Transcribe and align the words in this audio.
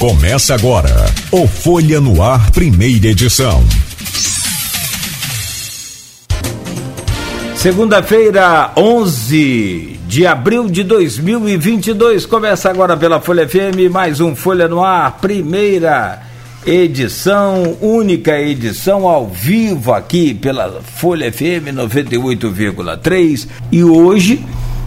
Começa 0.00 0.54
agora 0.54 0.88
o 1.30 1.46
Folha 1.46 2.00
no 2.00 2.22
Ar, 2.22 2.50
primeira 2.52 3.08
edição. 3.08 3.62
Segunda-feira, 7.54 8.72
11 8.74 10.00
de 10.08 10.26
abril 10.26 10.70
de 10.70 10.84
2022. 10.84 12.24
Começa 12.24 12.70
agora 12.70 12.96
pela 12.96 13.20
Folha 13.20 13.46
FM, 13.46 13.92
mais 13.92 14.22
um 14.22 14.34
Folha 14.34 14.66
no 14.66 14.82
Ar, 14.82 15.18
primeira 15.20 16.22
edição, 16.66 17.76
única 17.82 18.40
edição 18.40 19.06
ao 19.06 19.28
vivo 19.28 19.92
aqui 19.92 20.32
pela 20.32 20.80
Folha 20.80 21.30
FM 21.30 21.74
98,3. 21.74 23.46
E 23.70 23.84
hoje 23.84 24.42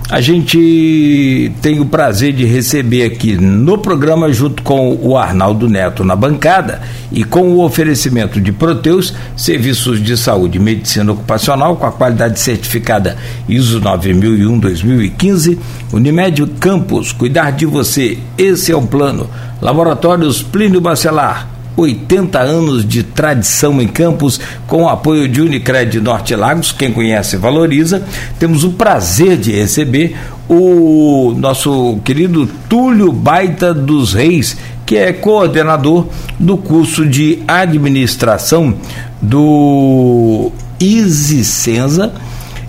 a 0.10 0.20
gente 0.20 1.52
tem 1.62 1.80
o 1.80 1.86
prazer 1.86 2.34
de 2.34 2.46
receber 2.46 3.04
aqui 3.04 3.36
no 3.36 3.78
programa, 3.78 4.32
junto 4.32 4.62
com 4.62 4.98
o 5.02 5.18
Arnaldo 5.18 5.70
Neto 5.70 6.04
na 6.04 6.16
bancada 6.16 6.82
e 7.12 7.24
com 7.24 7.54
o 7.54 7.64
oferecimento 7.64 8.40
de 8.42 8.52
Proteus, 8.52 9.14
serviços 9.36 10.04
de 10.04 10.18
saúde 10.18 10.58
e 10.58 10.62
medicina 10.62 11.12
ocupacional 11.12 11.78
com 11.78 11.86
a 11.86 11.92
qualidade 11.92 12.40
certificada 12.40 13.18
ISO 13.48 13.80
9001-2015, 13.82 15.58
Unimed 15.94 16.46
Campus, 16.60 17.12
cuidar 17.12 17.52
de 17.52 17.66
você, 17.66 18.18
esse 18.38 18.72
é 18.72 18.76
o 18.76 18.82
plano. 18.82 19.30
Laboratórios 19.62 20.44
Plínio 20.44 20.82
Bacelar, 20.82 21.48
80 21.76 22.40
anos 22.40 22.88
de 22.88 23.04
tradição 23.04 23.82
em 23.82 23.88
Campos, 23.88 24.40
com 24.68 24.84
o 24.84 24.90
apoio 24.90 25.28
de 25.28 25.42
Unicred 25.42 26.00
Norte 26.00 26.36
Lagos, 26.36 26.72
quem 26.72 26.92
conhece 26.92 27.38
valoriza. 27.38 28.04
Temos 28.40 28.64
o 28.64 28.72
prazer 28.72 29.38
de 29.38 29.52
receber 29.52 30.16
o 30.48 31.34
nosso 31.38 32.00
querido 32.04 32.48
Túlio 32.70 33.12
Baita 33.12 33.74
dos 33.74 34.14
Reis, 34.14 34.58
que 34.86 34.98
é 34.98 35.14
coordenador 35.14 36.08
do 36.40 36.58
curso 36.58 37.06
de 37.06 37.42
administração 37.48 38.76
do 39.22 40.52
Easy 40.80 41.44
Senza 41.44 42.14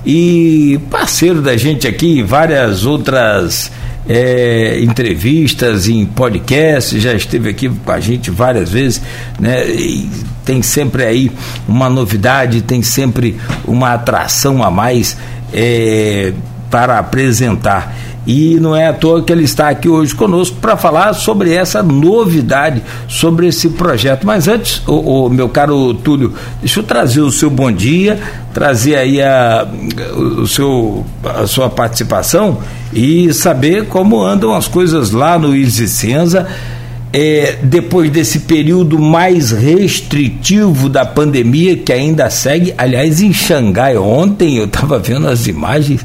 e 0.07 0.79
parceiro 0.91 1.41
da 1.41 1.57
gente 1.57 1.87
aqui 1.87 2.21
em 2.21 2.25
várias 2.25 2.87
outras 2.87 3.71
é, 4.09 4.79
entrevistas, 4.81 5.89
em 5.89 6.05
podcast, 6.05 6.99
já 7.01 7.15
esteve 7.15 7.49
aqui 7.49 7.69
com 7.69 7.91
a 7.91 8.01
gente 8.01 8.31
várias 8.31 8.71
vezes, 8.71 9.01
né? 9.39 9.67
E 9.69 10.09
tem 10.45 10.63
sempre 10.63 11.05
aí 11.05 11.33
uma 11.67 11.89
novidade, 11.89 12.63
tem 12.63 12.83
sempre 12.83 13.37
uma 13.65 13.95
atração 13.95 14.63
a 14.63 14.71
mais 14.71 15.17
é, 15.53 16.33
para 16.71 16.99
apresentar. 16.99 17.95
E 18.27 18.59
não 18.59 18.75
é 18.75 18.89
à 18.89 18.93
toa 18.93 19.23
que 19.23 19.31
ele 19.31 19.45
está 19.45 19.69
aqui 19.69 19.89
hoje 19.89 20.15
conosco 20.15 20.57
para 20.61 20.77
falar 20.77 21.13
sobre 21.13 21.53
essa 21.53 21.83
novidade, 21.83 22.83
sobre 23.07 23.49
esse 23.49 23.71
projeto. 23.71 24.27
Mas 24.27 24.49
antes, 24.49 24.83
o, 24.87 25.27
o, 25.27 25.31
meu 25.31 25.49
caro 25.49 25.93
Túlio, 25.95 26.33
deixa 26.61 26.81
eu 26.81 26.85
trazer 26.85 27.21
o 27.21 27.31
seu 27.31 27.51
bom 27.51 27.71
dia, 27.71 28.19
trazer 28.53 28.97
aí 28.97 29.21
a, 29.21 29.67
o 30.17 30.47
seu, 30.47 31.05
a 31.23 31.47
sua 31.47 31.69
participação 31.69 32.59
e 32.93 33.33
saber 33.35 33.87
como 33.87 34.23
andam 34.23 34.55
as 34.55 34.69
coisas 34.69 35.11
lá 35.11 35.39
no 35.39 35.55
Isicenza. 35.55 36.47
É, 37.17 37.59
depois 37.63 38.11
desse 38.11 38.41
período 38.41 38.99
mais 38.99 39.53
restritivo 39.53 40.89
da 40.89 41.05
pandemia 41.07 41.77
que 41.77 41.93
ainda 41.93 42.29
segue, 42.29 42.75
aliás, 42.77 43.21
em 43.21 43.33
Xangai 43.33 43.97
ontem 43.97 44.57
eu 44.57 44.65
estava 44.65 44.99
vendo 44.99 45.29
as 45.29 45.47
imagens, 45.47 46.05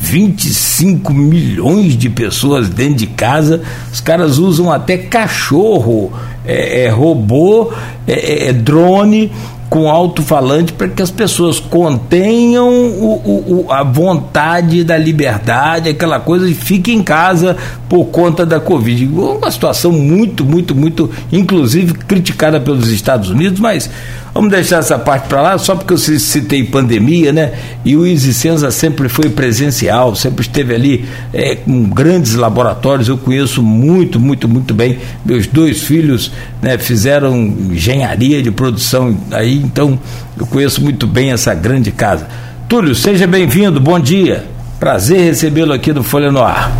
25 0.00 1.12
milhões 1.12 1.96
de 1.96 2.08
pessoas 2.08 2.70
dentro 2.70 2.96
de 2.96 3.06
casa, 3.06 3.62
os 3.92 4.00
caras 4.00 4.38
usam 4.38 4.72
até 4.72 4.96
cachorro, 4.96 6.10
é, 6.44 6.84
é 6.84 6.88
robô, 6.88 7.70
é, 8.08 8.48
é 8.48 8.52
drone 8.52 9.30
com 9.68 9.88
alto-falante 9.88 10.72
para 10.72 10.88
que 10.88 11.00
as 11.00 11.12
pessoas 11.12 11.60
contenham 11.60 12.68
o, 12.68 13.66
o, 13.66 13.72
a 13.72 13.84
vontade 13.84 14.82
da 14.82 14.98
liberdade, 14.98 15.88
aquela 15.88 16.18
coisa, 16.18 16.50
e 16.50 16.54
fiquem 16.54 16.98
em 16.98 17.02
casa 17.04 17.56
por 17.88 18.06
conta 18.06 18.44
da 18.44 18.58
Covid. 18.58 19.06
Uma 19.06 19.50
situação 19.50 19.92
muito, 19.92 20.44
muito, 20.44 20.74
muito, 20.74 21.08
inclusive 21.30 21.94
criticada 21.94 22.58
pelos 22.58 22.88
Estados 22.88 23.30
Unidos, 23.30 23.60
mas 23.60 23.88
Vamos 24.32 24.50
deixar 24.50 24.78
essa 24.78 24.98
parte 24.98 25.28
para 25.28 25.42
lá, 25.42 25.58
só 25.58 25.74
porque 25.74 25.92
eu 25.92 25.98
citei 25.98 26.62
pandemia, 26.62 27.32
né? 27.32 27.52
E 27.84 27.96
o 27.96 28.06
Easy 28.06 28.32
Senza 28.32 28.70
sempre 28.70 29.08
foi 29.08 29.28
presencial, 29.28 30.14
sempre 30.14 30.42
esteve 30.42 30.74
ali 30.74 31.04
é, 31.32 31.56
com 31.56 31.84
grandes 31.84 32.34
laboratórios. 32.34 33.08
Eu 33.08 33.18
conheço 33.18 33.62
muito, 33.62 34.20
muito, 34.20 34.48
muito 34.48 34.72
bem. 34.72 34.98
Meus 35.24 35.46
dois 35.46 35.82
filhos 35.82 36.30
né, 36.62 36.78
fizeram 36.78 37.36
engenharia 37.36 38.40
de 38.40 38.50
produção 38.50 39.16
aí, 39.32 39.56
então 39.56 39.98
eu 40.38 40.46
conheço 40.46 40.80
muito 40.80 41.06
bem 41.06 41.32
essa 41.32 41.52
grande 41.52 41.90
casa. 41.90 42.26
Túlio, 42.68 42.94
seja 42.94 43.26
bem-vindo, 43.26 43.80
bom 43.80 43.98
dia. 43.98 44.44
Prazer 44.78 45.20
recebê-lo 45.20 45.72
aqui 45.72 45.92
do 45.92 46.04
Folha 46.04 46.30
no 46.30 46.40
Ar. 46.40 46.70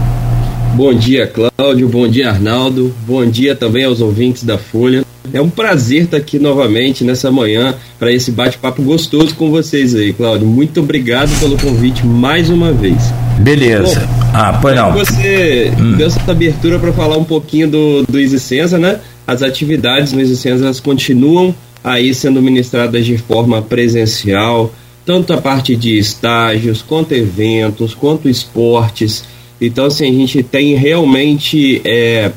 Bom 0.75 0.95
dia, 0.95 1.27
Cláudio. 1.27 1.89
Bom 1.89 2.07
dia, 2.07 2.31
Arnaldo. 2.31 2.95
Bom 3.05 3.27
dia 3.27 3.57
também 3.57 3.85
aos 3.85 4.01
ouvintes 4.01 4.45
da 4.45 4.57
Folha. 4.57 5.05
É 5.33 5.41
um 5.41 5.49
prazer 5.49 6.05
estar 6.05 6.17
aqui 6.17 6.39
novamente 6.39 7.05
nessa 7.05 7.31
manhã 7.31 7.75
para 7.99 8.13
esse 8.13 8.31
bate-papo 8.31 8.83
gostoso 8.83 9.35
com 9.35 9.51
vocês 9.51 9.95
aí, 9.95 10.13
Cláudio. 10.13 10.47
Muito 10.47 10.81
obrigado 10.81 11.31
pelo 11.39 11.57
convite 11.57 12.05
mais 12.05 12.51
uma 12.51 12.73
vez. 12.73 12.99
Beleza. 13.39 14.01
Bom, 14.01 14.17
ah, 14.35 14.59
pois 14.61 14.75
não. 14.75 14.93
Você 14.93 15.73
hum. 15.79 15.97
deu 15.97 16.07
essa 16.07 16.31
abertura 16.31 16.79
para 16.79 16.93
falar 16.93 17.17
um 17.17 17.25
pouquinho 17.25 17.69
do, 17.69 18.03
do 18.03 18.21
Isicenza, 18.21 18.79
né? 18.79 19.01
As 19.27 19.43
atividades 19.43 20.13
no 20.13 20.21
Isicenza 20.21 20.71
continuam 20.83 21.55
aí 21.83 22.13
sendo 22.13 22.43
ministradas 22.43 23.07
de 23.07 23.17
forma 23.17 23.63
presencial, 23.63 24.73
tanto 25.07 25.33
a 25.33 25.39
parte 25.39 25.77
de 25.77 25.99
estágios, 25.99 26.83
quanto 26.83 27.13
eventos, 27.13 27.95
quanto 27.95 28.29
esportes. 28.29 29.25
Então, 29.61 29.87
assim, 29.87 30.09
a 30.09 30.13
gente 30.13 30.43
tem 30.43 30.75
realmente. 30.75 31.81
É, 31.85 32.33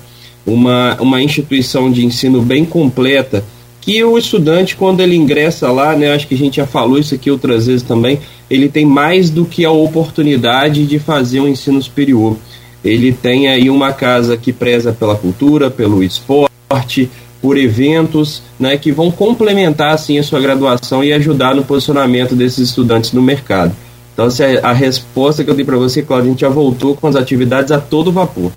uma, 0.46 0.98
uma 1.00 1.22
instituição 1.22 1.92
de 1.92 2.06
ensino 2.06 2.42
bem 2.42 2.66
completa 2.66 3.44
que 3.80 4.02
o 4.02 4.18
estudante, 4.18 4.78
quando 4.78 5.02
ele 5.02 5.16
ingressa 5.16 5.70
lá, 5.70 5.94
né, 5.96 6.14
acho 6.14 6.26
que 6.26 6.36
a 6.36 6.38
gente 6.38 6.56
já 6.56 6.66
falou 6.66 6.98
isso 6.98 7.14
aqui 7.14 7.30
outras 7.30 7.68
vezes 7.68 7.84
também, 7.84 8.20
ele 8.50 8.70
tem 8.70 8.86
mais 8.86 9.30
do 9.30 9.44
que 9.44 9.66
a 9.66 9.72
oportunidade 9.72 10.86
de 10.86 11.00
fazer 11.00 11.42
um 11.42 11.48
ensino 11.48 11.82
superior. 11.82 12.38
Ele 12.84 13.12
tem 13.12 13.50
aí 13.50 13.70
uma 13.70 13.92
casa 13.92 14.38
que 14.38 14.54
preza 14.54 14.94
pela 14.94 15.16
cultura, 15.16 15.70
pelo 15.70 16.02
esporte, 16.02 17.10
por 17.42 17.58
eventos, 17.58 18.42
né, 18.58 18.78
que 18.78 18.90
vão 18.90 19.12
complementar 19.12 19.94
assim 19.94 20.18
a 20.18 20.24
sua 20.24 20.40
graduação 20.40 21.04
e 21.04 21.12
ajudar 21.12 21.54
no 21.54 21.66
posicionamento 21.66 22.36
desses 22.36 22.70
estudantes 22.70 23.12
no 23.12 23.22
mercado. 23.22 23.76
Então, 24.14 24.30
se 24.30 24.44
a, 24.44 24.72
resposta 24.72 25.44
que 25.44 25.50
eu 25.50 25.56
dei 25.56 25.66
para 25.66 25.76
você, 25.76 26.02
Claudio, 26.02 26.30
a 26.30 26.32
gente 26.32 26.42
já 26.42 26.50
voltou 26.50 26.96
com 26.96 27.08
as 27.08 27.18
atividades 27.18 27.72
a 27.72 27.80
todo 27.80 28.12
vapor. 28.14 28.52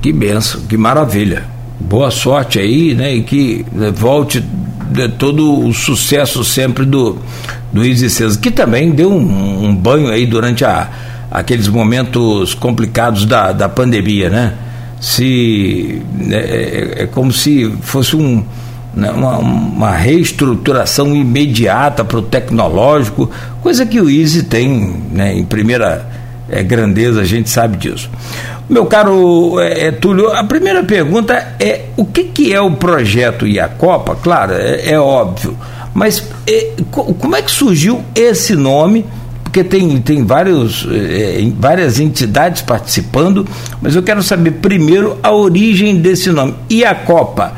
Que 0.00 0.12
benção, 0.12 0.62
que 0.62 0.76
maravilha. 0.76 1.44
Boa 1.78 2.10
sorte 2.10 2.58
aí, 2.58 2.94
né? 2.94 3.14
E 3.14 3.22
que 3.22 3.66
né, 3.72 3.90
volte 3.90 4.42
né, 4.96 5.08
todo 5.18 5.66
o 5.66 5.72
sucesso 5.74 6.42
sempre 6.42 6.84
do, 6.84 7.18
do 7.72 7.84
Easy 7.84 8.08
César, 8.08 8.38
que 8.40 8.50
também 8.50 8.90
deu 8.90 9.12
um, 9.12 9.64
um, 9.66 9.74
banho 9.74 10.08
aí 10.08 10.26
durante 10.26 10.64
a, 10.64 10.88
aqueles 11.30 11.68
momentos 11.68 12.54
complicados 12.54 13.26
da, 13.26 13.52
da 13.52 13.68
pandemia, 13.68 14.30
né? 14.30 14.54
Se, 15.00 16.02
né, 16.14 16.38
é, 16.38 17.02
é 17.02 17.06
como 17.06 17.32
se 17.32 17.70
fosse 17.82 18.16
um, 18.16 18.44
uma, 18.94 19.38
uma, 19.38 19.90
reestruturação 19.90 21.14
imediata 21.14 22.04
para 22.04 22.18
o 22.18 22.22
tecnológico, 22.22 23.30
coisa 23.62 23.86
que 23.86 24.00
o 24.00 24.10
Easy 24.10 24.44
tem 24.44 25.02
né, 25.12 25.34
em 25.34 25.44
primeira 25.44 26.06
é, 26.48 26.62
grandeza, 26.62 27.20
a 27.20 27.24
gente 27.24 27.48
sabe 27.48 27.76
disso. 27.76 28.10
Meu 28.70 28.86
caro 28.86 29.58
é, 29.58 29.86
é, 29.86 29.90
Túlio, 29.90 30.30
a 30.30 30.44
primeira 30.44 30.84
pergunta 30.84 31.56
é 31.58 31.86
o 31.96 32.04
que, 32.04 32.22
que 32.22 32.52
é 32.52 32.60
o 32.60 32.70
projeto 32.70 33.44
e 33.44 33.58
a 33.58 33.66
Copa? 33.66 34.14
Claro, 34.14 34.52
é, 34.52 34.92
é 34.92 35.00
óbvio, 35.00 35.56
mas 35.92 36.24
é, 36.46 36.68
como 36.92 37.34
é 37.34 37.42
que 37.42 37.50
surgiu 37.50 38.00
esse 38.14 38.54
nome? 38.54 39.04
Porque 39.42 39.64
tem, 39.64 40.00
tem 40.00 40.24
vários, 40.24 40.86
é, 40.88 41.42
várias 41.58 41.98
entidades 41.98 42.62
participando, 42.62 43.44
mas 43.82 43.96
eu 43.96 44.04
quero 44.04 44.22
saber 44.22 44.52
primeiro 44.52 45.18
a 45.20 45.32
origem 45.32 45.96
desse 45.96 46.30
nome. 46.30 46.54
E 46.70 46.84
a 46.84 46.94
Copa? 46.94 47.52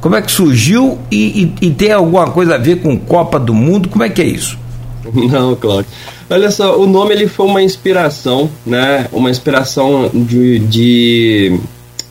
Como 0.00 0.14
é 0.14 0.22
que 0.22 0.30
surgiu 0.30 0.96
e, 1.10 1.52
e, 1.60 1.66
e 1.66 1.70
tem 1.72 1.90
alguma 1.90 2.30
coisa 2.30 2.54
a 2.54 2.58
ver 2.58 2.80
com 2.80 2.96
Copa 2.96 3.40
do 3.40 3.52
Mundo? 3.52 3.88
Como 3.88 4.04
é 4.04 4.08
que 4.08 4.22
é 4.22 4.26
isso? 4.26 4.56
Não, 5.12 5.56
Cláudio. 5.56 5.90
Olha 6.30 6.50
só, 6.50 6.78
o 6.78 6.86
nome 6.86 7.14
ele 7.14 7.28
foi 7.28 7.46
uma 7.46 7.62
inspiração, 7.62 8.50
né? 8.64 9.08
Uma 9.12 9.30
inspiração 9.30 10.10
de, 10.12 10.58
de, 10.58 11.60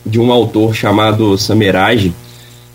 de 0.06 0.20
um 0.20 0.30
autor 0.30 0.74
chamado 0.74 1.36
Samerage. 1.36 2.14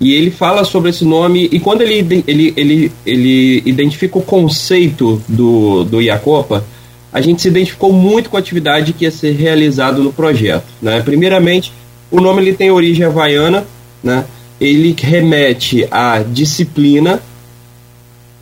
E 0.01 0.13
ele 0.13 0.31
fala 0.31 0.63
sobre 0.63 0.91
esse 0.91 1.03
nome, 1.03 1.49
e 1.51 1.59
quando 1.59 1.81
ele, 1.81 2.23
ele, 2.25 2.53
ele, 2.55 2.91
ele 3.05 3.63
identifica 3.65 4.17
o 4.17 4.21
conceito 4.21 5.21
do, 5.27 5.83
do 5.83 6.01
Iacopa, 6.01 6.65
a 7.11 7.19
gente 7.19 7.41
se 7.41 7.47
identificou 7.49 7.91
muito 7.91 8.29
com 8.29 8.37
a 8.37 8.39
atividade 8.39 8.93
que 8.93 9.03
ia 9.03 9.11
ser 9.11 9.31
realizada 9.31 9.97
no 9.99 10.13
projeto. 10.13 10.63
Né? 10.81 11.01
Primeiramente, 11.01 11.73
O 12.11 12.19
nome 12.19 12.41
ele 12.41 12.53
tem 12.53 12.71
origem 12.71 13.05
havaiana, 13.05 13.65
né? 14.03 14.25
Ele 14.59 14.95
remete 14.99 15.87
à 15.91 16.19
disciplina, 16.19 17.21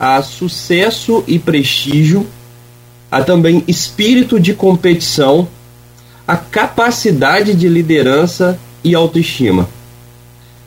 a 0.00 0.22
sucesso 0.22 1.22
e 1.26 1.38
prestígio, 1.38 2.26
a 3.10 3.22
também 3.22 3.64
espírito 3.66 4.38
de 4.38 4.54
competição, 4.54 5.48
a 6.26 6.36
capacidade 6.36 7.54
de 7.54 7.68
liderança 7.68 8.58
e 8.84 8.94
autoestima. 8.94 9.68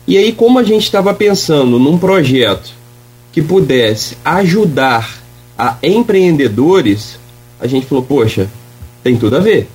E 0.06 0.18
aí, 0.18 0.32
como 0.32 0.58
a 0.58 0.64
gente 0.64 0.82
estava 0.82 1.14
pensando 1.14 1.78
num 1.78 1.96
projeto 1.96 2.72
que 3.32 3.40
pudesse 3.40 4.16
ajudar 4.24 5.22
a 5.56 5.76
empreendedores, 5.82 7.18
a 7.60 7.66
gente 7.66 7.86
falou, 7.86 8.04
poxa, 8.04 8.50
tem 9.02 9.16
tudo 9.16 9.36
a 9.36 9.40
ver. 9.40 9.68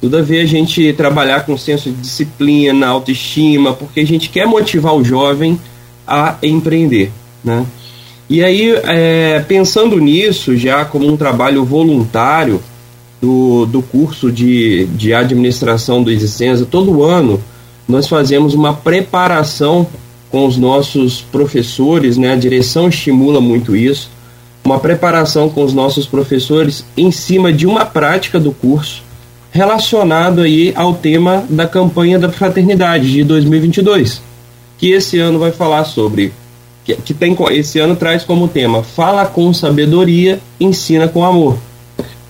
Tudo 0.00 0.18
a 0.18 0.22
ver 0.22 0.40
a 0.40 0.46
gente 0.46 0.92
trabalhar 0.94 1.44
com 1.44 1.56
senso 1.56 1.90
de 1.90 2.00
disciplina, 2.00 2.86
autoestima, 2.86 3.72
porque 3.74 4.00
a 4.00 4.06
gente 4.06 4.28
quer 4.28 4.46
motivar 4.46 4.94
o 4.94 5.04
jovem 5.04 5.60
a 6.06 6.36
empreender, 6.42 7.10
né? 7.44 7.66
E 8.28 8.42
aí, 8.42 8.74
é, 8.84 9.44
pensando 9.46 9.98
nisso, 9.98 10.56
já 10.56 10.84
como 10.84 11.06
um 11.06 11.16
trabalho 11.16 11.64
voluntário 11.64 12.60
do, 13.20 13.66
do 13.66 13.80
curso 13.80 14.32
de, 14.32 14.86
de 14.86 15.14
administração 15.14 16.02
do 16.02 16.10
Existenza, 16.10 16.66
todo 16.66 17.02
ano 17.02 17.40
nós 17.88 18.08
fazemos 18.08 18.52
uma 18.52 18.72
preparação 18.72 19.86
com 20.30 20.44
os 20.44 20.56
nossos 20.56 21.20
professores, 21.20 22.16
né? 22.16 22.32
A 22.32 22.36
direção 22.36 22.88
estimula 22.88 23.40
muito 23.40 23.76
isso, 23.76 24.10
uma 24.64 24.80
preparação 24.80 25.48
com 25.48 25.62
os 25.62 25.72
nossos 25.72 26.06
professores 26.06 26.84
em 26.96 27.12
cima 27.12 27.52
de 27.52 27.66
uma 27.66 27.86
prática 27.86 28.40
do 28.40 28.50
curso 28.50 29.04
relacionado 29.52 30.42
aí 30.42 30.72
ao 30.76 30.92
tema 30.94 31.44
da 31.48 31.66
campanha 31.66 32.18
da 32.18 32.28
fraternidade 32.28 33.10
de 33.10 33.24
2022, 33.24 34.20
que 34.76 34.90
esse 34.90 35.18
ano 35.18 35.38
vai 35.38 35.52
falar 35.52 35.84
sobre 35.84 36.32
que, 36.86 36.94
que 36.94 37.12
tem 37.12 37.36
esse 37.50 37.80
ano 37.80 37.96
traz 37.96 38.22
como 38.22 38.46
tema 38.46 38.82
fala 38.82 39.26
com 39.26 39.52
sabedoria, 39.52 40.40
ensina 40.60 41.08
com 41.08 41.24
amor. 41.24 41.58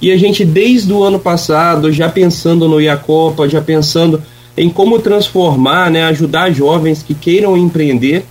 E 0.01 0.11
a 0.11 0.17
gente 0.17 0.45
desde 0.45 0.93
o 0.93 1.05
ano 1.05 1.19
passado 1.19 1.93
já 1.93 2.09
pensando 2.09 2.69
no 2.69 2.81
Iacopa, 2.81 3.49
já 3.49 3.61
pensando 3.61 4.23
em 4.57 4.71
como 4.71 4.99
transformar, 4.99 5.91
né, 5.91 6.05
ajudar 6.05 6.51
jovens 6.51 7.03
que 7.03 7.15
queiram 7.15 7.57
empreender. 7.57 8.25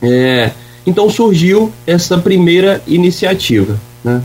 É, 0.00 0.50
então 0.86 1.10
surgiu 1.10 1.70
essa 1.86 2.16
primeira 2.16 2.82
iniciativa, 2.86 3.78
né? 4.02 4.22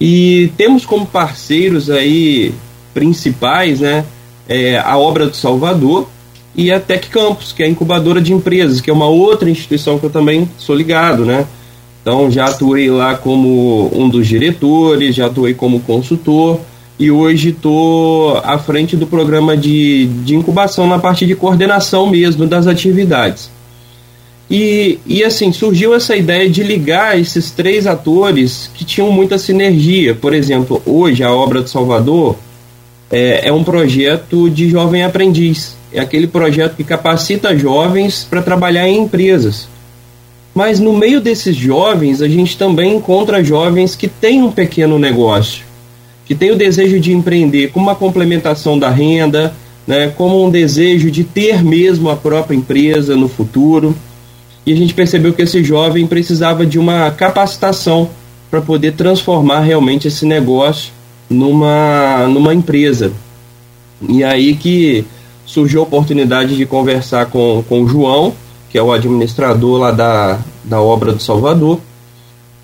E 0.00 0.52
temos 0.56 0.86
como 0.86 1.04
parceiros 1.04 1.90
aí 1.90 2.54
principais, 2.94 3.80
né, 3.80 4.04
é, 4.48 4.78
a 4.78 4.96
obra 4.96 5.26
do 5.26 5.34
Salvador, 5.34 6.08
e 6.54 6.72
a 6.72 6.80
Tec 6.80 7.08
Campus, 7.08 7.52
que 7.52 7.62
é 7.62 7.66
a 7.66 7.68
incubadora 7.68 8.20
de 8.20 8.32
empresas, 8.32 8.80
que 8.80 8.90
é 8.90 8.92
uma 8.92 9.06
outra 9.06 9.48
instituição 9.48 9.98
que 9.98 10.06
eu 10.06 10.10
também 10.10 10.48
sou 10.58 10.74
ligado, 10.74 11.24
né? 11.24 11.46
Então 12.02 12.30
já 12.30 12.46
atuei 12.46 12.90
lá 12.90 13.14
como 13.16 13.90
um 13.94 14.08
dos 14.08 14.26
diretores, 14.26 15.14
já 15.14 15.26
atuei 15.26 15.54
como 15.54 15.80
consultor 15.80 16.60
e 16.98 17.10
hoje 17.10 17.50
estou 17.50 18.38
à 18.38 18.58
frente 18.58 18.96
do 18.96 19.06
programa 19.06 19.56
de, 19.56 20.06
de 20.24 20.34
incubação 20.34 20.86
na 20.86 20.98
parte 20.98 21.26
de 21.26 21.34
coordenação 21.34 22.08
mesmo 22.08 22.46
das 22.46 22.66
atividades. 22.66 23.50
E, 24.50 24.98
e 25.06 25.22
assim, 25.22 25.52
surgiu 25.52 25.94
essa 25.94 26.16
ideia 26.16 26.48
de 26.48 26.62
ligar 26.62 27.20
esses 27.20 27.50
três 27.50 27.86
atores 27.86 28.70
que 28.74 28.84
tinham 28.84 29.12
muita 29.12 29.36
sinergia. 29.38 30.14
Por 30.14 30.32
exemplo, 30.34 30.82
hoje 30.86 31.22
a 31.22 31.30
obra 31.30 31.60
do 31.60 31.68
Salvador 31.68 32.36
é, 33.10 33.48
é 33.48 33.52
um 33.52 33.62
projeto 33.62 34.48
de 34.48 34.70
jovem 34.70 35.04
aprendiz 35.04 35.77
é 35.92 36.00
aquele 36.00 36.26
projeto 36.26 36.76
que 36.76 36.84
capacita 36.84 37.56
jovens 37.56 38.26
para 38.28 38.42
trabalhar 38.42 38.88
em 38.88 38.98
empresas. 38.98 39.68
Mas 40.54 40.80
no 40.80 40.92
meio 40.92 41.20
desses 41.20 41.54
jovens, 41.54 42.20
a 42.20 42.28
gente 42.28 42.56
também 42.56 42.96
encontra 42.96 43.44
jovens 43.44 43.94
que 43.94 44.08
têm 44.08 44.42
um 44.42 44.50
pequeno 44.50 44.98
negócio, 44.98 45.64
que 46.26 46.34
têm 46.34 46.50
o 46.50 46.56
desejo 46.56 46.98
de 46.98 47.12
empreender 47.12 47.68
como 47.68 47.86
uma 47.86 47.94
complementação 47.94 48.78
da 48.78 48.90
renda, 48.90 49.54
né, 49.86 50.12
como 50.16 50.44
um 50.44 50.50
desejo 50.50 51.10
de 51.10 51.24
ter 51.24 51.62
mesmo 51.62 52.10
a 52.10 52.16
própria 52.16 52.56
empresa 52.56 53.16
no 53.16 53.28
futuro. 53.28 53.96
E 54.66 54.72
a 54.72 54.76
gente 54.76 54.92
percebeu 54.92 55.32
que 55.32 55.42
esse 55.42 55.64
jovem 55.64 56.06
precisava 56.06 56.66
de 56.66 56.78
uma 56.78 57.10
capacitação 57.10 58.10
para 58.50 58.60
poder 58.60 58.92
transformar 58.92 59.60
realmente 59.60 60.08
esse 60.08 60.26
negócio 60.26 60.92
numa, 61.30 62.26
numa 62.26 62.52
empresa. 62.52 63.12
E 64.08 64.22
aí 64.22 64.54
que 64.54 65.04
surgiu 65.48 65.80
a 65.80 65.84
oportunidade 65.84 66.54
de 66.54 66.66
conversar 66.66 67.26
com, 67.26 67.64
com 67.66 67.82
o 67.82 67.88
João, 67.88 68.34
que 68.68 68.76
é 68.76 68.82
o 68.82 68.92
administrador 68.92 69.78
lá 69.78 69.90
da, 69.90 70.38
da 70.62 70.78
obra 70.78 71.10
do 71.10 71.22
Salvador, 71.22 71.80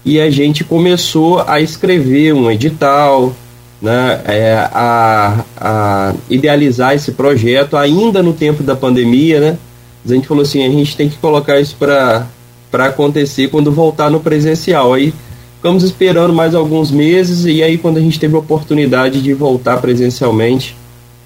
e 0.04 0.20
a 0.20 0.30
gente 0.30 0.62
começou 0.62 1.42
a 1.46 1.62
escrever 1.62 2.34
um 2.34 2.50
edital, 2.50 3.32
né, 3.80 4.20
é, 4.26 4.68
a, 4.70 5.44
a 5.56 6.14
idealizar 6.28 6.94
esse 6.94 7.12
projeto 7.12 7.74
ainda 7.74 8.22
no 8.22 8.34
tempo 8.34 8.62
da 8.62 8.76
pandemia, 8.76 9.40
né? 9.40 9.58
A 10.04 10.12
gente 10.12 10.28
falou 10.28 10.42
assim, 10.42 10.62
a 10.62 10.68
gente 10.68 10.94
tem 10.94 11.08
que 11.08 11.16
colocar 11.16 11.58
isso 11.58 11.76
para 11.78 12.26
acontecer 12.72 13.48
quando 13.48 13.72
voltar 13.72 14.10
no 14.10 14.20
presencial. 14.20 14.92
Aí 14.92 15.14
ficamos 15.56 15.82
esperando 15.82 16.34
mais 16.34 16.54
alguns 16.54 16.90
meses 16.90 17.46
e 17.46 17.62
aí 17.62 17.78
quando 17.78 17.96
a 17.96 18.00
gente 18.00 18.20
teve 18.20 18.36
a 18.36 18.38
oportunidade 18.38 19.22
de 19.22 19.32
voltar 19.32 19.78
presencialmente, 19.78 20.76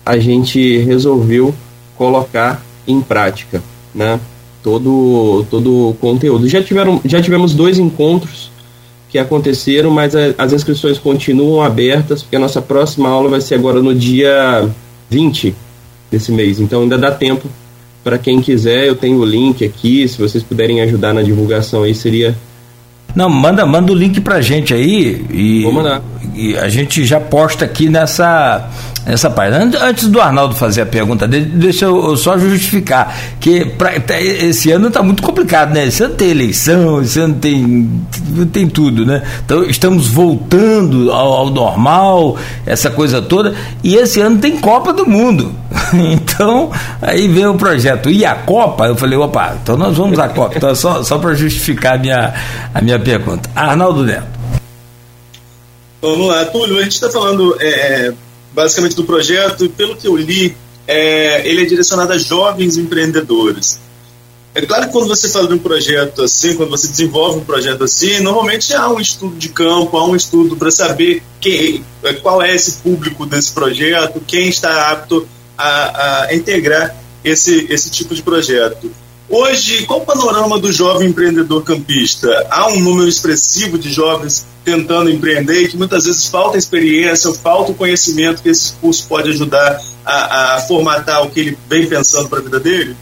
a 0.08 0.16
gente 0.16 0.78
resolveu 0.78 1.54
colocar 1.94 2.64
em 2.86 2.98
prática, 2.98 3.62
né? 3.94 4.18
Todo, 4.62 5.44
todo 5.50 5.90
o 5.90 5.94
conteúdo. 6.00 6.48
Já, 6.48 6.62
tiveram, 6.62 6.98
já 7.04 7.20
tivemos 7.20 7.54
dois 7.54 7.78
encontros 7.78 8.50
que 9.10 9.18
aconteceram, 9.18 9.90
mas 9.90 10.16
a, 10.16 10.34
as 10.38 10.54
inscrições 10.54 10.96
continuam 10.96 11.62
abertas, 11.62 12.22
porque 12.22 12.36
a 12.36 12.40
nossa 12.40 12.62
próxima 12.62 13.10
aula 13.10 13.28
vai 13.28 13.42
ser 13.42 13.56
agora 13.56 13.82
no 13.82 13.94
dia 13.94 14.66
20 15.10 15.54
desse 16.10 16.32
mês. 16.32 16.58
Então 16.58 16.80
ainda 16.80 16.96
dá 16.96 17.10
tempo 17.10 17.46
para 18.02 18.16
quem 18.16 18.40
quiser. 18.40 18.86
Eu 18.86 18.96
tenho 18.96 19.18
o 19.18 19.26
link 19.26 19.62
aqui, 19.62 20.08
se 20.08 20.16
vocês 20.16 20.42
puderem 20.42 20.80
ajudar 20.80 21.12
na 21.12 21.20
divulgação 21.20 21.82
aí, 21.82 21.94
seria 21.94 22.34
não, 23.14 23.28
manda, 23.28 23.64
manda 23.66 23.90
o 23.92 23.94
link 23.94 24.20
pra 24.20 24.40
gente 24.40 24.72
aí 24.72 25.24
e, 25.30 25.62
Vou 25.64 25.72
mandar. 25.72 26.02
e 26.34 26.56
a 26.56 26.68
gente 26.68 27.04
já 27.04 27.18
posta 27.18 27.64
aqui 27.64 27.88
nessa, 27.88 28.68
nessa 29.04 29.28
página. 29.30 29.70
Antes 29.82 30.08
do 30.08 30.20
Arnaldo 30.20 30.54
fazer 30.54 30.82
a 30.82 30.86
pergunta 30.86 31.26
dele, 31.26 31.46
deixa 31.46 31.86
eu 31.86 32.16
só 32.16 32.38
justificar 32.38 33.16
que 33.40 33.64
pra, 33.64 33.98
tá, 33.98 34.20
esse 34.20 34.70
ano 34.70 34.88
está 34.88 35.02
muito 35.02 35.22
complicado, 35.22 35.72
né? 35.74 35.86
Esse 35.86 36.04
ano 36.04 36.14
tem 36.14 36.30
eleição, 36.30 37.02
esse 37.02 37.18
ano 37.18 37.34
tem, 37.34 37.90
tem 38.52 38.68
tudo, 38.68 39.04
né? 39.04 39.22
Então 39.44 39.64
estamos 39.64 40.06
voltando 40.08 41.10
ao, 41.10 41.32
ao 41.32 41.50
normal, 41.50 42.36
essa 42.64 42.90
coisa 42.90 43.20
toda, 43.20 43.54
e 43.82 43.96
esse 43.96 44.20
ano 44.20 44.38
tem 44.38 44.58
Copa 44.58 44.92
do 44.92 45.06
Mundo. 45.06 45.52
Então, 45.94 46.70
aí 47.00 47.28
vem 47.28 47.46
o 47.46 47.54
projeto. 47.54 48.10
E 48.10 48.24
a 48.24 48.34
Copa, 48.34 48.86
eu 48.86 48.96
falei, 48.96 49.18
opa, 49.18 49.58
então 49.62 49.76
nós 49.76 49.96
vamos 49.96 50.18
à 50.18 50.28
Copa. 50.28 50.56
Então, 50.56 50.74
só, 50.74 51.02
só 51.02 51.18
para 51.18 51.34
justificar 51.34 51.94
a 51.94 51.98
minha, 51.98 52.34
a 52.74 52.80
minha 52.80 52.98
pergunta. 52.98 53.50
Arnaldo 53.54 54.04
Neto. 54.04 54.38
Vamos 56.00 56.28
lá, 56.28 56.44
Túlio, 56.46 56.78
a 56.78 56.82
gente 56.82 56.92
está 56.92 57.10
falando 57.10 57.56
é, 57.60 58.12
basicamente 58.52 58.94
do 58.94 59.04
projeto, 59.04 59.64
e 59.64 59.68
pelo 59.68 59.96
que 59.96 60.06
eu 60.06 60.16
li, 60.16 60.56
é, 60.86 61.46
ele 61.48 61.62
é 61.62 61.64
direcionado 61.64 62.12
a 62.12 62.18
jovens 62.18 62.76
empreendedores. 62.76 63.80
É 64.54 64.62
claro 64.62 64.86
que 64.86 64.92
quando 64.92 65.08
você 65.08 65.28
fala 65.28 65.48
de 65.48 65.54
um 65.54 65.58
projeto 65.58 66.22
assim, 66.22 66.56
quando 66.56 66.70
você 66.70 66.88
desenvolve 66.88 67.38
um 67.38 67.44
projeto 67.44 67.84
assim, 67.84 68.20
normalmente 68.20 68.72
há 68.74 68.88
um 68.88 68.98
estudo 68.98 69.36
de 69.36 69.48
campo, 69.50 69.96
há 69.96 70.06
um 70.06 70.16
estudo 70.16 70.56
para 70.56 70.70
saber 70.70 71.22
quem, 71.40 71.84
qual 72.22 72.42
é 72.42 72.54
esse 72.54 72.78
público 72.78 73.26
desse 73.26 73.52
projeto, 73.52 74.22
quem 74.26 74.48
está 74.48 74.90
apto 74.90 75.28
a, 75.58 76.22
a 76.26 76.34
integrar 76.34 76.94
esse, 77.24 77.66
esse 77.68 77.90
tipo 77.90 78.14
de 78.14 78.22
projeto. 78.22 78.90
Hoje, 79.28 79.84
qual 79.84 80.00
o 80.00 80.06
panorama 80.06 80.58
do 80.58 80.72
jovem 80.72 81.08
empreendedor 81.08 81.62
campista? 81.62 82.46
Há 82.50 82.68
um 82.68 82.80
número 82.80 83.06
expressivo 83.06 83.76
de 83.76 83.92
jovens 83.92 84.46
tentando 84.64 85.10
empreender 85.10 85.64
e 85.64 85.68
que 85.68 85.76
muitas 85.76 86.04
vezes 86.04 86.26
falta 86.26 86.56
experiência, 86.56 87.32
falta 87.34 87.72
o 87.72 87.74
conhecimento 87.74 88.42
que 88.42 88.48
esse 88.48 88.72
curso 88.74 89.06
pode 89.06 89.28
ajudar 89.28 89.82
a, 90.04 90.54
a 90.54 90.60
formatar 90.62 91.26
o 91.26 91.30
que 91.30 91.40
ele 91.40 91.58
vem 91.68 91.86
pensando 91.86 92.28
para 92.28 92.38
a 92.38 92.42
vida 92.42 92.58
dele? 92.58 92.96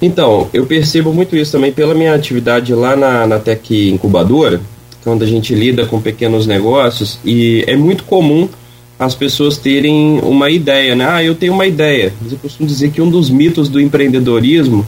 Então, 0.00 0.48
eu 0.54 0.64
percebo 0.64 1.12
muito 1.12 1.36
isso 1.36 1.52
também 1.52 1.72
pela 1.72 1.94
minha 1.94 2.14
atividade 2.14 2.74
lá 2.74 2.96
na, 2.96 3.26
na 3.26 3.38
Tec 3.38 3.70
Incubadora, 3.70 4.60
quando 5.04 5.22
a 5.22 5.26
gente 5.26 5.54
lida 5.54 5.86
com 5.86 6.00
pequenos 6.00 6.46
negócios, 6.46 7.18
e 7.24 7.62
é 7.66 7.76
muito 7.76 8.04
comum 8.04 8.48
as 8.98 9.14
pessoas 9.14 9.58
terem 9.58 10.20
uma 10.20 10.50
ideia, 10.50 10.94
né? 10.94 11.06
Ah, 11.08 11.22
eu 11.22 11.34
tenho 11.34 11.52
uma 11.52 11.66
ideia. 11.66 12.12
Mas 12.20 12.32
eu 12.32 12.38
costumo 12.38 12.68
dizer 12.68 12.90
que 12.90 13.02
um 13.02 13.10
dos 13.10 13.28
mitos 13.28 13.68
do 13.68 13.80
empreendedorismo 13.80 14.86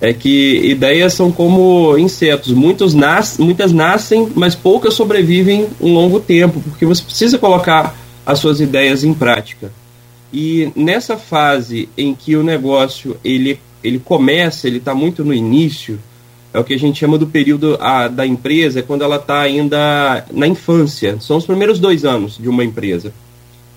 é 0.00 0.12
que 0.12 0.60
ideias 0.64 1.14
são 1.14 1.30
como 1.30 1.96
insetos. 1.96 2.52
Muitos 2.52 2.94
nas, 2.94 3.38
muitas 3.38 3.72
nascem, 3.72 4.28
mas 4.34 4.54
poucas 4.54 4.94
sobrevivem 4.94 5.68
um 5.80 5.94
longo 5.94 6.18
tempo, 6.18 6.60
porque 6.60 6.84
você 6.84 7.02
precisa 7.02 7.38
colocar 7.38 7.96
as 8.26 8.38
suas 8.38 8.60
ideias 8.60 9.04
em 9.04 9.14
prática. 9.14 9.70
E 10.32 10.72
nessa 10.74 11.16
fase 11.16 11.88
em 11.96 12.12
que 12.12 12.34
o 12.34 12.42
negócio 12.42 13.16
ele, 13.24 13.60
ele 13.84 14.00
começa, 14.00 14.66
ele 14.66 14.78
está 14.78 14.94
muito 14.94 15.24
no 15.24 15.32
início, 15.32 16.00
é 16.52 16.58
o 16.58 16.64
que 16.64 16.74
a 16.74 16.78
gente 16.78 16.98
chama 16.98 17.16
do 17.16 17.26
período 17.26 17.78
a, 17.80 18.08
da 18.08 18.26
empresa, 18.26 18.80
é 18.80 18.82
quando 18.82 19.02
ela 19.02 19.16
está 19.16 19.40
ainda 19.40 20.24
na 20.32 20.46
infância. 20.46 21.18
São 21.20 21.36
os 21.36 21.46
primeiros 21.46 21.78
dois 21.78 22.04
anos 22.04 22.36
de 22.36 22.48
uma 22.48 22.64
empresa. 22.64 23.12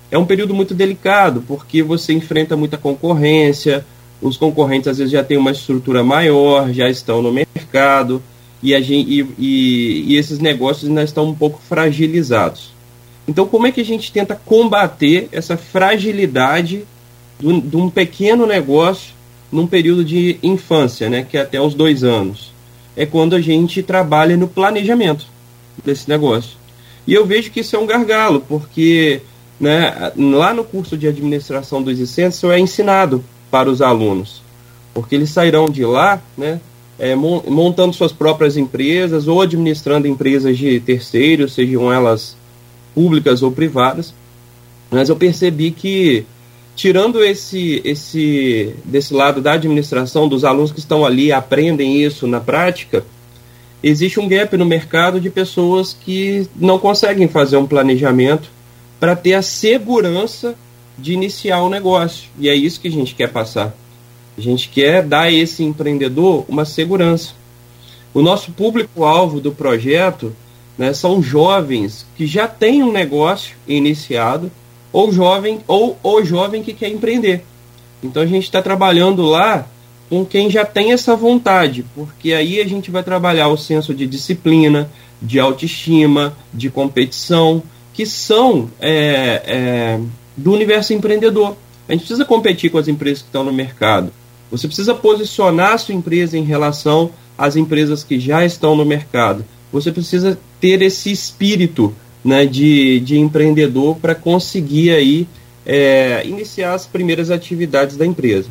É 0.09 0.17
um 0.17 0.25
período 0.25 0.53
muito 0.53 0.73
delicado, 0.73 1.43
porque 1.47 1.83
você 1.83 2.13
enfrenta 2.13 2.55
muita 2.55 2.77
concorrência, 2.77 3.85
os 4.21 4.37
concorrentes 4.37 4.87
às 4.87 4.97
vezes 4.97 5.11
já 5.11 5.23
têm 5.23 5.37
uma 5.37 5.51
estrutura 5.51 6.03
maior, 6.03 6.71
já 6.71 6.89
estão 6.89 7.21
no 7.21 7.31
mercado, 7.31 8.21
e, 8.63 8.73
a 8.73 8.81
gente, 8.81 9.09
e, 9.09 9.27
e, 9.37 10.13
e 10.13 10.15
esses 10.15 10.39
negócios 10.39 10.89
ainda 10.89 11.03
estão 11.03 11.25
um 11.25 11.35
pouco 11.35 11.61
fragilizados. 11.67 12.71
Então, 13.27 13.45
como 13.45 13.67
é 13.67 13.71
que 13.71 13.81
a 13.81 13.85
gente 13.85 14.11
tenta 14.11 14.39
combater 14.45 15.27
essa 15.31 15.57
fragilidade 15.57 16.85
de 17.39 17.77
um 17.77 17.89
pequeno 17.89 18.45
negócio 18.45 19.13
num 19.51 19.67
período 19.67 20.03
de 20.03 20.39
infância, 20.41 21.09
né, 21.09 21.25
que 21.29 21.37
é 21.37 21.41
até 21.41 21.61
os 21.61 21.73
dois 21.73 22.03
anos? 22.03 22.53
É 22.95 23.05
quando 23.05 23.35
a 23.35 23.41
gente 23.41 23.83
trabalha 23.83 24.37
no 24.37 24.47
planejamento 24.47 25.27
desse 25.83 26.09
negócio. 26.09 26.57
E 27.05 27.13
eu 27.13 27.25
vejo 27.25 27.51
que 27.51 27.59
isso 27.59 27.75
é 27.75 27.79
um 27.79 27.85
gargalo, 27.85 28.41
porque 28.47 29.21
né, 29.59 30.11
lá 30.15 30.53
no 30.53 30.63
curso 30.63 30.97
de 30.97 31.07
administração 31.07 31.81
dos 31.81 32.17
isso 32.17 32.51
é 32.51 32.59
ensinado 32.59 33.23
para 33.49 33.69
os 33.69 33.81
alunos, 33.81 34.41
porque 34.93 35.15
eles 35.15 35.29
sairão 35.29 35.69
de 35.69 35.83
lá 35.83 36.21
né, 36.37 36.59
é, 36.99 37.15
montando 37.15 37.93
suas 37.93 38.11
próprias 38.11 38.57
empresas 38.57 39.27
ou 39.27 39.41
administrando 39.41 40.07
empresas 40.07 40.57
de 40.57 40.79
terceiros, 40.79 41.53
sejam 41.53 41.91
elas 41.91 42.35
públicas 42.93 43.43
ou 43.43 43.51
privadas. 43.51 44.13
Mas 44.89 45.09
eu 45.09 45.15
percebi 45.15 45.71
que, 45.71 46.25
tirando 46.75 47.23
esse, 47.23 47.81
esse 47.83 48.73
desse 48.85 49.13
lado 49.13 49.41
da 49.41 49.53
administração, 49.53 50.27
dos 50.27 50.43
alunos 50.43 50.71
que 50.71 50.79
estão 50.79 51.05
ali 51.05 51.31
aprendem 51.31 52.01
isso 52.01 52.25
na 52.25 52.39
prática, 52.39 53.05
existe 53.83 54.19
um 54.19 54.27
gap 54.27 54.55
no 54.57 54.65
mercado 54.65 55.19
de 55.19 55.29
pessoas 55.29 55.93
que 55.93 56.47
não 56.55 56.79
conseguem 56.79 57.27
fazer 57.27 57.57
um 57.57 57.67
planejamento 57.67 58.56
para 58.99 59.15
ter 59.15 59.33
a 59.33 59.41
segurança 59.41 60.55
de 60.97 61.13
iniciar 61.13 61.61
o 61.61 61.69
negócio. 61.69 62.29
E 62.39 62.49
é 62.49 62.55
isso 62.55 62.79
que 62.79 62.87
a 62.87 62.91
gente 62.91 63.13
quer 63.13 63.31
passar. 63.31 63.75
A 64.37 64.41
gente 64.41 64.69
quer 64.69 65.03
dar 65.03 65.21
a 65.21 65.31
esse 65.31 65.63
empreendedor 65.63 66.45
uma 66.47 66.65
segurança. 66.65 67.33
O 68.13 68.21
nosso 68.21 68.51
público-alvo 68.51 69.39
do 69.39 69.51
projeto 69.51 70.35
né, 70.77 70.93
são 70.93 71.21
jovens 71.21 72.05
que 72.15 72.25
já 72.25 72.47
têm 72.47 72.83
um 72.83 72.91
negócio 72.91 73.55
iniciado 73.67 74.51
ou 74.91 75.11
jovem 75.11 75.59
ou 75.67 75.97
o 76.01 76.23
jovem 76.23 76.63
que 76.63 76.73
quer 76.73 76.89
empreender. 76.89 77.43
Então 78.01 78.21
a 78.21 78.25
gente 78.25 78.43
está 78.43 78.61
trabalhando 78.61 79.23
lá 79.23 79.67
com 80.09 80.25
quem 80.25 80.49
já 80.49 80.63
tem 80.63 80.93
essa 80.93 81.15
vontade, 81.15 81.83
porque 81.93 82.31
aí 82.31 82.61
a 82.61 82.67
gente 82.67 82.89
vai 82.89 83.03
trabalhar 83.03 83.49
o 83.49 83.57
senso 83.57 83.93
de 83.93 84.07
disciplina, 84.07 84.89
de 85.21 85.39
autoestima, 85.39 86.37
de 86.53 86.69
competição, 86.69 87.61
que 87.97 88.05
são 88.05 88.69
é, 88.79 89.41
é, 89.43 89.99
do 90.37 90.53
universo 90.53 90.93
empreendedor. 90.93 91.57
A 91.89 91.93
gente 91.93 92.01
precisa 92.01 92.23
competir 92.23 92.69
com 92.69 92.77
as 92.77 92.87
empresas 92.87 93.23
que 93.23 93.27
estão 93.27 93.43
no 93.43 93.51
mercado. 93.51 94.13
Você 94.51 94.67
precisa 94.67 94.93
posicionar 94.93 95.73
a 95.73 95.77
sua 95.79 95.95
empresa 95.95 96.37
em 96.37 96.43
relação 96.43 97.09
às 97.35 97.55
empresas 97.55 98.03
que 98.03 98.19
já 98.19 98.45
estão 98.45 98.75
no 98.75 98.85
mercado. 98.85 99.43
Você 99.73 99.91
precisa 99.91 100.37
ter 100.61 100.83
esse 100.83 101.11
espírito 101.11 101.91
né, 102.23 102.45
de, 102.45 102.99
de 102.99 103.17
empreendedor 103.17 103.95
para 103.95 104.13
conseguir 104.13 104.91
aí 104.91 105.27
é, 105.65 106.21
iniciar 106.23 106.75
as 106.75 106.85
primeiras 106.85 107.31
atividades 107.31 107.97
da 107.97 108.05
empresa. 108.05 108.49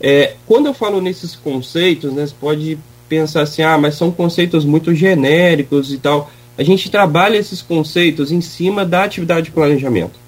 É, 0.00 0.36
quando 0.46 0.66
eu 0.66 0.74
falo 0.74 1.02
nesses 1.02 1.36
conceitos, 1.36 2.14
né, 2.14 2.26
você 2.26 2.34
pode 2.40 2.78
pensar 3.10 3.42
assim, 3.42 3.60
ah, 3.60 3.76
mas 3.76 3.94
são 3.94 4.10
conceitos 4.10 4.64
muito 4.64 4.94
genéricos 4.94 5.92
e 5.92 5.98
tal. 5.98 6.30
A 6.56 6.62
gente 6.62 6.90
trabalha 6.90 7.36
esses 7.36 7.60
conceitos 7.60 8.30
em 8.30 8.40
cima 8.40 8.84
da 8.84 9.04
atividade 9.04 9.46
de 9.46 9.52
planejamento. 9.52 10.18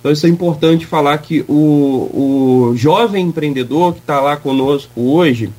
Então 0.00 0.12
isso 0.12 0.26
é 0.26 0.28
importante 0.28 0.84
falar 0.84 1.16
que 1.18 1.44
o, 1.48 2.72
o 2.72 2.76
jovem 2.76 3.26
empreendedor 3.26 3.94
que 3.94 4.00
está 4.00 4.20
lá 4.20 4.36
conosco 4.36 5.00
hoje, 5.00 5.50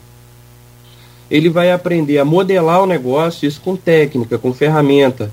ele 1.31 1.49
vai 1.49 1.71
aprender 1.71 2.19
a 2.19 2.25
modelar 2.25 2.83
o 2.83 2.85
negócio, 2.85 3.47
isso 3.47 3.59
com 3.61 3.75
técnica, 3.75 4.37
com 4.37 4.53
ferramenta. 4.53 5.31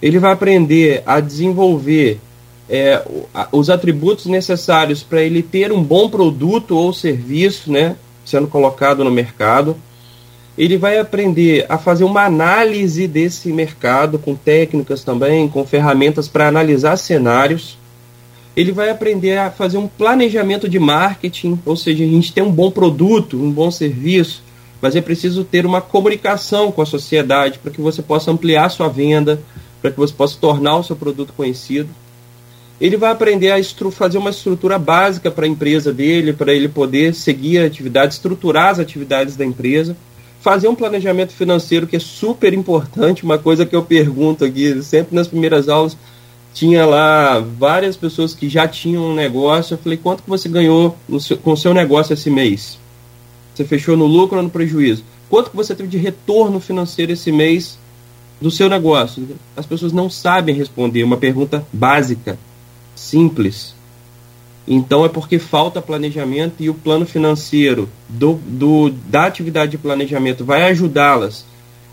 Ele 0.00 0.18
vai 0.18 0.32
aprender 0.32 1.02
a 1.04 1.20
desenvolver 1.20 2.18
é, 2.68 3.02
os 3.52 3.68
atributos 3.68 4.26
necessários 4.26 5.02
para 5.02 5.22
ele 5.22 5.42
ter 5.42 5.72
um 5.72 5.82
bom 5.82 6.08
produto 6.08 6.76
ou 6.76 6.92
serviço 6.92 7.70
né, 7.70 7.96
sendo 8.24 8.46
colocado 8.46 9.04
no 9.04 9.10
mercado. 9.10 9.76
Ele 10.56 10.78
vai 10.78 10.98
aprender 10.98 11.66
a 11.68 11.76
fazer 11.76 12.04
uma 12.04 12.24
análise 12.24 13.06
desse 13.06 13.52
mercado 13.52 14.18
com 14.18 14.34
técnicas 14.34 15.04
também, 15.04 15.48
com 15.48 15.66
ferramentas 15.66 16.28
para 16.28 16.48
analisar 16.48 16.96
cenários 16.96 17.78
ele 18.56 18.72
vai 18.72 18.88
aprender 18.88 19.36
a 19.36 19.50
fazer 19.50 19.76
um 19.76 19.86
planejamento 19.86 20.66
de 20.66 20.78
marketing, 20.78 21.60
ou 21.66 21.76
seja, 21.76 22.02
a 22.02 22.06
gente 22.06 22.32
tem 22.32 22.42
um 22.42 22.50
bom 22.50 22.70
produto, 22.70 23.36
um 23.36 23.50
bom 23.50 23.70
serviço, 23.70 24.42
mas 24.80 24.96
é 24.96 25.00
preciso 25.02 25.44
ter 25.44 25.66
uma 25.66 25.82
comunicação 25.82 26.72
com 26.72 26.80
a 26.80 26.86
sociedade 26.86 27.58
para 27.58 27.70
que 27.70 27.82
você 27.82 28.00
possa 28.00 28.30
ampliar 28.30 28.70
sua 28.70 28.88
venda, 28.88 29.42
para 29.82 29.90
que 29.90 29.98
você 29.98 30.14
possa 30.14 30.38
tornar 30.40 30.78
o 30.78 30.82
seu 30.82 30.96
produto 30.96 31.34
conhecido. 31.36 31.90
Ele 32.80 32.96
vai 32.96 33.10
aprender 33.10 33.52
a 33.52 33.62
fazer 33.90 34.16
uma 34.16 34.30
estrutura 34.30 34.78
básica 34.78 35.30
para 35.30 35.44
a 35.44 35.48
empresa 35.48 35.92
dele, 35.92 36.32
para 36.32 36.52
ele 36.52 36.68
poder 36.68 37.14
seguir 37.14 37.58
a 37.58 37.66
atividade, 37.66 38.14
estruturar 38.14 38.70
as 38.70 38.78
atividades 38.78 39.36
da 39.36 39.44
empresa, 39.44 39.94
fazer 40.40 40.68
um 40.68 40.74
planejamento 40.74 41.32
financeiro 41.32 41.86
que 41.86 41.96
é 41.96 42.00
super 42.00 42.52
importante, 42.52 43.24
uma 43.24 43.38
coisa 43.38 43.66
que 43.66 43.74
eu 43.74 43.82
pergunto 43.82 44.44
aqui 44.44 44.82
sempre 44.82 45.14
nas 45.14 45.28
primeiras 45.28 45.68
aulas, 45.68 45.96
tinha 46.56 46.86
lá 46.86 47.38
várias 47.38 47.96
pessoas 47.96 48.34
que 48.34 48.48
já 48.48 48.66
tinham 48.66 49.10
um 49.10 49.14
negócio. 49.14 49.74
Eu 49.74 49.78
falei, 49.78 49.98
quanto 49.98 50.22
que 50.22 50.30
você 50.30 50.48
ganhou 50.48 50.96
seu, 51.20 51.36
com 51.36 51.52
o 51.52 51.56
seu 51.56 51.74
negócio 51.74 52.14
esse 52.14 52.30
mês? 52.30 52.78
Você 53.54 53.64
fechou 53.64 53.94
no 53.94 54.06
lucro 54.06 54.38
ou 54.38 54.42
no 54.42 54.48
prejuízo? 54.48 55.04
Quanto 55.28 55.50
que 55.50 55.56
você 55.56 55.74
teve 55.74 55.88
de 55.88 55.98
retorno 55.98 56.58
financeiro 56.58 57.12
esse 57.12 57.30
mês 57.30 57.78
do 58.40 58.50
seu 58.50 58.70
negócio? 58.70 59.28
As 59.54 59.66
pessoas 59.66 59.92
não 59.92 60.08
sabem 60.08 60.54
responder 60.54 61.02
uma 61.02 61.18
pergunta 61.18 61.66
básica, 61.70 62.38
simples. 62.94 63.75
Então 64.66 65.04
é 65.04 65.08
porque 65.08 65.38
falta 65.38 65.80
planejamento 65.80 66.54
e 66.58 66.68
o 66.68 66.74
plano 66.74 67.06
financeiro 67.06 67.88
do, 68.08 68.34
do, 68.34 68.90
da 68.90 69.24
atividade 69.24 69.72
de 69.72 69.78
planejamento 69.78 70.44
vai 70.44 70.64
ajudá-las 70.64 71.44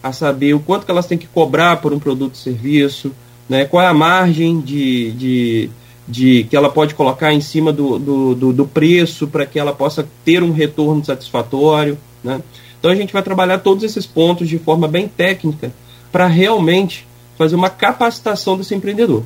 a 0.01 0.11
saber 0.11 0.53
o 0.53 0.59
quanto 0.59 0.85
que 0.85 0.91
elas 0.91 1.05
têm 1.05 1.17
que 1.17 1.27
cobrar 1.27 1.77
por 1.77 1.93
um 1.93 1.99
produto 1.99 2.31
ou 2.31 2.35
serviço, 2.35 3.11
né? 3.47 3.65
Qual 3.65 3.81
é 3.81 3.87
a 3.87 3.93
margem 3.93 4.59
de, 4.59 5.11
de, 5.11 5.69
de 6.07 6.43
que 6.45 6.55
ela 6.55 6.69
pode 6.69 6.95
colocar 6.95 7.31
em 7.31 7.39
cima 7.39 7.71
do, 7.71 7.99
do, 7.99 8.35
do, 8.35 8.53
do 8.53 8.65
preço 8.65 9.27
para 9.27 9.45
que 9.45 9.59
ela 9.59 9.71
possa 9.71 10.07
ter 10.25 10.41
um 10.41 10.51
retorno 10.51 11.05
satisfatório, 11.05 11.97
né? 12.23 12.41
Então 12.79 12.91
a 12.91 12.95
gente 12.95 13.13
vai 13.13 13.23
trabalhar 13.23 13.59
todos 13.59 13.83
esses 13.83 14.05
pontos 14.05 14.49
de 14.49 14.57
forma 14.57 14.87
bem 14.87 15.07
técnica 15.07 15.71
para 16.11 16.27
realmente 16.27 17.07
fazer 17.37 17.55
uma 17.55 17.69
capacitação 17.69 18.57
desse 18.57 18.75
empreendedor. 18.75 19.23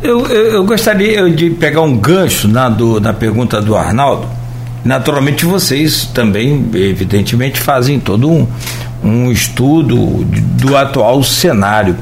Eu, 0.00 0.26
eu, 0.26 0.44
eu, 0.52 0.64
gostaria 0.64 1.28
de 1.28 1.50
pegar 1.50 1.82
um 1.82 1.96
gancho 1.96 2.46
na, 2.46 2.68
do, 2.68 3.00
na 3.00 3.12
pergunta 3.12 3.60
do 3.60 3.76
Arnaldo. 3.76 4.28
Naturalmente, 4.84 5.44
vocês 5.44 6.04
também, 6.14 6.70
evidentemente, 6.74 7.60
fazem 7.60 7.98
todo 7.98 8.30
um, 8.30 8.46
um 9.02 9.32
estudo 9.32 10.24
do 10.24 10.76
atual 10.76 11.22
cenário. 11.24 11.96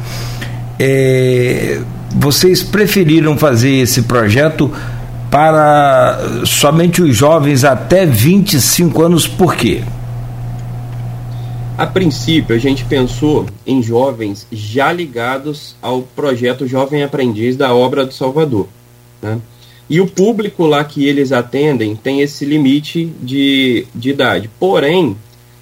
É, 0.78 1.80
vocês 2.14 2.62
preferiram 2.62 3.36
fazer 3.38 3.72
esse 3.76 4.02
projeto 4.02 4.70
para 5.30 6.18
somente 6.44 7.00
os 7.02 7.16
jovens 7.16 7.64
até 7.64 8.04
25 8.04 9.02
anos, 9.02 9.26
por 9.26 9.54
quê? 9.56 9.82
A 11.78 11.86
princípio, 11.86 12.56
a 12.56 12.58
gente 12.58 12.86
pensou 12.86 13.44
em 13.66 13.82
jovens 13.82 14.46
já 14.50 14.90
ligados 14.90 15.76
ao 15.82 16.00
projeto 16.00 16.66
Jovem 16.66 17.02
Aprendiz 17.02 17.54
da 17.54 17.74
Obra 17.74 18.06
do 18.06 18.14
Salvador. 18.14 18.66
Né? 19.20 19.38
E 19.88 20.00
o 20.00 20.06
público 20.06 20.64
lá 20.64 20.82
que 20.82 21.06
eles 21.06 21.32
atendem 21.32 21.94
tem 21.94 22.22
esse 22.22 22.46
limite 22.46 23.12
de, 23.20 23.86
de 23.94 24.08
idade. 24.08 24.48
Porém, 24.58 25.14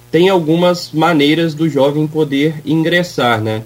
tem 0.09 0.29
algumas 0.29 0.89
maneiras 0.93 1.53
do 1.53 1.67
jovem 1.67 2.07
poder 2.07 2.61
ingressar, 2.65 3.41
né? 3.41 3.63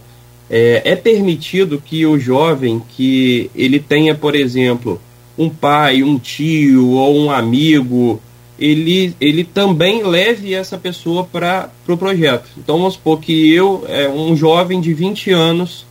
É, 0.49 0.81
é, 0.83 0.95
permitido 0.95 1.79
que 1.79 2.03
o 2.07 2.17
jovem 2.17 2.81
que 2.89 3.51
ele 3.53 3.79
tenha, 3.79 4.15
por 4.15 4.33
exemplo, 4.33 4.99
um 5.37 5.47
pai, 5.47 6.01
um 6.01 6.17
tio 6.17 6.93
ou 6.93 7.15
um 7.15 7.29
amigo, 7.29 8.19
ele, 8.59 9.15
ele 9.21 9.43
também 9.43 10.03
leve 10.03 10.53
essa 10.53 10.77
pessoa 10.77 11.23
para 11.23 11.69
o 11.83 11.85
pro 11.85 11.97
projeto. 11.97 12.49
Então 12.57 12.77
vamos 12.77 12.95
supor 12.95 13.19
que 13.19 13.53
eu, 13.53 13.85
é 13.87 14.07
um 14.09 14.35
jovem 14.35 14.81
de 14.81 14.93
20 14.93 15.31
anos, 15.31 15.85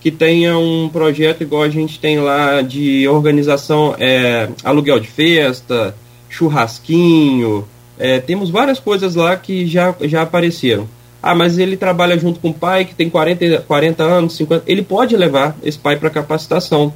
que 0.00 0.10
tenha 0.10 0.56
um 0.56 0.88
projeto 0.88 1.42
igual 1.42 1.62
a 1.62 1.68
gente 1.68 1.98
tem 1.98 2.20
lá 2.20 2.62
de 2.62 3.08
organização, 3.08 3.96
é, 3.98 4.48
aluguel 4.62 5.00
de 5.00 5.08
festa, 5.08 5.94
churrasquinho, 6.28 7.66
é, 7.98 8.18
temos 8.20 8.50
várias 8.50 8.80
coisas 8.80 9.14
lá 9.14 9.36
que 9.36 9.66
já, 9.66 9.94
já 10.02 10.22
apareceram. 10.22 10.88
Ah, 11.22 11.34
mas 11.34 11.58
ele 11.58 11.76
trabalha 11.76 12.18
junto 12.18 12.38
com 12.38 12.50
o 12.50 12.54
pai 12.54 12.84
que 12.84 12.94
tem 12.94 13.08
40, 13.08 13.62
40 13.62 14.02
anos, 14.02 14.36
50. 14.36 14.64
Ele 14.66 14.82
pode 14.82 15.16
levar 15.16 15.56
esse 15.62 15.78
pai 15.78 15.96
para 15.96 16.10
capacitação, 16.10 16.92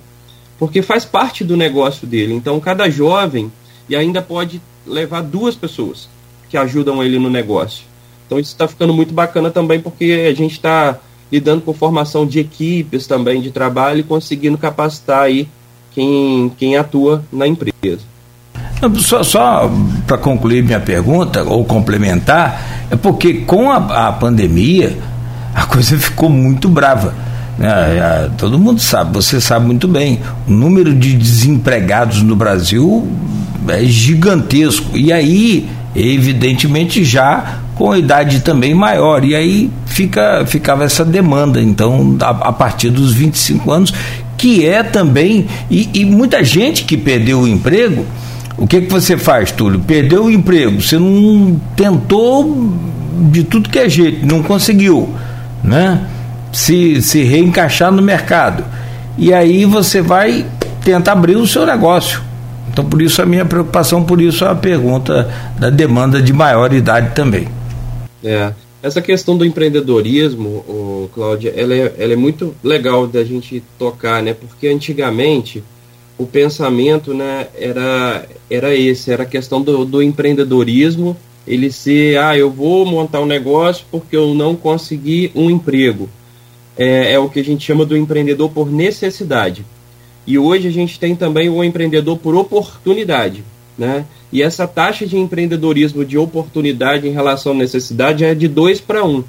porque 0.59 0.83
faz 0.83 1.05
parte 1.05 1.43
do 1.43 1.57
negócio 1.57 2.07
dele. 2.07 2.35
Então, 2.35 2.61
cada 2.61 2.91
jovem 2.91 3.51
e 3.89 3.97
ainda 3.97 4.21
pode 4.21 4.61
levar 4.89 5.23
duas 5.23 5.55
pessoas 5.55 6.09
que 6.49 6.57
ajudam 6.57 7.03
ele 7.03 7.19
no 7.19 7.31
negócio. 7.31 7.85
Então, 8.27 8.39
isso 8.39 8.53
está 8.53 8.67
ficando 8.67 8.93
muito 8.93 9.15
bacana 9.15 9.51
também, 9.51 9.81
porque 9.81 10.27
a 10.31 10.35
gente 10.35 10.53
está 10.53 10.99
lidando 11.31 11.63
com 11.63 11.73
formação 11.73 12.27
de 12.27 12.41
equipes 12.41 13.07
também 13.07 13.41
de 13.41 13.51
trabalho 13.51 14.01
e 14.01 14.03
conseguindo 14.03 14.57
capacitar 14.59 15.23
aí 15.23 15.49
quem, 15.93 16.53
quem 16.59 16.77
atua 16.77 17.23
na 17.33 17.47
empresa. 17.47 18.01
Só, 18.99 19.23
só 19.23 19.71
para 20.07 20.19
concluir 20.19 20.63
minha 20.63 20.79
pergunta, 20.79 21.43
ou 21.43 21.65
complementar, 21.65 22.87
é 22.91 22.97
porque 22.97 23.35
com 23.35 23.71
a, 23.71 24.09
a 24.09 24.13
pandemia 24.13 24.97
a 25.55 25.67
coisa 25.67 25.99
ficou 25.99 26.29
muito 26.29 26.69
brava. 26.69 27.15
Né? 27.59 28.31
Todo 28.39 28.59
mundo 28.59 28.81
sabe, 28.81 29.13
você 29.13 29.41
sabe 29.41 29.67
muito 29.67 29.89
bem, 29.89 30.21
o 30.47 30.53
número 30.53 30.95
de 30.95 31.15
desempregados 31.15 32.23
no 32.23 32.37
Brasil 32.37 33.09
é 33.69 33.85
gigantesco. 33.85 34.97
E 34.97 35.13
aí, 35.13 35.69
evidentemente, 35.95 37.05
já 37.05 37.59
com 37.75 37.95
idade 37.95 38.41
também 38.41 38.75
maior. 38.75 39.25
E 39.25 39.35
aí 39.35 39.71
fica, 39.87 40.45
ficava 40.47 40.85
essa 40.85 41.05
demanda, 41.05 41.61
então, 41.61 42.17
a, 42.21 42.31
a 42.31 42.53
partir 42.53 42.91
dos 42.91 43.13
25 43.13 43.71
anos, 43.71 43.95
que 44.37 44.67
é 44.67 44.83
também. 44.83 45.47
E, 45.71 45.91
e 45.93 46.05
muita 46.05 46.45
gente 46.45 46.85
que 46.85 46.97
perdeu 46.97 47.41
o 47.41 47.49
emprego 47.49 48.07
o 48.59 48.67
que, 48.67 48.81
que 48.81 48.91
você 48.91 49.17
faz, 49.17 49.53
Túlio? 49.53 49.79
Perdeu 49.79 50.25
o 50.25 50.31
emprego, 50.31 50.83
você 50.83 50.99
não 50.99 51.61
tentou 51.77 52.75
de 53.31 53.45
tudo 53.45 53.69
que 53.69 53.79
é 53.79 53.89
jeito, 53.89 54.27
não 54.27 54.43
conseguiu, 54.43 55.15
né? 55.63 56.05
Se, 56.53 57.01
se 57.03 57.23
reencaixar 57.23 57.93
no 57.93 58.03
mercado. 58.03 58.65
E 59.17 59.33
aí 59.33 59.65
você 59.65 60.01
vai 60.01 60.47
tentar 60.85 61.13
abrir 61.13 61.37
o 61.37 61.47
seu 61.47 61.67
negócio. 61.67 62.23
Então, 62.71 62.85
por 62.85 63.03
isso 63.03 63.21
a 63.21 63.27
minha 63.27 63.45
preocupação, 63.45 64.05
por 64.05 64.21
isso 64.21 64.45
a 64.45 64.55
pergunta 64.55 65.29
da 65.59 65.69
demanda 65.69 66.23
de 66.23 66.33
maior 66.33 66.73
idade 66.73 67.15
também. 67.15 67.49
É. 68.23 68.53
Essa 68.81 69.03
questão 69.03 69.37
do 69.37 69.45
empreendedorismo, 69.45 71.11
Cláudia, 71.13 71.53
ela 71.57 71.75
é, 71.75 71.95
ela 71.99 72.13
é 72.13 72.17
muito 72.17 72.55
legal 72.63 73.09
da 73.09 73.25
gente 73.25 73.63
tocar, 73.77 74.23
né? 74.23 74.33
Porque 74.33 74.69
antigamente 74.69 75.65
o 76.17 76.25
pensamento 76.27 77.13
né, 77.13 77.49
era, 77.59 78.25
era 78.49 78.75
esse, 78.75 79.11
era 79.11 79.25
a 79.25 79.27
questão 79.27 79.61
do, 79.61 79.85
do 79.85 80.03
empreendedorismo, 80.03 81.17
ele 81.47 81.73
ser, 81.73 82.19
ah, 82.19 82.37
eu 82.37 82.51
vou 82.51 82.85
montar 82.85 83.21
um 83.21 83.27
negócio 83.27 83.85
porque 83.91 84.17
eu 84.17 84.35
não 84.35 84.55
consegui 84.55 85.33
um 85.35 85.51
emprego. 85.51 86.09
É, 86.79 87.13
é 87.13 87.19
o 87.19 87.29
que 87.29 87.41
a 87.41 87.45
gente 87.45 87.65
chama 87.65 87.85
do 87.85 87.97
empreendedor 87.97 88.49
por 88.51 88.71
necessidade. 88.71 89.67
E 90.27 90.39
hoje 90.39 90.69
a 90.69 90.71
gente 90.71 90.99
tem 90.99 91.17
também 91.17 91.49
o 91.49 91.65
empreendedor 91.65 92.17
por 92.19 92.35
oportunidade. 92.35 93.43
Né? 93.77 94.05
E 94.33 94.43
essa 94.43 94.67
taxa 94.67 95.07
de 95.07 95.17
empreendedorismo 95.17 96.05
de 96.05 96.19
oportunidade 96.19 97.09
em 97.09 97.13
relação 97.13 97.53
à 97.53 97.55
necessidade 97.55 98.25
é 98.25 98.35
de 98.35 98.47
2 98.47 98.81
para 98.81 99.05
1. 99.05 99.09
Um. 99.09 99.25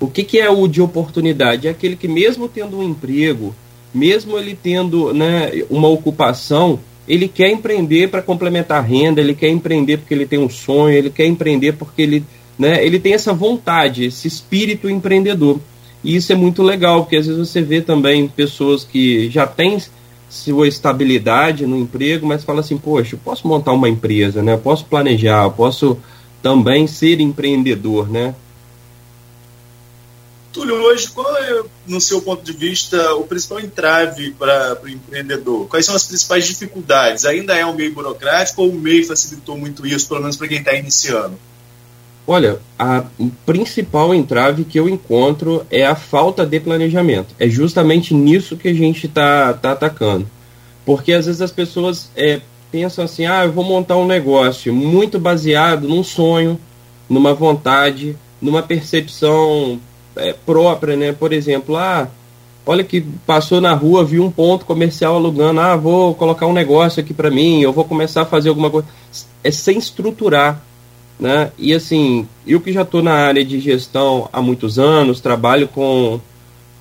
O 0.00 0.08
que, 0.08 0.24
que 0.24 0.38
é 0.38 0.50
o 0.50 0.66
de 0.66 0.82
oportunidade? 0.82 1.68
É 1.68 1.70
aquele 1.70 1.94
que, 1.94 2.08
mesmo 2.08 2.48
tendo 2.48 2.78
um 2.78 2.82
emprego, 2.82 3.54
mesmo 3.94 4.36
ele 4.36 4.58
tendo 4.60 5.14
né, 5.14 5.62
uma 5.70 5.88
ocupação, 5.88 6.80
ele 7.06 7.28
quer 7.28 7.50
empreender 7.50 8.08
para 8.08 8.20
complementar 8.20 8.78
a 8.78 8.86
renda, 8.86 9.20
ele 9.20 9.34
quer 9.34 9.48
empreender 9.48 9.98
porque 9.98 10.14
ele 10.14 10.26
tem 10.26 10.38
um 10.38 10.48
sonho, 10.48 10.96
ele 10.96 11.10
quer 11.10 11.26
empreender 11.26 11.72
porque 11.72 12.02
ele, 12.02 12.24
né, 12.58 12.84
ele 12.84 12.98
tem 12.98 13.12
essa 13.12 13.32
vontade, 13.32 14.04
esse 14.04 14.26
espírito 14.26 14.90
empreendedor. 14.90 15.60
E 16.04 16.16
isso 16.16 16.32
é 16.32 16.34
muito 16.34 16.62
legal, 16.62 17.02
porque 17.02 17.16
às 17.16 17.26
vezes 17.26 17.48
você 17.48 17.62
vê 17.62 17.80
também 17.80 18.26
pessoas 18.26 18.84
que 18.84 19.30
já 19.30 19.46
têm 19.46 19.78
sua 20.28 20.66
estabilidade 20.66 21.66
no 21.66 21.76
emprego, 21.76 22.26
mas 22.26 22.42
fala 22.42 22.60
assim, 22.60 22.78
poxa, 22.78 23.14
eu 23.14 23.20
posso 23.22 23.46
montar 23.46 23.72
uma 23.72 23.88
empresa, 23.88 24.42
né? 24.42 24.54
Eu 24.54 24.58
posso 24.58 24.84
planejar, 24.86 25.44
eu 25.44 25.52
posso 25.52 25.98
também 26.42 26.86
ser 26.86 27.20
empreendedor, 27.20 28.08
né? 28.10 28.34
Túlio, 30.52 30.74
hoje, 30.74 31.08
qual 31.10 31.34
é, 31.38 31.62
no 31.86 32.00
seu 32.00 32.20
ponto 32.20 32.42
de 32.42 32.52
vista, 32.52 33.14
o 33.14 33.24
principal 33.24 33.60
entrave 33.60 34.32
para 34.32 34.78
o 34.82 34.88
empreendedor? 34.88 35.66
Quais 35.66 35.86
são 35.86 35.94
as 35.94 36.06
principais 36.06 36.46
dificuldades? 36.46 37.24
Ainda 37.24 37.56
é 37.56 37.64
um 37.64 37.74
meio 37.74 37.92
burocrático 37.94 38.62
ou 38.62 38.70
o 38.70 38.74
meio 38.74 39.06
facilitou 39.06 39.56
muito 39.56 39.86
isso, 39.86 40.08
pelo 40.08 40.20
menos 40.20 40.36
para 40.36 40.48
quem 40.48 40.58
está 40.58 40.74
iniciando? 40.74 41.38
Olha, 42.26 42.60
a 42.78 43.04
principal 43.44 44.14
entrave 44.14 44.64
que 44.64 44.78
eu 44.78 44.88
encontro 44.88 45.66
é 45.70 45.84
a 45.84 45.96
falta 45.96 46.46
de 46.46 46.60
planejamento. 46.60 47.34
É 47.38 47.48
justamente 47.48 48.14
nisso 48.14 48.56
que 48.56 48.68
a 48.68 48.74
gente 48.74 49.06
está 49.06 49.52
tá 49.54 49.72
atacando. 49.72 50.26
Porque 50.86 51.12
às 51.12 51.26
vezes 51.26 51.42
as 51.42 51.50
pessoas 51.50 52.10
é, 52.16 52.40
pensam 52.70 53.04
assim: 53.04 53.26
ah, 53.26 53.44
eu 53.44 53.52
vou 53.52 53.64
montar 53.64 53.96
um 53.96 54.06
negócio 54.06 54.72
muito 54.72 55.18
baseado 55.18 55.88
num 55.88 56.04
sonho, 56.04 56.58
numa 57.08 57.34
vontade, 57.34 58.16
numa 58.40 58.62
percepção 58.62 59.80
é, 60.16 60.32
própria, 60.32 60.96
né? 60.96 61.12
Por 61.12 61.32
exemplo, 61.32 61.76
ah, 61.76 62.08
olha 62.64 62.84
que 62.84 63.00
passou 63.26 63.60
na 63.60 63.74
rua, 63.74 64.04
viu 64.04 64.24
um 64.24 64.30
ponto 64.30 64.64
comercial 64.64 65.16
alugando, 65.16 65.60
ah, 65.60 65.76
vou 65.76 66.14
colocar 66.14 66.46
um 66.46 66.52
negócio 66.52 67.00
aqui 67.00 67.12
para 67.12 67.30
mim, 67.30 67.60
eu 67.60 67.72
vou 67.72 67.84
começar 67.84 68.22
a 68.22 68.26
fazer 68.26 68.48
alguma 68.48 68.70
coisa. 68.70 68.86
É 69.42 69.50
sem 69.50 69.78
estruturar, 69.78 70.62
né? 71.22 71.52
E 71.56 71.72
assim, 71.72 72.26
eu 72.44 72.60
que 72.60 72.72
já 72.72 72.82
estou 72.82 73.00
na 73.00 73.12
área 73.12 73.44
de 73.44 73.60
gestão 73.60 74.28
há 74.32 74.42
muitos 74.42 74.76
anos, 74.76 75.20
trabalho 75.20 75.68
com, 75.68 76.20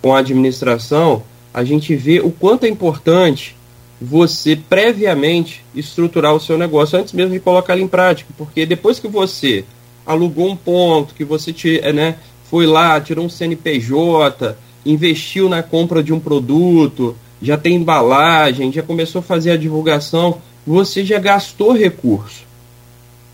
com 0.02 0.16
administração, 0.16 1.22
a 1.54 1.64
gente 1.64 1.96
vê 1.96 2.22
o 2.22 2.32
quanto 2.32 2.64
é 2.64 2.68
importante 2.68 3.56
você 4.02 4.56
previamente 4.56 5.64
estruturar 5.76 6.34
o 6.34 6.40
seu 6.40 6.58
negócio 6.58 6.98
antes 6.98 7.14
mesmo 7.14 7.34
de 7.34 7.40
colocar 7.40 7.74
ele 7.74 7.84
em 7.84 7.88
prática, 7.88 8.34
porque 8.36 8.66
depois 8.66 9.00
que 9.00 9.08
você 9.08 9.64
alugou 10.04 10.50
um 10.50 10.56
ponto, 10.56 11.14
que 11.14 11.24
você 11.24 11.54
te, 11.54 11.80
é, 11.80 11.94
né, 11.94 12.16
foi 12.50 12.66
lá, 12.66 13.00
tirou 13.00 13.24
um 13.24 13.30
CNPJ, 13.30 14.58
investiu 14.84 15.48
na 15.48 15.62
compra 15.62 16.02
de 16.02 16.12
um 16.12 16.20
produto, 16.20 17.16
já 17.40 17.60
tem 17.60 17.76
embalagem, 17.76 18.72
já 18.72 18.82
começou 18.82 19.20
a 19.20 19.24
fazer 19.24 19.52
a 19.52 19.58
divulgação, 19.58 20.42
você 20.66 21.06
já 21.06 21.20
gastou 21.20 21.74
recurso. 21.74 22.50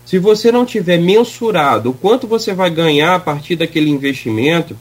Se 0.08 0.18
você 0.18 0.50
não 0.50 0.64
tiver 0.64 0.96
mensurado 0.96 1.90
o 1.90 1.92
quanto 1.92 2.26
você 2.26 2.54
vai 2.54 2.70
ganhar 2.70 3.16
a 3.16 3.18
partir 3.18 3.56
daquele 3.56 3.90
investimento, 3.90 4.74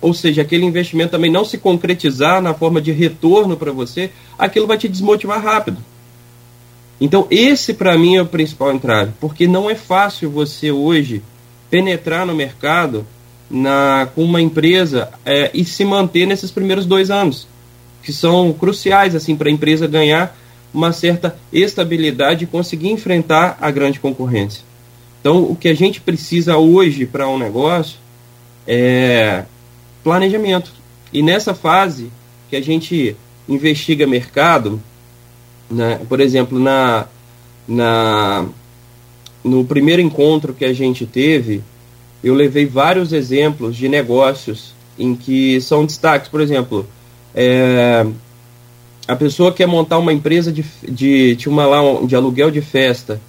ou 0.00 0.14
seja, 0.14 0.42
aquele 0.42 0.64
investimento 0.64 1.10
também 1.10 1.32
não 1.32 1.44
se 1.44 1.58
concretizar 1.58 2.40
na 2.40 2.54
forma 2.54 2.80
de 2.80 2.92
retorno 2.92 3.56
para 3.56 3.72
você, 3.72 4.12
aquilo 4.38 4.68
vai 4.68 4.78
te 4.78 4.88
desmotivar 4.88 5.42
rápido. 5.42 5.78
Então, 7.00 7.26
esse 7.28 7.74
para 7.74 7.98
mim 7.98 8.14
é 8.14 8.22
o 8.22 8.26
principal 8.26 8.72
entrave, 8.72 9.10
porque 9.20 9.48
não 9.48 9.68
é 9.68 9.74
fácil 9.74 10.30
você 10.30 10.70
hoje 10.70 11.24
penetrar 11.68 12.24
no 12.24 12.32
mercado 12.32 13.04
na, 13.50 14.08
com 14.14 14.22
uma 14.22 14.40
empresa 14.40 15.08
é, 15.26 15.50
e 15.52 15.64
se 15.64 15.84
manter 15.84 16.24
nesses 16.24 16.52
primeiros 16.52 16.86
dois 16.86 17.10
anos, 17.10 17.48
que 18.00 18.12
são 18.12 18.52
cruciais 18.52 19.16
assim 19.16 19.34
para 19.34 19.48
a 19.48 19.52
empresa 19.52 19.88
ganhar 19.88 20.36
uma 20.72 20.92
certa 20.92 21.36
estabilidade 21.52 22.44
e 22.44 22.46
conseguir 22.46 22.90
enfrentar 22.90 23.58
a 23.60 23.70
grande 23.70 24.00
concorrência. 24.00 24.64
Então, 25.20 25.44
o 25.44 25.54
que 25.54 25.68
a 25.68 25.74
gente 25.74 26.00
precisa 26.00 26.56
hoje 26.56 27.06
para 27.06 27.28
um 27.28 27.38
negócio 27.38 27.98
é 28.66 29.44
planejamento. 30.02 30.72
E 31.12 31.22
nessa 31.22 31.54
fase 31.54 32.10
que 32.50 32.56
a 32.56 32.60
gente 32.60 33.16
investiga 33.48 34.06
mercado, 34.06 34.80
né, 35.70 36.00
por 36.08 36.20
exemplo, 36.20 36.58
na, 36.58 37.06
na, 37.68 38.46
no 39.44 39.64
primeiro 39.64 40.02
encontro 40.02 40.54
que 40.54 40.64
a 40.64 40.72
gente 40.72 41.06
teve, 41.06 41.62
eu 42.22 42.34
levei 42.34 42.66
vários 42.66 43.12
exemplos 43.12 43.76
de 43.76 43.88
negócios 43.88 44.74
em 44.98 45.14
que 45.14 45.60
são 45.60 45.84
destaques. 45.84 46.28
Por 46.28 46.40
exemplo, 46.40 46.86
é, 47.34 48.06
a 49.12 49.16
pessoa 49.16 49.52
quer 49.52 49.66
montar 49.66 49.98
uma 49.98 50.12
empresa 50.12 50.50
de, 50.50 50.64
de, 50.88 51.36
de, 51.36 51.48
uma, 51.48 51.66
lá, 51.66 51.80
de 52.06 52.16
aluguel 52.16 52.50
de 52.50 52.60
festa. 52.60 53.20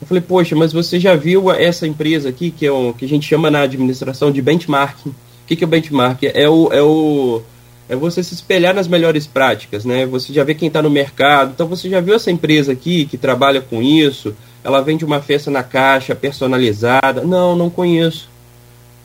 Eu 0.00 0.06
falei, 0.06 0.22
poxa, 0.22 0.54
mas 0.54 0.72
você 0.72 1.00
já 1.00 1.16
viu 1.16 1.50
essa 1.50 1.86
empresa 1.86 2.28
aqui, 2.28 2.50
que 2.50 2.64
é 2.64 2.70
o 2.70 2.92
que 2.92 3.04
a 3.04 3.08
gente 3.08 3.26
chama 3.26 3.50
na 3.50 3.62
administração 3.62 4.30
de 4.30 4.40
benchmarking? 4.40 5.10
O 5.10 5.46
que, 5.46 5.56
que 5.56 5.64
é 5.64 5.66
o 5.66 5.70
benchmark? 5.70 6.22
É 6.22 6.48
o, 6.48 6.72
é 6.72 6.82
o 6.82 7.42
é 7.88 7.96
você 7.96 8.22
se 8.22 8.32
espelhar 8.32 8.74
nas 8.74 8.88
melhores 8.88 9.26
práticas, 9.26 9.84
né? 9.84 10.06
Você 10.06 10.32
já 10.32 10.42
vê 10.42 10.54
quem 10.54 10.68
está 10.68 10.80
no 10.80 10.88
mercado. 10.88 11.52
Então 11.54 11.66
você 11.66 11.88
já 11.88 12.00
viu 12.00 12.14
essa 12.14 12.30
empresa 12.30 12.72
aqui 12.72 13.04
que 13.04 13.18
trabalha 13.18 13.60
com 13.60 13.82
isso? 13.82 14.34
Ela 14.62 14.80
vende 14.80 15.04
uma 15.04 15.20
festa 15.20 15.50
na 15.50 15.62
caixa 15.62 16.14
personalizada? 16.14 17.22
Não, 17.22 17.54
não 17.54 17.68
conheço. 17.68 18.30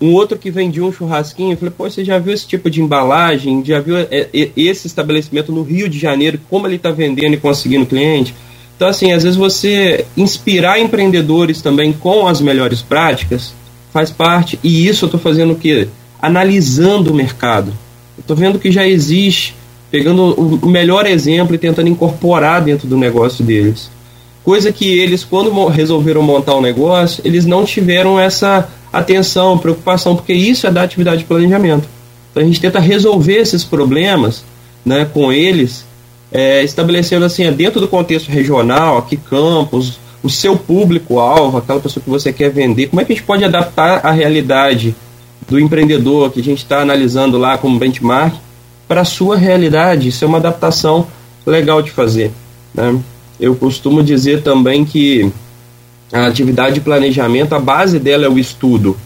Um 0.02 0.14
outro 0.14 0.38
que 0.38 0.50
vendia 0.50 0.84
um 0.84 0.94
churrasquinho, 0.94 1.54
eu 1.54 1.58
falei, 1.58 1.74
pô, 1.78 1.90
você 1.90 2.06
já 2.06 2.18
viu 2.18 2.34
esse 2.34 2.48
tipo 2.48 2.70
de 2.70 2.82
embalagem? 2.82 3.64
Já 3.66 3.82
viu 3.82 3.98
é, 3.98 4.30
esse 4.56 4.88
estabelecimento 4.88 5.52
no 5.52 5.62
Rio 5.62 5.90
de 5.90 6.00
Janeiro, 6.00 6.40
como 6.50 6.66
ele 6.68 6.78
está 6.78 6.90
vendendo 6.90 7.34
e 7.34 7.38
conseguindo 7.38 7.86
cliente? 7.86 8.34
Então, 8.78 8.88
assim, 8.88 9.12
às 9.12 9.24
vezes 9.24 9.38
você 9.38 10.06
inspirar 10.16 10.80
empreendedores 10.80 11.62
também 11.62 11.92
com 11.92 12.28
as 12.28 12.40
melhores 12.40 12.82
práticas 12.82 13.54
faz 13.92 14.10
parte, 14.10 14.58
e 14.64 14.88
isso 14.88 15.04
eu 15.04 15.08
estou 15.08 15.20
fazendo 15.20 15.52
o 15.52 15.56
quê? 15.58 15.90
Analisando 16.22 17.12
o 17.12 17.14
mercado. 17.14 17.74
Estou 18.18 18.38
vendo 18.38 18.58
que 18.58 18.72
já 18.72 18.88
existe, 18.88 19.54
pegando 19.92 20.34
o 20.34 20.70
melhor 20.70 21.06
exemplo 21.06 21.56
e 21.56 21.58
tentando 21.58 21.90
incorporar 21.90 22.62
dentro 22.62 22.88
do 22.88 22.96
negócio 22.96 23.44
deles. 23.44 23.90
Coisa 24.46 24.72
que 24.72 24.98
eles, 24.98 25.26
quando 25.26 25.68
resolveram 25.68 26.22
montar 26.22 26.56
um 26.56 26.62
negócio, 26.62 27.22
eles 27.26 27.46
não 27.46 27.66
tiveram 27.66 28.18
essa 28.18 28.70
atenção, 28.92 29.58
preocupação, 29.58 30.16
porque 30.16 30.34
isso 30.34 30.68
é 30.68 30.72
da 30.72 30.84
atividade 30.84 31.20
de 31.20 31.26
planejamento. 31.26 31.88
Então 32.32 32.44
a 32.44 32.46
gente 32.46 32.62
tenta 32.62 32.80
resolver 32.80 33.38
esses 33.38 33.64
problemas 33.64 34.44
né, 34.86 35.06
com 35.06 35.32
eles, 35.32 35.86
é, 36.32 36.64
estabelecendo 36.64 37.26
assim, 37.26 37.44
é 37.44 37.52
dentro 37.52 37.80
do 37.80 37.88
contexto 37.88 38.30
regional, 38.30 38.98
aqui 38.98 39.18
campos, 39.18 40.00
o 40.22 40.30
seu 40.30 40.58
público-alvo, 40.58 41.58
aquela 41.58 41.80
pessoa 41.80 42.04
que 42.04 42.10
você 42.10 42.32
quer 42.32 42.50
vender, 42.50 42.88
como 42.88 43.02
é 43.02 43.06
que 43.06 43.14
a 43.14 43.16
gente 43.16 43.26
pode 43.26 43.44
adaptar 43.44 44.06
a 44.06 44.12
realidade 44.12 44.96
do 45.48 45.60
empreendedor 45.60 46.32
que 46.32 46.40
a 46.40 46.44
gente 46.44 46.60
está 46.60 46.82
analisando 46.82 47.38
lá 47.38 47.58
como 47.58 47.80
benchmark 47.80 48.36
para 48.88 49.02
a 49.02 49.06
sua 49.06 49.36
realidade. 49.38 50.10
Isso 50.10 50.24
é 50.24 50.28
uma 50.28 50.38
adaptação 50.38 51.08
legal 51.46 51.82
de 51.82 51.92
fazer. 51.92 52.32
Né? 52.74 53.00
Eu 53.40 53.56
costumo 53.56 54.04
dizer 54.04 54.44
também 54.44 54.86
que 54.86 55.32
a 56.12 56.26
atividade 56.26 56.76
de 56.76 56.82
planejamento, 56.82 57.54
a 57.54 57.60
base 57.60 58.00
dela 58.00 58.26
é 58.26 58.30
o 58.30 58.40
estudo. 58.40 58.98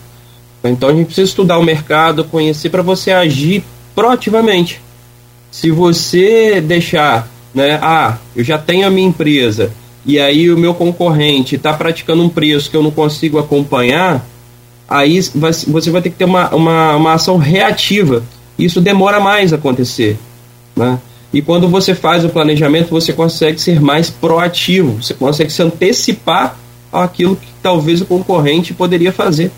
Então 0.63 0.89
a 0.89 0.94
gente 0.94 1.08
precisa 1.08 1.28
estudar 1.28 1.58
o 1.58 1.63
mercado, 1.63 2.24
conhecer 2.24 2.70
para 2.70 2.82
você 2.82 3.12
agir 3.12 3.63
proativamente. 3.94 4.82
Se 5.52 5.70
você 5.70 6.62
deixar, 6.62 7.28
né, 7.54 7.78
ah, 7.82 8.18
eu 8.36 8.44
já 8.44 8.58
tenho 8.58 8.88
a 8.88 8.89
minha 8.89 9.08
empresa 9.08 9.72
e 10.06 10.20
aí 10.20 10.50
o 10.50 10.58
meu 10.58 10.74
concorrente 10.74 11.56
está 11.56 11.74
praticando 11.74 12.24
um 12.24 12.30
preço 12.30 12.70
que 12.70 12.78
eu 12.78 12.84
não 12.84 12.92
consigo 12.92 13.38
acompanhar, 13.38 14.26
aí 14.88 15.20
você 15.22 15.92
vai 15.92 16.02
ter 16.02 16.10
que 16.10 16.18
ter 16.18 16.26
uma, 16.26 16.50
uma, 16.56 16.96
uma 16.96 17.13
ação 17.13 17.38
reativa. 17.38 18.24
Isso 18.58 18.80
demora 18.80 19.20
mais 19.20 19.52
a 19.52 19.58
acontecer. 19.58 20.18
Né? 20.76 20.98
E 21.34 21.42
quando 21.42 21.68
você 21.68 21.94
faz 21.94 22.24
o 22.24 22.30
planejamento, 22.30 22.89
você 22.89 23.12
consegue 23.12 23.60
ser 23.60 23.82
mais 23.82 24.10
proativo, 24.10 25.02
você 25.02 25.13
consegue 25.13 25.52
se 25.52 25.62
antecipar 25.62 26.58
aquilo 27.02 27.36
que 27.36 27.48
talvez 27.62 28.02
o 28.02 28.06
concorrente 28.06 28.74
poderia 28.74 29.12
fazer. 29.12 29.52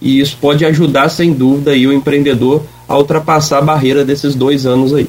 E 0.00 0.20
isso 0.20 0.36
pode 0.40 0.64
ajudar, 0.64 1.08
sem 1.08 1.32
dúvida, 1.32 1.72
aí, 1.72 1.86
o 1.86 1.92
empreendedor 1.92 2.62
a 2.88 2.98
ultrapassar 2.98 3.58
a 3.58 3.62
barreira 3.62 4.04
desses 4.04 4.34
dois 4.34 4.66
anos 4.66 4.92
aí. 4.92 5.08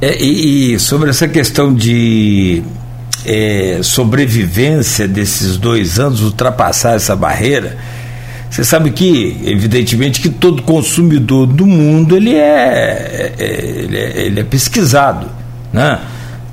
É, 0.00 0.20
e, 0.22 0.74
e, 0.74 0.78
sobre 0.78 1.10
essa 1.10 1.28
questão 1.28 1.72
de 1.72 2.62
é, 3.24 3.78
sobrevivência 3.82 5.06
desses 5.06 5.56
dois 5.56 5.98
anos, 5.98 6.20
ultrapassar 6.20 6.96
essa 6.96 7.14
barreira, 7.14 7.78
você 8.50 8.62
sabe 8.62 8.90
que, 8.90 9.40
evidentemente, 9.44 10.20
que 10.20 10.28
todo 10.28 10.62
consumidor 10.62 11.46
do 11.46 11.66
mundo 11.66 12.16
ele 12.16 12.34
é, 12.34 13.32
é 13.38 13.64
ele 13.78 13.96
é, 13.96 14.26
ele 14.26 14.40
é 14.40 14.44
pesquisado, 14.44 15.28
né? 15.72 16.00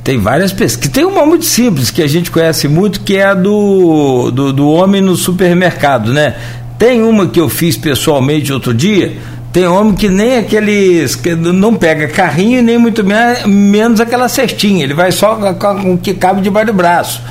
Tem 0.04 0.18
várias 0.18 0.52
pesquisas. 0.52 0.92
Tem 0.92 1.06
uma 1.06 1.26
muito 1.26 1.46
simples 1.46 1.92
que 1.92 2.02
a 2.02 2.08
gente 2.08 2.32
conhece 2.32 2.68
muito, 2.68 3.02
que 3.02 3.18
é 3.18 3.26
a 3.26 3.34
do, 3.34 4.32
do, 4.32 4.52
do 4.52 4.70
homem 4.70 5.02
no 5.02 5.16
supermercado, 5.16 6.12
né? 6.12 6.36
Tem 6.78 7.04
uma 7.04 7.28
que 7.28 7.40
eu 7.40 7.48
fiz 7.48 7.78
pessoalmente 7.78 8.52
outro 8.52 8.74
dia. 8.74 9.18
Tem 9.54 9.68
homem 9.68 9.94
que 9.94 10.10
nem 10.10 10.38
aqueles. 10.38 11.16
que 11.16 11.36
não 11.36 11.76
pega 11.76 12.08
carrinho 12.08 12.64
nem 12.64 12.78
muito 12.78 13.04
menos 13.46 14.00
aquela 14.00 14.28
cestinha. 14.28 14.84
Ele 14.84 14.94
vai 14.94 15.12
só 15.12 15.36
com 15.36 15.94
o 15.94 15.98
que 15.98 16.14
cabe 16.14 16.42
debaixo 16.42 16.68
do 16.68 16.74
braço. 16.74 17.22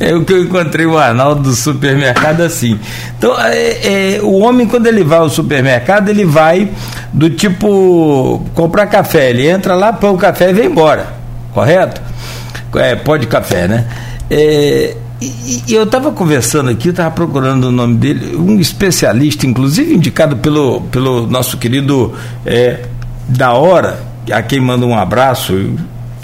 É 0.00 0.14
o 0.14 0.24
que 0.24 0.32
eu 0.32 0.42
encontrei 0.44 0.86
o 0.86 0.96
Arnaldo 0.96 1.42
do 1.42 1.54
supermercado 1.54 2.42
assim. 2.42 2.78
Então, 3.18 3.34
é, 3.40 4.16
é, 4.16 4.22
o 4.22 4.38
homem, 4.38 4.66
quando 4.66 4.86
ele 4.86 5.04
vai 5.04 5.18
ao 5.18 5.28
supermercado, 5.28 6.08
ele 6.08 6.24
vai 6.24 6.70
do 7.12 7.30
tipo 7.30 8.44
comprar 8.54 8.86
café. 8.86 9.30
Ele 9.30 9.46
entra 9.46 9.74
lá, 9.74 9.92
põe 9.92 10.10
o 10.10 10.16
café 10.16 10.50
e 10.50 10.52
vem 10.52 10.66
embora. 10.66 11.14
Correto? 11.52 12.00
É, 12.74 12.94
pó 12.94 13.16
de 13.16 13.26
café, 13.26 13.66
né? 13.66 13.86
É, 14.30 14.96
e, 15.20 15.62
e, 15.66 15.74
eu 15.74 15.84
estava 15.84 16.12
conversando 16.12 16.70
aqui, 16.70 16.90
estava 16.90 17.10
procurando 17.10 17.68
o 17.68 17.72
nome 17.72 17.96
dele, 17.96 18.36
um 18.36 18.60
especialista, 18.60 19.46
inclusive 19.46 19.94
indicado 19.94 20.36
pelo, 20.36 20.82
pelo 20.82 21.26
nosso 21.26 21.56
querido 21.56 22.12
é, 22.44 22.80
Da 23.26 23.52
Hora, 23.52 23.98
a 24.30 24.42
quem 24.42 24.60
manda 24.60 24.84
um 24.84 24.94
abraço, 24.94 25.54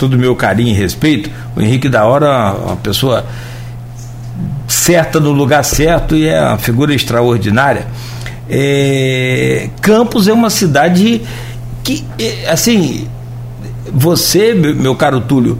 todo 0.02 0.18
meu 0.18 0.34
carinho 0.34 0.70
e 0.70 0.72
respeito. 0.72 1.30
O 1.54 1.60
Henrique 1.60 1.88
Da 1.88 2.04
Hora, 2.04 2.54
uma 2.54 2.74
pessoa 2.74 3.24
certa 4.66 5.20
no 5.20 5.30
lugar 5.30 5.62
certo 5.62 6.16
e 6.16 6.26
é 6.26 6.40
uma 6.40 6.58
figura 6.58 6.92
extraordinária. 6.92 7.86
É, 8.50 9.68
Campos 9.80 10.26
é 10.26 10.32
uma 10.32 10.50
cidade 10.50 11.22
que, 11.84 12.04
é, 12.18 12.50
assim, 12.50 13.06
você, 13.94 14.52
meu 14.54 14.96
caro 14.96 15.20
Túlio, 15.20 15.56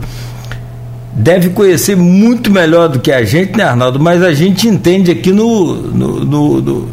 deve 1.13 1.51
conhecer 1.51 1.95
muito 1.95 2.51
melhor 2.51 2.89
do 2.89 2.99
que 2.99 3.13
a 3.13 3.23
gente, 3.23 3.55
né, 3.55 3.63
Arnaldo? 3.63 3.97
Mas 3.97 4.21
a 4.21 4.33
gente 4.33 4.67
entende 4.67 5.09
aqui 5.09 5.31
no, 5.31 5.73
no, 5.73 6.25
no, 6.25 6.61
no, 6.61 6.89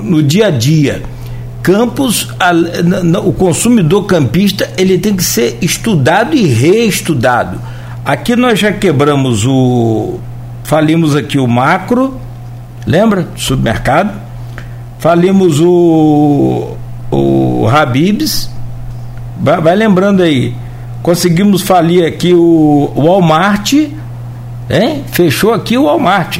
no 0.00 0.22
dia 0.22 0.46
a 0.46 0.50
dia. 0.52 1.02
Campos, 1.64 2.28
a, 2.38 2.52
o 3.18 3.32
consumidor 3.32 4.04
campista, 4.04 4.70
ele 4.78 4.98
tem 4.98 5.16
que 5.16 5.24
ser 5.24 5.58
estudado 5.60 6.36
e 6.36 6.46
reestudado. 6.46 7.60
Aqui 8.04 8.36
nós 8.36 8.60
já 8.60 8.70
quebramos 8.70 9.44
o. 9.44 10.20
Falimos 10.62 11.16
aqui 11.16 11.38
o 11.38 11.48
macro, 11.48 12.20
lembra? 12.86 13.26
Supermercado. 13.34 14.14
Falimos 15.00 15.58
o. 15.58 16.76
O 17.10 17.66
Habibs. 17.66 18.48
Vai, 19.40 19.60
vai 19.60 19.74
lembrando 19.74 20.22
aí 20.22 20.54
conseguimos 21.04 21.60
falir 21.60 22.02
aqui 22.02 22.32
o 22.32 22.90
Walmart, 22.96 23.74
hein? 23.74 25.04
Fechou 25.12 25.52
aqui 25.52 25.76
o 25.76 25.84
Walmart. 25.84 26.38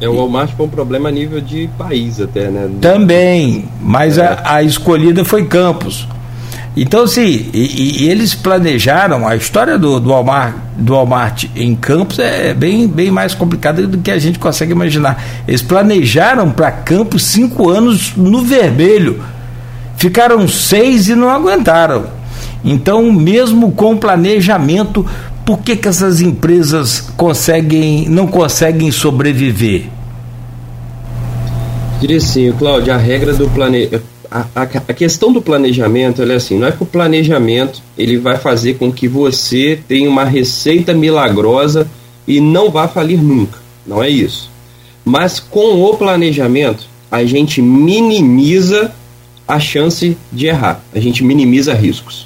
É, 0.00 0.08
o 0.08 0.16
Walmart 0.16 0.50
foi 0.54 0.66
um 0.66 0.68
problema 0.68 1.08
a 1.08 1.12
nível 1.12 1.40
de 1.40 1.68
país 1.78 2.20
até, 2.20 2.48
né? 2.48 2.68
Também, 2.80 3.66
mas 3.80 4.18
é. 4.18 4.26
a, 4.26 4.56
a, 4.56 4.62
escolhida 4.62 5.24
foi 5.24 5.46
Campos. 5.46 6.06
Então, 6.76 7.04
assim, 7.04 7.48
e, 7.54 8.02
e, 8.04 8.10
eles 8.10 8.34
planejaram, 8.34 9.26
a 9.26 9.34
história 9.34 9.78
do, 9.78 9.98
do, 9.98 10.10
Walmart, 10.10 10.54
do 10.76 10.92
Walmart 10.92 11.44
em 11.56 11.74
Campos 11.74 12.18
é 12.18 12.52
bem, 12.52 12.86
bem 12.86 13.10
mais 13.10 13.34
complicada 13.34 13.86
do 13.86 13.96
que 13.96 14.10
a 14.10 14.18
gente 14.18 14.38
consegue 14.38 14.72
imaginar. 14.72 15.22
Eles 15.48 15.62
planejaram 15.62 16.50
para 16.50 16.70
Campos 16.70 17.22
cinco 17.24 17.70
anos 17.70 18.12
no 18.14 18.42
vermelho. 18.42 19.24
Ficaram 19.96 20.46
seis 20.46 21.08
e 21.08 21.14
não 21.14 21.30
aguentaram. 21.30 22.04
Então, 22.62 23.10
mesmo 23.10 23.72
com 23.72 23.96
planejamento, 23.96 25.06
por 25.46 25.60
que, 25.60 25.76
que 25.76 25.86
essas 25.86 26.20
empresas 26.20 27.00
conseguem, 27.16 28.08
não 28.08 28.26
conseguem 28.26 28.90
sobreviver? 28.90 29.84
Diria 32.00 32.16
assim, 32.16 32.50
Cláudio, 32.50 32.92
a 32.92 32.96
regra 32.96 33.32
do 33.32 33.48
planejamento. 33.48 34.04
A, 34.28 34.44
a, 34.56 34.66
questão 34.66 35.32
do 35.32 35.40
planejamento 35.40 36.20
é 36.20 36.34
assim, 36.34 36.58
não 36.58 36.66
é 36.66 36.72
que 36.72 36.82
o 36.82 36.86
planejamento 36.86 37.80
ele 37.96 38.18
vai 38.18 38.36
fazer 38.36 38.74
com 38.74 38.92
que 38.92 39.06
você 39.06 39.78
tenha 39.86 40.10
uma 40.10 40.24
receita 40.24 40.92
milagrosa 40.92 41.88
e 42.26 42.40
não 42.40 42.68
vá 42.68 42.88
falir 42.88 43.22
nunca. 43.22 43.60
Não 43.86 44.02
é 44.02 44.10
isso. 44.10 44.50
Mas 45.04 45.38
com 45.38 45.80
o 45.80 45.96
planejamento, 45.96 46.88
a 47.08 47.24
gente 47.24 47.62
minimiza 47.62 48.92
a 49.46 49.60
chance 49.60 50.18
de 50.32 50.46
errar, 50.46 50.82
a 50.92 50.98
gente 50.98 51.22
minimiza 51.22 51.72
riscos. 51.72 52.25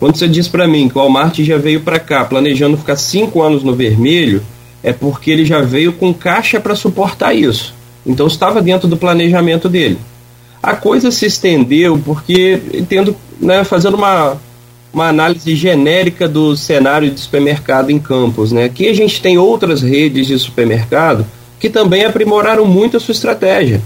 Quando 0.00 0.16
você 0.16 0.26
diz 0.26 0.48
para 0.48 0.66
mim 0.66 0.88
que 0.88 0.96
o 0.96 1.00
Walmart 1.02 1.38
já 1.40 1.58
veio 1.58 1.82
para 1.82 2.00
cá 2.00 2.24
planejando 2.24 2.78
ficar 2.78 2.96
cinco 2.96 3.42
anos 3.42 3.62
no 3.62 3.74
vermelho, 3.74 4.42
é 4.82 4.94
porque 4.94 5.30
ele 5.30 5.44
já 5.44 5.60
veio 5.60 5.92
com 5.92 6.12
caixa 6.14 6.58
para 6.58 6.74
suportar 6.74 7.34
isso. 7.34 7.74
Então 8.06 8.26
estava 8.26 8.62
dentro 8.62 8.88
do 8.88 8.96
planejamento 8.96 9.68
dele. 9.68 9.98
A 10.62 10.74
coisa 10.74 11.10
se 11.10 11.26
estendeu 11.26 12.00
porque, 12.02 12.60
tendo, 12.88 13.14
né, 13.38 13.62
fazendo 13.62 13.98
uma, 13.98 14.38
uma 14.90 15.08
análise 15.08 15.54
genérica 15.54 16.26
do 16.26 16.56
cenário 16.56 17.10
de 17.10 17.20
supermercado 17.20 17.90
em 17.90 17.98
campos, 17.98 18.52
né? 18.52 18.64
Aqui 18.64 18.88
a 18.88 18.94
gente 18.94 19.20
tem 19.20 19.36
outras 19.36 19.82
redes 19.82 20.26
de 20.26 20.38
supermercado 20.38 21.26
que 21.58 21.68
também 21.68 22.06
aprimoraram 22.06 22.64
muito 22.64 22.96
a 22.96 23.00
sua 23.00 23.12
estratégia. 23.12 23.82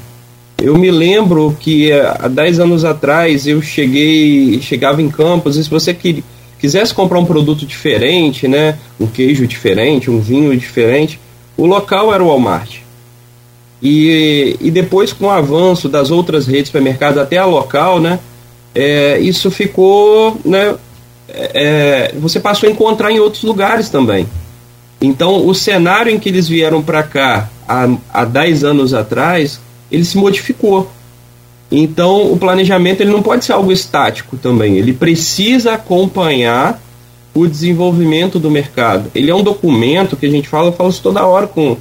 Eu 0.59 0.79
me 0.79 0.91
lembro 0.91 1.57
que 1.59 1.91
eh, 1.91 2.17
há 2.19 2.29
10 2.29 2.61
anos 2.61 2.85
atrás 2.85 3.47
eu 3.47 3.61
cheguei, 3.61 4.61
chegava 4.63 5.03
em 5.03 5.11
Campos 5.11 5.57
e 5.57 5.65
se 5.65 5.71
você 5.71 5.93
que, 5.93 6.25
quisesse 6.59 6.95
comprar 6.95 7.19
um 7.19 7.25
produto 7.25 7.67
diferente, 7.67 8.49
né, 8.49 8.79
um 8.99 9.07
queijo 9.07 9.47
diferente, 9.47 10.11
um 10.11 10.21
vinho 10.21 10.57
diferente, 10.57 11.21
o 11.57 11.67
local 11.67 12.15
era 12.15 12.23
o 12.23 12.29
Walmart. 12.29 12.79
E, 13.83 14.57
e 14.61 14.71
depois, 14.71 15.13
com 15.13 15.27
o 15.27 15.31
avanço 15.31 15.89
das 15.89 16.11
outras 16.11 16.47
redes 16.47 16.63
de 16.63 16.69
supermercados 16.69 17.19
até 17.19 17.37
a 17.37 17.45
local, 17.45 18.01
né, 18.01 18.19
é, 18.75 19.19
isso 19.19 19.51
ficou. 19.51 20.39
Né, 20.45 20.75
é 21.29 22.15
você 22.19 22.41
passou 22.41 22.69
a 22.69 22.73
encontrar 22.73 23.11
em 23.11 23.19
outros 23.19 23.43
lugares 23.43 23.91
também. 23.91 24.27
Então, 25.01 25.47
o 25.47 25.55
cenário 25.55 26.11
em 26.11 26.19
que 26.19 26.31
eles 26.31 26.49
vieram 26.49 26.83
para 26.83 27.03
cá 27.03 27.51
há, 27.69 27.89
há 28.11 28.25
10 28.25 28.65
anos 28.65 28.95
atrás, 28.95 29.61
ele 29.91 30.05
se 30.05 30.17
modificou. 30.17 30.91
Então, 31.71 32.33
o 32.33 32.37
planejamento 32.37 33.01
ele 33.01 33.11
não 33.11 33.23
pode 33.23 33.45
ser 33.45 33.53
algo 33.53 33.73
estático 33.73 34.37
também. 34.37 34.77
Ele 34.77 34.93
precisa 34.93 35.73
acompanhar 35.75 36.81
o 37.35 37.47
desenvolvimento 37.47 38.39
do 38.39 38.51
mercado. 38.51 39.11
Ele 39.15 39.31
é 39.31 39.35
um 39.35 39.43
documento 39.43 40.17
que 40.17 40.27
a 40.27 40.31
gente 40.31 40.49
fala, 40.49 40.69
eu 40.69 40.73
falo 40.73 40.91
isso 40.91 41.03
toda 41.03 41.27
hora 41.27 41.47
com, 41.47 41.77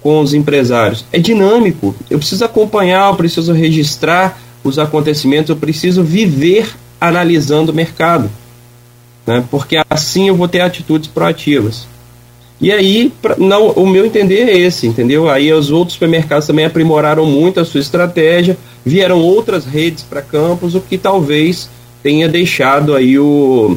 com 0.00 0.20
os 0.20 0.32
empresários. 0.32 1.04
É 1.12 1.18
dinâmico. 1.18 1.94
Eu 2.08 2.18
preciso 2.18 2.44
acompanhar, 2.44 3.10
eu 3.10 3.16
preciso 3.16 3.52
registrar 3.52 4.40
os 4.62 4.78
acontecimentos, 4.78 5.50
eu 5.50 5.56
preciso 5.56 6.02
viver 6.02 6.74
analisando 6.98 7.70
o 7.70 7.74
mercado. 7.74 8.30
Né? 9.26 9.44
Porque 9.50 9.78
assim 9.90 10.28
eu 10.28 10.36
vou 10.36 10.48
ter 10.48 10.60
atitudes 10.60 11.08
proativas. 11.08 11.86
E 12.60 12.70
aí, 12.72 13.12
pra, 13.20 13.36
não, 13.36 13.70
o 13.70 13.86
meu 13.86 14.06
entender 14.06 14.48
é 14.48 14.56
esse, 14.56 14.86
entendeu? 14.86 15.28
Aí 15.28 15.52
os 15.52 15.70
outros 15.70 15.94
supermercados 15.94 16.46
também 16.46 16.64
aprimoraram 16.64 17.26
muito 17.26 17.60
a 17.60 17.64
sua 17.64 17.80
estratégia, 17.80 18.56
vieram 18.84 19.20
outras 19.20 19.64
redes 19.64 20.04
para 20.04 20.22
campos, 20.22 20.74
o 20.74 20.80
que 20.80 20.96
talvez 20.96 21.68
tenha 22.02 22.28
deixado 22.28 22.94
aí 22.94 23.18
o, 23.18 23.76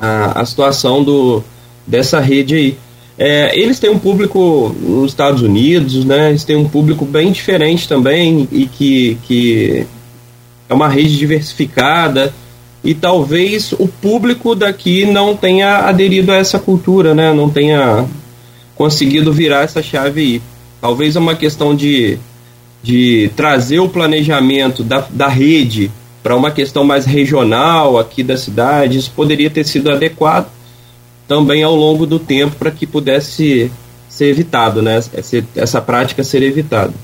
a, 0.00 0.40
a 0.40 0.44
situação 0.44 1.02
do, 1.04 1.42
dessa 1.86 2.20
rede 2.20 2.54
aí. 2.54 2.78
É, 3.18 3.58
eles 3.58 3.78
têm 3.78 3.88
um 3.88 3.98
público 3.98 4.74
nos 4.78 5.12
Estados 5.12 5.40
Unidos, 5.40 6.04
né? 6.04 6.30
Eles 6.30 6.44
têm 6.44 6.56
um 6.56 6.68
público 6.68 7.04
bem 7.04 7.32
diferente 7.32 7.88
também 7.88 8.46
e 8.52 8.66
que, 8.66 9.16
que 9.22 9.86
é 10.68 10.74
uma 10.74 10.88
rede 10.88 11.16
diversificada 11.16 12.34
e 12.86 12.94
talvez 12.94 13.72
o 13.72 13.88
público 13.88 14.54
daqui 14.54 15.04
não 15.04 15.36
tenha 15.36 15.78
aderido 15.88 16.30
a 16.30 16.36
essa 16.36 16.56
cultura, 16.56 17.16
né? 17.16 17.34
Não 17.34 17.50
tenha 17.50 18.06
conseguido 18.76 19.32
virar 19.32 19.64
essa 19.64 19.82
chave 19.82 20.20
aí. 20.20 20.42
Talvez 20.80 21.16
é 21.16 21.18
uma 21.18 21.34
questão 21.34 21.74
de, 21.74 22.16
de 22.84 23.28
trazer 23.34 23.80
o 23.80 23.88
planejamento 23.88 24.84
da, 24.84 25.04
da 25.10 25.26
rede 25.26 25.90
para 26.22 26.36
uma 26.36 26.52
questão 26.52 26.84
mais 26.84 27.04
regional 27.04 27.98
aqui 27.98 28.22
da 28.22 28.36
cidade, 28.36 28.98
isso 28.98 29.12
poderia 29.14 29.50
ter 29.50 29.64
sido 29.64 29.90
adequado 29.90 30.48
também 31.26 31.64
ao 31.64 31.74
longo 31.74 32.06
do 32.06 32.20
tempo 32.20 32.54
para 32.54 32.70
que 32.70 32.86
pudesse 32.86 33.68
ser 34.08 34.26
evitado, 34.26 34.80
né? 34.80 35.02
Essa 35.56 35.80
prática 35.80 36.22
ser 36.22 36.42
evitada. 36.42 36.94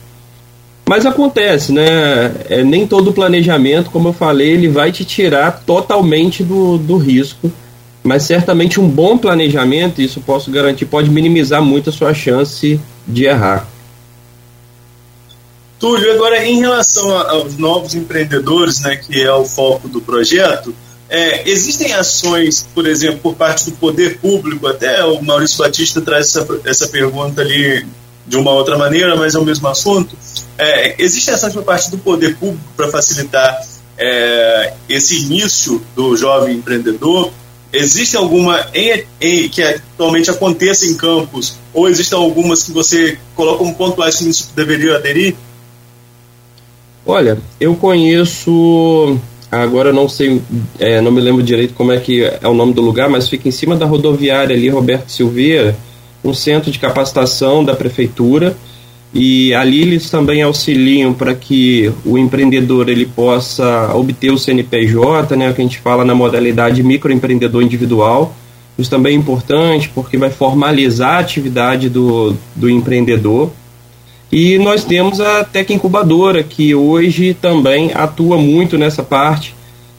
Mas 0.87 1.07
acontece, 1.07 1.73
né? 1.73 2.35
É, 2.49 2.62
nem 2.64 2.87
todo 2.87 3.12
planejamento, 3.12 3.90
como 3.90 4.09
eu 4.09 4.12
falei, 4.12 4.51
ele 4.51 4.68
vai 4.68 4.90
te 4.90 5.05
tirar 5.05 5.62
totalmente 5.64 6.42
do, 6.42 6.77
do 6.77 6.97
risco. 6.97 7.51
Mas 8.03 8.25
certamente 8.25 8.81
um 8.81 8.88
bom 8.88 9.16
planejamento, 9.16 10.03
isso 10.03 10.21
posso 10.21 10.51
garantir, 10.51 10.87
pode 10.87 11.09
minimizar 11.09 11.62
muito 11.62 11.90
a 11.90 11.92
sua 11.92 12.12
chance 12.12 12.81
de 13.07 13.25
errar. 13.25 13.68
Túlio, 15.79 16.12
agora 16.12 16.45
em 16.45 16.61
relação 16.61 17.16
aos 17.16 17.57
novos 17.57 17.95
empreendedores, 17.95 18.81
né, 18.81 18.97
que 18.97 19.21
é 19.21 19.33
o 19.33 19.45
foco 19.45 19.88
do 19.88 20.01
projeto, 20.01 20.75
é, 21.09 21.49
existem 21.49 21.92
ações, 21.92 22.66
por 22.75 22.87
exemplo, 22.87 23.18
por 23.18 23.35
parte 23.35 23.66
do 23.66 23.73
poder 23.73 24.18
público, 24.18 24.66
até 24.66 25.05
o 25.05 25.21
Maurício 25.23 25.59
Batista 25.59 26.01
traz 26.01 26.35
essa, 26.35 26.61
essa 26.64 26.88
pergunta 26.88 27.42
ali 27.42 27.85
de 28.27 28.37
uma 28.37 28.53
outra 28.53 28.79
maneira, 28.79 29.14
mas 29.16 29.35
é 29.35 29.38
o 29.38 29.45
mesmo 29.45 29.68
assunto. 29.68 30.16
É, 30.62 31.51
por 31.53 31.64
parte 31.64 31.90
do 31.90 31.98
poder 31.98 32.37
público 32.37 32.62
para 32.77 32.88
facilitar 32.88 33.61
é, 33.98 34.72
esse 34.88 35.25
início 35.25 35.83
do 35.96 36.16
jovem 36.16 36.57
empreendedor? 36.57 37.33
Existe 37.72 38.16
alguma 38.16 38.66
em, 38.75 39.05
em, 39.20 39.48
que 39.48 39.62
atualmente 39.62 40.31
aconteça 40.31 40.87
em 40.87 40.94
campos, 40.94 41.57
ou 41.72 41.88
existem 41.88 42.18
algumas 42.18 42.62
que 42.62 42.70
você 42.70 43.18
coloca 43.35 43.59
como 43.59 43.75
pontuais 43.75 44.16
que 44.16 44.29
isso 44.29 44.51
deveria 44.55 44.96
aderir? 44.96 45.35
Olha, 47.05 47.38
eu 47.59 47.75
conheço. 47.75 49.18
Agora 49.51 49.92
não 49.92 50.09
sei, 50.09 50.40
é, 50.79 51.01
não 51.01 51.11
me 51.11 51.20
lembro 51.20 51.42
direito 51.42 51.75
como 51.75 51.92
é 51.92 52.01
que 52.01 52.25
é 52.25 52.48
o 52.48 52.55
nome 52.55 52.72
do 52.72 52.81
lugar, 52.81 53.09
mas 53.09 53.29
fica 53.29 53.48
em 53.48 53.53
cima 53.53 53.77
da 53.77 53.85
rodoviária 53.85 54.57
ali, 54.57 54.68
Roberto 54.68 55.11
Silveira, 55.11 55.77
um 56.25 56.33
centro 56.33 56.70
de 56.70 56.79
capacitação 56.79 57.64
da 57.64 57.75
prefeitura. 57.75 58.57
E 59.14 59.53
ali 59.53 59.83
eles 59.83 60.09
também 60.09 60.40
auxiliam 60.40 61.12
para 61.12 61.35
que 61.35 61.92
o 62.05 62.16
empreendedor 62.16 62.88
ele 62.88 63.05
possa 63.05 63.94
obter 63.94 64.33
o 64.33 64.38
CNPJ, 64.38 65.37
né, 65.37 65.53
que 65.53 65.61
a 65.61 65.64
gente 65.64 65.79
fala 65.79 66.05
na 66.05 66.14
modalidade 66.14 66.83
microempreendedor 66.83 67.62
individual. 67.62 68.35
Isso 68.79 68.88
também 68.88 69.14
é 69.14 69.18
importante 69.18 69.90
porque 69.94 70.16
vai 70.16 70.31
formalizar 70.31 71.16
a 71.16 71.18
atividade 71.18 71.90
do, 71.90 72.35
do 72.57 72.70
empreendedor. 72.70 73.51
E 74.31 74.57
nós 74.59 74.83
temos 74.83 75.20
a 75.20 75.44
Tec 75.44 75.68
Incubadora, 75.70 76.42
que 76.42 76.75
hoje 76.75 77.35
também 77.35 77.90
atua 77.92 78.38
muito 78.38 78.79
nessa 78.79 79.03
parte. 79.03 79.55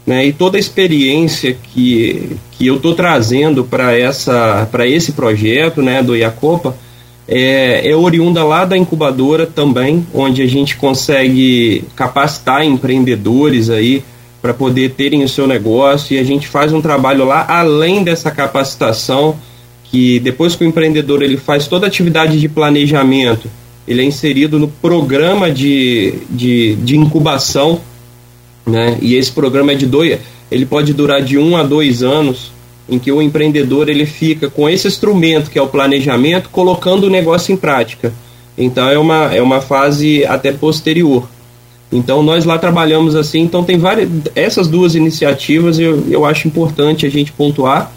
Né, 0.06 0.26
e 0.26 0.34
toda 0.34 0.58
a 0.58 0.60
experiência 0.60 1.56
que, 1.72 2.36
que 2.52 2.68
eu 2.68 2.76
estou 2.76 2.94
trazendo 2.94 3.64
para 3.64 4.86
esse 4.86 5.14
projeto 5.14 5.82
né, 5.82 6.04
do 6.04 6.14
Iacopa 6.14 6.76
é, 7.28 7.90
é 7.90 7.96
oriunda 7.96 8.44
lá 8.44 8.66
da 8.66 8.78
incubadora 8.78 9.46
também, 9.46 10.06
onde 10.14 10.42
a 10.42 10.48
gente 10.48 10.76
consegue 10.76 11.84
capacitar 11.96 12.66
empreendedores 12.66 13.70
aí 13.70 14.04
para 14.42 14.54
poder 14.54 14.92
terem 14.92 15.24
o 15.24 15.30
seu 15.30 15.48
negócio 15.48 16.16
e 16.16 16.20
a 16.20 16.24
gente 16.24 16.48
faz 16.48 16.74
um 16.74 16.82
trabalho 16.82 17.26
lá 17.26 17.46
além 17.48 18.04
dessa 18.04 18.30
capacitação 18.30 19.38
que 19.86 20.20
depois 20.20 20.56
que 20.56 20.66
o 20.66 20.68
empreendedor 20.68 21.22
ele 21.22 21.38
faz 21.38 21.66
toda 21.68 21.86
a 21.86 21.88
atividade 21.88 22.40
de 22.40 22.50
planejamento 22.50 23.50
ele 23.88 24.02
é 24.02 24.06
inserido 24.06 24.58
no 24.58 24.68
programa 24.68 25.52
de, 25.52 26.14
de, 26.30 26.76
de 26.76 26.98
incubação, 26.98 27.82
né? 28.66 28.98
E 29.02 29.16
esse 29.16 29.32
programa 29.32 29.74
é 29.74 29.76
de 29.76 29.86
dois, 29.86 30.20
ele 30.50 30.66
pode 30.66 30.94
durar 30.94 31.22
de 31.22 31.38
um 31.38 31.58
a 31.58 31.64
dois 31.64 32.02
anos, 32.02 32.52
em 32.88 33.00
que 33.00 33.12
o 33.12 33.22
empreendedor 33.22 33.90
ele 33.90 34.06
fica 34.06 34.50
com 34.50 34.70
esse 34.70 34.88
instrumento 34.88 35.50
que 35.50 35.58
é 35.58 35.62
o 35.62 35.68
planejamento, 35.68 36.50
colocando 36.50 37.06
o 37.06 37.10
negócio 37.10 37.54
em 37.54 37.58
prática. 37.58 38.14
Então 38.58 38.88
é 38.90 38.98
uma, 38.98 39.34
é 39.34 39.42
uma 39.42 39.62
fase 39.62 40.26
até 40.26 40.52
posterior. 40.52 41.28
Então 41.92 42.24
nós 42.24 42.44
lá 42.46 42.58
trabalhamos 42.58 43.16
assim, 43.16 43.42
então 43.42 43.64
tem 43.64 43.78
várias 43.78 44.10
essas 44.36 44.68
duas 44.68 44.96
iniciativas 44.96 45.78
eu, 45.80 46.04
eu 46.10 46.26
acho 46.26 46.48
importante 46.48 47.06
a 47.06 47.10
gente 47.10 47.32
pontuar. 47.32 47.92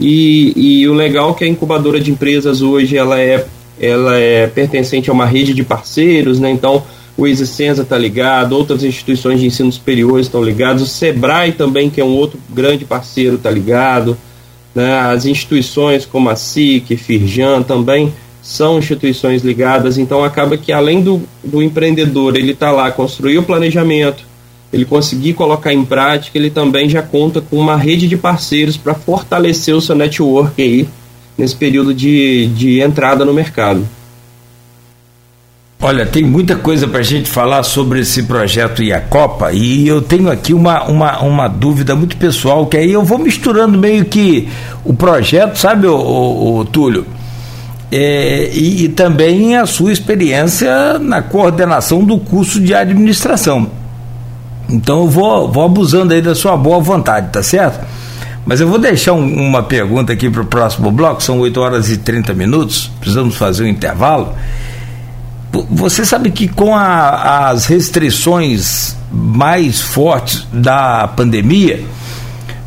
E, 0.00 0.52
e 0.56 0.88
o 0.88 0.94
legal 0.94 1.30
é 1.30 1.34
que 1.34 1.44
a 1.44 1.48
incubadora 1.48 2.00
de 2.00 2.10
empresas 2.10 2.62
hoje 2.62 2.96
ela 2.96 3.20
é 3.20 3.46
ela 3.80 4.16
é 4.16 4.46
pertencente 4.46 5.10
a 5.10 5.12
uma 5.12 5.26
rede 5.26 5.54
de 5.54 5.64
parceiros, 5.64 6.38
né? 6.38 6.50
Então, 6.50 6.84
o 7.16 7.26
Existenza 7.26 7.82
está 7.82 7.98
ligado, 7.98 8.52
outras 8.52 8.82
instituições 8.82 9.40
de 9.40 9.46
ensino 9.46 9.70
superior 9.70 10.18
estão 10.18 10.42
ligadas, 10.42 10.82
o 10.82 10.86
Sebrae 10.86 11.52
também, 11.52 11.90
que 11.90 12.00
é 12.00 12.04
um 12.04 12.14
outro 12.14 12.38
grande 12.50 12.84
parceiro, 12.84 13.36
está 13.36 13.50
ligado, 13.50 14.16
né? 14.74 14.98
As 15.00 15.26
instituições 15.26 16.06
como 16.06 16.30
a 16.30 16.36
SIC, 16.36 16.96
Firjan 16.96 17.62
também 17.62 18.12
são 18.42 18.78
instituições 18.78 19.42
ligadas, 19.42 19.98
então 19.98 20.24
acaba 20.24 20.56
que 20.56 20.72
além 20.72 21.00
do, 21.00 21.22
do 21.44 21.62
empreendedor 21.62 22.36
ele 22.36 22.52
está 22.52 22.72
lá 22.72 22.90
construir 22.90 23.38
o 23.38 23.42
planejamento, 23.42 24.24
ele 24.72 24.84
conseguir 24.84 25.34
colocar 25.34 25.72
em 25.72 25.84
prática, 25.84 26.36
ele 26.38 26.50
também 26.50 26.88
já 26.88 27.02
conta 27.02 27.40
com 27.40 27.56
uma 27.56 27.76
rede 27.76 28.08
de 28.08 28.16
parceiros 28.16 28.76
para 28.76 28.94
fortalecer 28.94 29.76
o 29.76 29.80
seu 29.80 29.94
network 29.94 30.60
aí 30.60 30.88
nesse 31.36 31.54
período 31.54 31.94
de, 31.94 32.46
de 32.48 32.80
entrada 32.80 33.24
no 33.24 33.34
mercado. 33.34 33.86
Olha, 35.84 36.06
tem 36.06 36.24
muita 36.24 36.54
coisa 36.54 36.86
para 36.86 37.00
a 37.00 37.02
gente 37.02 37.28
falar 37.28 37.64
sobre 37.64 37.98
esse 37.98 38.22
projeto 38.22 38.84
e 38.84 38.92
a 38.92 39.00
Copa, 39.00 39.50
e 39.52 39.88
eu 39.88 40.00
tenho 40.00 40.30
aqui 40.30 40.54
uma, 40.54 40.84
uma, 40.84 41.18
uma 41.22 41.48
dúvida 41.48 41.96
muito 41.96 42.16
pessoal, 42.16 42.66
que 42.66 42.76
aí 42.76 42.92
eu 42.92 43.02
vou 43.02 43.18
misturando 43.18 43.76
meio 43.76 44.04
que 44.04 44.48
o 44.84 44.94
projeto, 44.94 45.56
sabe, 45.56 45.88
o, 45.88 45.96
o, 45.96 46.58
o 46.58 46.64
Túlio? 46.64 47.04
É, 47.90 48.48
e, 48.54 48.84
e, 48.84 48.88
também 48.90 49.56
a 49.56 49.66
sua 49.66 49.92
experiência 49.92 51.00
na 51.00 51.20
coordenação 51.20 52.04
do 52.04 52.16
curso 52.16 52.60
de 52.60 52.72
administração. 52.72 53.68
Então 54.70 55.00
eu 55.00 55.08
vou, 55.08 55.50
vou 55.50 55.64
abusando 55.64 56.14
aí 56.14 56.22
da 56.22 56.36
sua 56.36 56.56
boa 56.56 56.78
vontade, 56.78 57.30
tá 57.32 57.42
certo? 57.42 57.84
Mas 58.46 58.60
eu 58.60 58.68
vou 58.68 58.78
deixar 58.78 59.14
um, 59.14 59.48
uma 59.48 59.64
pergunta 59.64 60.12
aqui 60.12 60.30
para 60.30 60.42
o 60.42 60.46
próximo 60.46 60.92
bloco, 60.92 61.20
são 61.20 61.40
8 61.40 61.60
horas 61.60 61.90
e 61.90 61.96
30 61.96 62.32
minutos, 62.34 62.88
precisamos 63.00 63.34
fazer 63.34 63.64
um 63.64 63.66
intervalo. 63.66 64.32
Você 65.70 66.04
sabe 66.04 66.30
que 66.30 66.48
com 66.48 66.74
a, 66.74 67.50
as 67.50 67.66
restrições 67.66 68.96
mais 69.12 69.80
fortes 69.80 70.46
da 70.50 71.06
pandemia, 71.08 71.84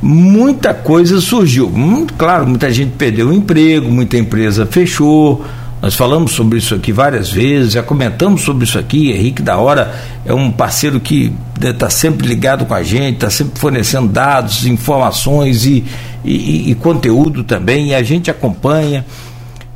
muita 0.02 0.72
coisa 0.74 1.20
surgiu. 1.20 1.68
Hum, 1.68 2.06
claro, 2.16 2.46
muita 2.48 2.72
gente 2.72 2.92
perdeu 2.92 3.30
o 3.30 3.34
emprego, 3.34 3.90
muita 3.90 4.18
empresa 4.18 4.66
fechou, 4.66 5.44
Nós 5.82 5.96
falamos 5.96 6.32
sobre 6.34 6.60
isso 6.60 6.76
aqui 6.76 6.92
várias 6.92 7.32
vezes, 7.32 7.74
já 7.74 7.82
comentamos 7.82 8.42
sobre 8.42 8.66
isso 8.66 8.78
aqui. 8.78 9.12
Henrique 9.12 9.42
da 9.42 9.58
Hora 9.58 9.94
é 10.24 10.34
um 10.34 10.52
parceiro 10.52 11.00
que 11.00 11.34
está 11.60 11.88
né, 11.88 11.92
sempre 11.92 12.28
ligado 12.28 12.66
com 12.66 12.74
a 12.74 12.84
gente, 12.84 13.16
está 13.16 13.32
sempre 13.32 13.60
fornecendo 13.60 14.08
dados, 14.08 14.66
informações 14.68 15.66
e, 15.66 15.84
e, 16.24 16.72
e, 16.72 16.76
conteúdo 16.76 17.44
também, 17.44 17.90
e 17.90 17.96
a 17.96 18.04
gente 18.04 18.30
acompanha. 18.30 19.06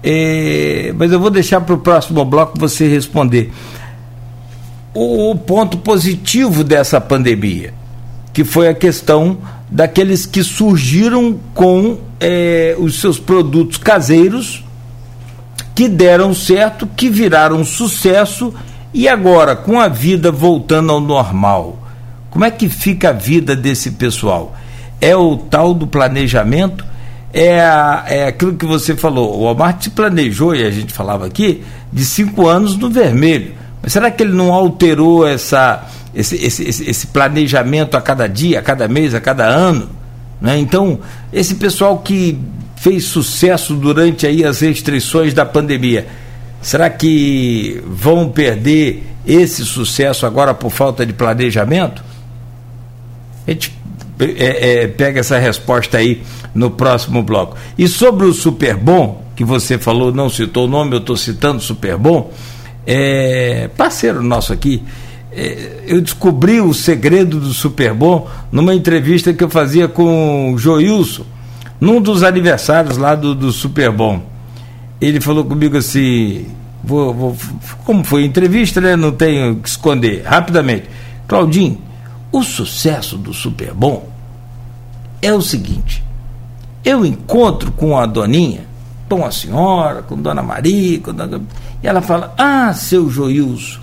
É, 0.04 0.94
mas 0.98 1.12
eu 1.12 1.20
vou 1.20 1.30
deixar 1.30 1.62
para 1.62 1.76
o 1.76 1.80
próximo 1.80 2.24
bloco 2.26 2.58
você 2.58 2.88
responder. 2.88 3.52
O, 4.94 5.32
o 5.32 5.36
ponto 5.36 5.78
positivo 5.78 6.64
dessa 6.64 7.00
pandemia, 7.00 7.74
que 8.34 8.44
foi 8.44 8.68
a 8.68 8.74
questão 8.74 9.38
daqueles 9.70 10.26
que 10.26 10.44
surgiram 10.44 11.40
com 11.54 11.98
é, 12.20 12.76
os 12.80 13.00
seus 13.00 13.20
produtos 13.20 13.78
caseiros 13.78 14.64
que 15.76 15.88
deram 15.88 16.34
certo, 16.34 16.88
que 16.88 17.10
viraram 17.10 17.64
sucesso 17.64 18.54
e 18.94 19.08
agora, 19.08 19.56
com 19.56 19.80
a 19.80 19.88
vida 19.88 20.32
voltando 20.32 20.92
ao 20.92 21.00
normal, 21.00 21.78
como 22.32 22.44
é 22.44 22.50
que 22.50 22.68
fica 22.68 23.10
a 23.10 23.14
vida 23.14 23.56
desse 23.56 23.92
pessoal? 23.92 24.56
É 25.00 25.16
o 25.16 25.38
tal 25.38 25.74
do 25.74 25.86
planejamento? 25.86 26.84
É, 27.34 27.60
é 28.08 28.28
aquilo 28.28 28.56
que 28.56 28.66
você 28.66 28.96
falou. 28.96 29.40
O 29.40 29.44
Walmart 29.44 29.90
planejou, 29.90 30.56
e 30.56 30.66
a 30.66 30.72
gente 30.72 30.94
falava 30.94 31.26
aqui, 31.26 31.64
de 31.92 32.04
cinco 32.04 32.48
anos 32.48 32.76
no 32.76 32.90
vermelho. 32.90 33.54
Mas 33.82 33.94
será 33.94 34.10
que 34.12 34.24
ele 34.24 34.34
não 34.34 34.52
alterou 34.52 35.28
essa, 35.28 35.88
esse, 36.14 36.36
esse, 36.36 36.64
esse 36.90 37.08
planejamento 37.08 37.96
a 37.96 38.02
cada 38.02 38.28
dia, 38.28 38.60
a 38.60 38.62
cada 38.62 38.88
mês, 38.88 39.14
a 39.14 39.22
cada 39.22 39.46
ano? 39.46 39.90
Né? 40.42 40.58
Então, 40.58 41.00
esse 41.32 41.56
pessoal 41.56 42.00
que 42.00 42.40
fez 42.80 43.06
sucesso 43.06 43.76
durante 43.76 44.26
aí 44.26 44.44
as 44.44 44.62
restrições 44.62 45.34
da 45.34 45.46
pandemia. 45.46 46.08
Será 46.62 46.90
que 46.90 47.82
vão 47.86 48.30
perder 48.30 49.04
esse 49.26 49.66
sucesso 49.66 50.26
agora 50.26 50.54
por 50.54 50.70
falta 50.72 51.06
de 51.06 51.12
planejamento? 51.12 52.04
A 53.46 53.52
gente 53.52 53.78
é, 54.20 54.84
é, 54.84 54.88
pega 54.88 55.20
essa 55.20 55.38
resposta 55.38 55.98
aí 55.98 56.22
no 56.54 56.72
próximo 56.72 57.24
bloco. 57.24 57.58
E 57.78 57.88
sobre 57.88 58.26
o 58.26 58.34
Super 58.34 58.76
Bom, 58.76 59.24
que 59.36 59.44
você 59.44 59.78
falou, 59.78 60.12
não 60.12 60.30
citou 60.30 60.66
o 60.66 60.70
nome, 60.70 60.94
eu 60.94 61.00
estou 61.00 61.16
citando 61.16 61.62
Super 61.62 61.98
Bom, 61.98 62.32
é, 62.86 63.70
parceiro 63.78 64.22
nosso 64.22 64.52
aqui, 64.52 64.84
é, 65.32 65.84
eu 65.88 66.02
descobri 66.02 66.60
o 66.60 66.74
segredo 66.74 67.40
do 67.40 67.54
Super 67.54 67.94
Bom 67.94 68.28
numa 68.52 68.74
entrevista 68.74 69.34
que 69.34 69.44
eu 69.44 69.50
fazia 69.50 69.88
com 69.88 70.54
o 70.54 70.58
Joilson 70.58 71.26
num 71.80 72.02
dos 72.02 72.24
aniversários 72.24 72.98
lá 72.98 73.16
do, 73.16 73.34
do 73.34 73.52
Super 73.52 73.92
Bom, 73.92 74.22
ele 75.00 75.22
falou 75.22 75.46
comigo 75.46 75.78
assim: 75.78 76.48
vou, 76.84 77.14
vou, 77.14 77.38
como 77.86 78.04
foi 78.04 78.26
entrevista, 78.26 78.82
né? 78.82 78.96
Não 78.96 79.12
tenho 79.12 79.56
que 79.58 79.70
esconder. 79.70 80.24
Rapidamente, 80.26 80.90
Claudinho, 81.28 81.82
o 82.32 82.44
sucesso 82.44 83.18
do 83.18 83.34
Super 83.34 83.74
Bom 83.74 84.09
é 85.22 85.34
o 85.34 85.42
seguinte: 85.42 86.04
eu 86.84 87.06
encontro 87.06 87.72
com 87.72 87.98
a 87.98 88.06
doninha, 88.06 88.62
com 89.10 89.26
a 89.26 89.32
senhora, 89.32 90.02
com 90.02 90.16
Dona 90.16 90.42
Maria, 90.42 91.00
com 91.00 91.14
Dona... 91.14 91.42
e 91.84 91.88
ela 91.88 92.02
fala: 92.02 92.34
Ah, 92.38 92.74
seu 92.74 93.10
Joilson, 93.10 93.80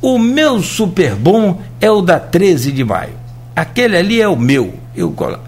o 0.00 0.18
meu 0.18 0.62
Super 0.62 1.14
Bom 1.14 1.60
é 1.80 1.90
o 1.90 2.00
da 2.00 2.18
13 2.18 2.72
de 2.72 2.84
maio. 2.84 3.14
Aquele 3.54 3.96
ali 3.96 4.20
é 4.20 4.28
o 4.28 4.36
meu. 4.36 4.74
Eu 4.96 5.10
colo. 5.12 5.38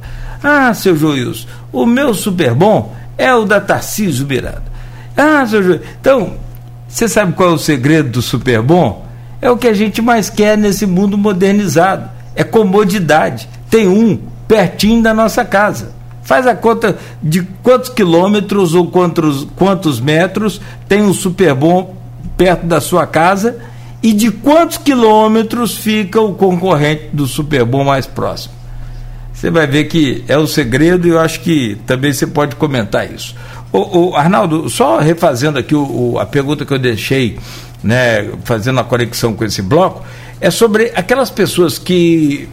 Ah, 0.43 0.73
seu 0.75 0.97
Joilson, 0.97 1.49
o 1.73 1.87
meu 1.87 2.13
super 2.13 2.55
bom 2.55 2.95
é 3.17 3.35
o 3.35 3.45
da 3.45 3.61
Tarcísio 3.61 4.27
Miranda. 4.27 4.65
Ah, 5.17 5.47
seu 5.47 5.63
Joilson. 5.63 5.85
Então, 6.01 6.35
você 6.87 7.09
sabe 7.09 7.33
qual 7.33 7.51
é 7.51 7.53
o 7.53 7.59
segredo 7.59 8.11
do 8.11 8.23
super 8.23 8.61
bom? 8.61 9.07
É 9.41 9.51
o 9.51 9.57
que 9.57 9.67
a 9.67 9.75
gente 9.75 10.03
mais 10.03 10.29
quer 10.29 10.57
nesse 10.57 10.87
mundo 10.87 11.17
modernizado. 11.17 12.11
É 12.35 12.45
comodidade. 12.45 13.49
Tem 13.71 13.89
um 13.89 14.19
pertinho 14.55 15.03
da 15.03 15.13
nossa 15.13 15.45
casa. 15.45 15.93
Faz 16.23 16.47
a 16.47 16.55
conta 16.55 16.97
de 17.23 17.43
quantos 17.63 17.89
quilômetros 17.89 18.75
ou 18.75 18.87
quantos, 18.87 19.47
quantos 19.57 20.01
metros 20.01 20.61
tem 20.89 21.03
um 21.03 21.13
super 21.13 21.55
bom 21.55 21.97
perto 22.37 22.67
da 22.67 22.81
sua 22.81 23.07
casa 23.07 23.59
e 24.03 24.13
de 24.13 24.31
quantos 24.31 24.79
quilômetros 24.79 25.77
fica 25.77 26.21
o 26.21 26.35
concorrente 26.35 27.09
do 27.13 27.27
super 27.27 27.65
bom 27.65 27.85
mais 27.85 28.07
próximo 28.07 28.55
você 29.35 29.51
vai 29.51 29.67
ver 29.67 29.85
que 29.85 30.25
é 30.29 30.39
o 30.39 30.47
segredo 30.47 31.07
e 31.07 31.11
eu 31.11 31.19
acho 31.19 31.41
que 31.41 31.77
também 31.87 32.13
você 32.13 32.27
pode 32.27 32.57
comentar 32.57 33.13
isso. 33.13 33.35
O, 33.73 34.11
o 34.11 34.17
Arnaldo, 34.17 34.71
só 34.71 34.99
refazendo 35.01 35.59
aqui 35.59 35.75
o, 35.75 36.13
o, 36.13 36.19
a 36.19 36.25
pergunta 36.25 36.65
que 36.65 36.73
eu 36.73 36.79
deixei, 36.79 37.39
né, 37.83 38.31
fazendo 38.45 38.79
a 38.79 38.85
conexão 38.85 39.35
com 39.35 39.45
esse 39.45 39.61
bloco, 39.61 40.03
é 40.41 40.51
sobre 40.51 40.93
aquelas 40.95 41.31
pessoas 41.31 41.79
que 41.79 42.49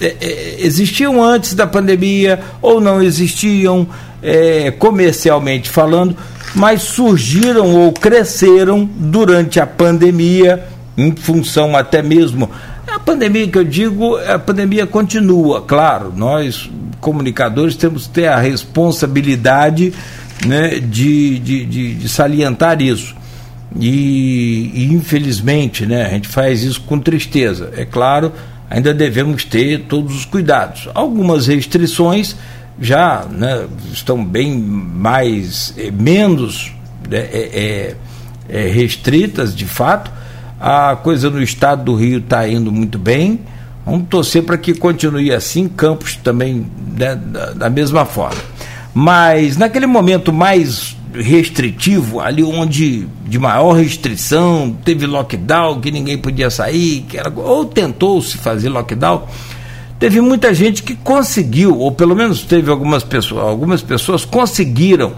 é, 0.00 0.16
é, 0.20 0.56
existiam 0.58 1.22
antes 1.22 1.54
da 1.54 1.66
pandemia 1.66 2.40
ou 2.60 2.80
não 2.80 3.02
existiam 3.02 3.86
é, 4.22 4.70
comercialmente 4.72 5.70
falando, 5.70 6.16
mas 6.54 6.82
surgiram 6.82 7.74
ou 7.74 7.92
cresceram 7.92 8.88
durante 8.96 9.60
a 9.60 9.66
pandemia, 9.66 10.64
em 10.96 11.14
função 11.14 11.76
até 11.76 12.02
mesmo 12.02 12.50
a 12.94 12.98
pandemia 13.00 13.48
que 13.48 13.58
eu 13.58 13.64
digo, 13.64 14.16
a 14.18 14.38
pandemia 14.38 14.86
continua, 14.86 15.60
claro. 15.60 16.12
Nós, 16.14 16.70
comunicadores, 17.00 17.74
temos 17.74 18.06
que 18.06 18.14
ter 18.14 18.28
a 18.28 18.38
responsabilidade 18.38 19.92
né, 20.46 20.78
de, 20.78 21.40
de, 21.40 21.66
de, 21.66 21.94
de 21.94 22.08
salientar 22.08 22.80
isso. 22.80 23.16
E, 23.76 24.70
e, 24.72 24.92
infelizmente, 24.92 25.84
né, 25.84 26.06
a 26.06 26.10
gente 26.10 26.28
faz 26.28 26.62
isso 26.62 26.82
com 26.82 27.00
tristeza. 27.00 27.72
É 27.76 27.84
claro, 27.84 28.32
ainda 28.68 28.92
devemos 28.92 29.44
ter 29.44 29.84
todos 29.88 30.14
os 30.16 30.24
cuidados. 30.24 30.88
Algumas 30.94 31.46
restrições 31.46 32.36
já 32.80 33.24
né, 33.30 33.66
estão 33.92 34.24
bem 34.24 34.56
mais, 34.58 35.74
é, 35.76 35.90
menos 35.90 36.72
é, 37.10 37.94
é, 38.48 38.68
restritas, 38.68 39.54
de 39.54 39.66
fato, 39.66 40.10
a 40.60 40.96
coisa 40.96 41.30
no 41.30 41.42
estado 41.42 41.84
do 41.84 41.94
Rio 41.94 42.18
está 42.18 42.48
indo 42.48 42.72
muito 42.72 42.98
bem. 42.98 43.40
Vamos 43.84 44.08
torcer 44.08 44.42
para 44.42 44.56
que 44.56 44.72
continue 44.74 45.30
assim, 45.30 45.68
Campos 45.68 46.16
também 46.16 46.66
né, 46.96 47.14
da, 47.14 47.52
da 47.52 47.70
mesma 47.70 48.04
forma. 48.04 48.40
Mas 48.94 49.56
naquele 49.56 49.86
momento 49.86 50.32
mais 50.32 50.96
restritivo, 51.14 52.20
ali 52.20 52.42
onde 52.42 53.06
de 53.26 53.38
maior 53.38 53.72
restrição, 53.72 54.76
teve 54.84 55.06
lockdown, 55.06 55.80
que 55.80 55.90
ninguém 55.90 56.18
podia 56.18 56.50
sair, 56.50 57.04
que 57.08 57.16
era, 57.16 57.32
ou 57.34 57.64
tentou-se 57.64 58.36
fazer 58.38 58.68
lockdown, 58.68 59.22
teve 59.98 60.20
muita 60.20 60.52
gente 60.52 60.82
que 60.82 60.94
conseguiu, 60.94 61.78
ou 61.78 61.92
pelo 61.92 62.14
menos 62.14 62.42
teve 62.42 62.70
algumas 62.70 63.02
pessoas, 63.02 63.44
algumas 63.44 63.82
pessoas 63.82 64.24
conseguiram 64.24 65.14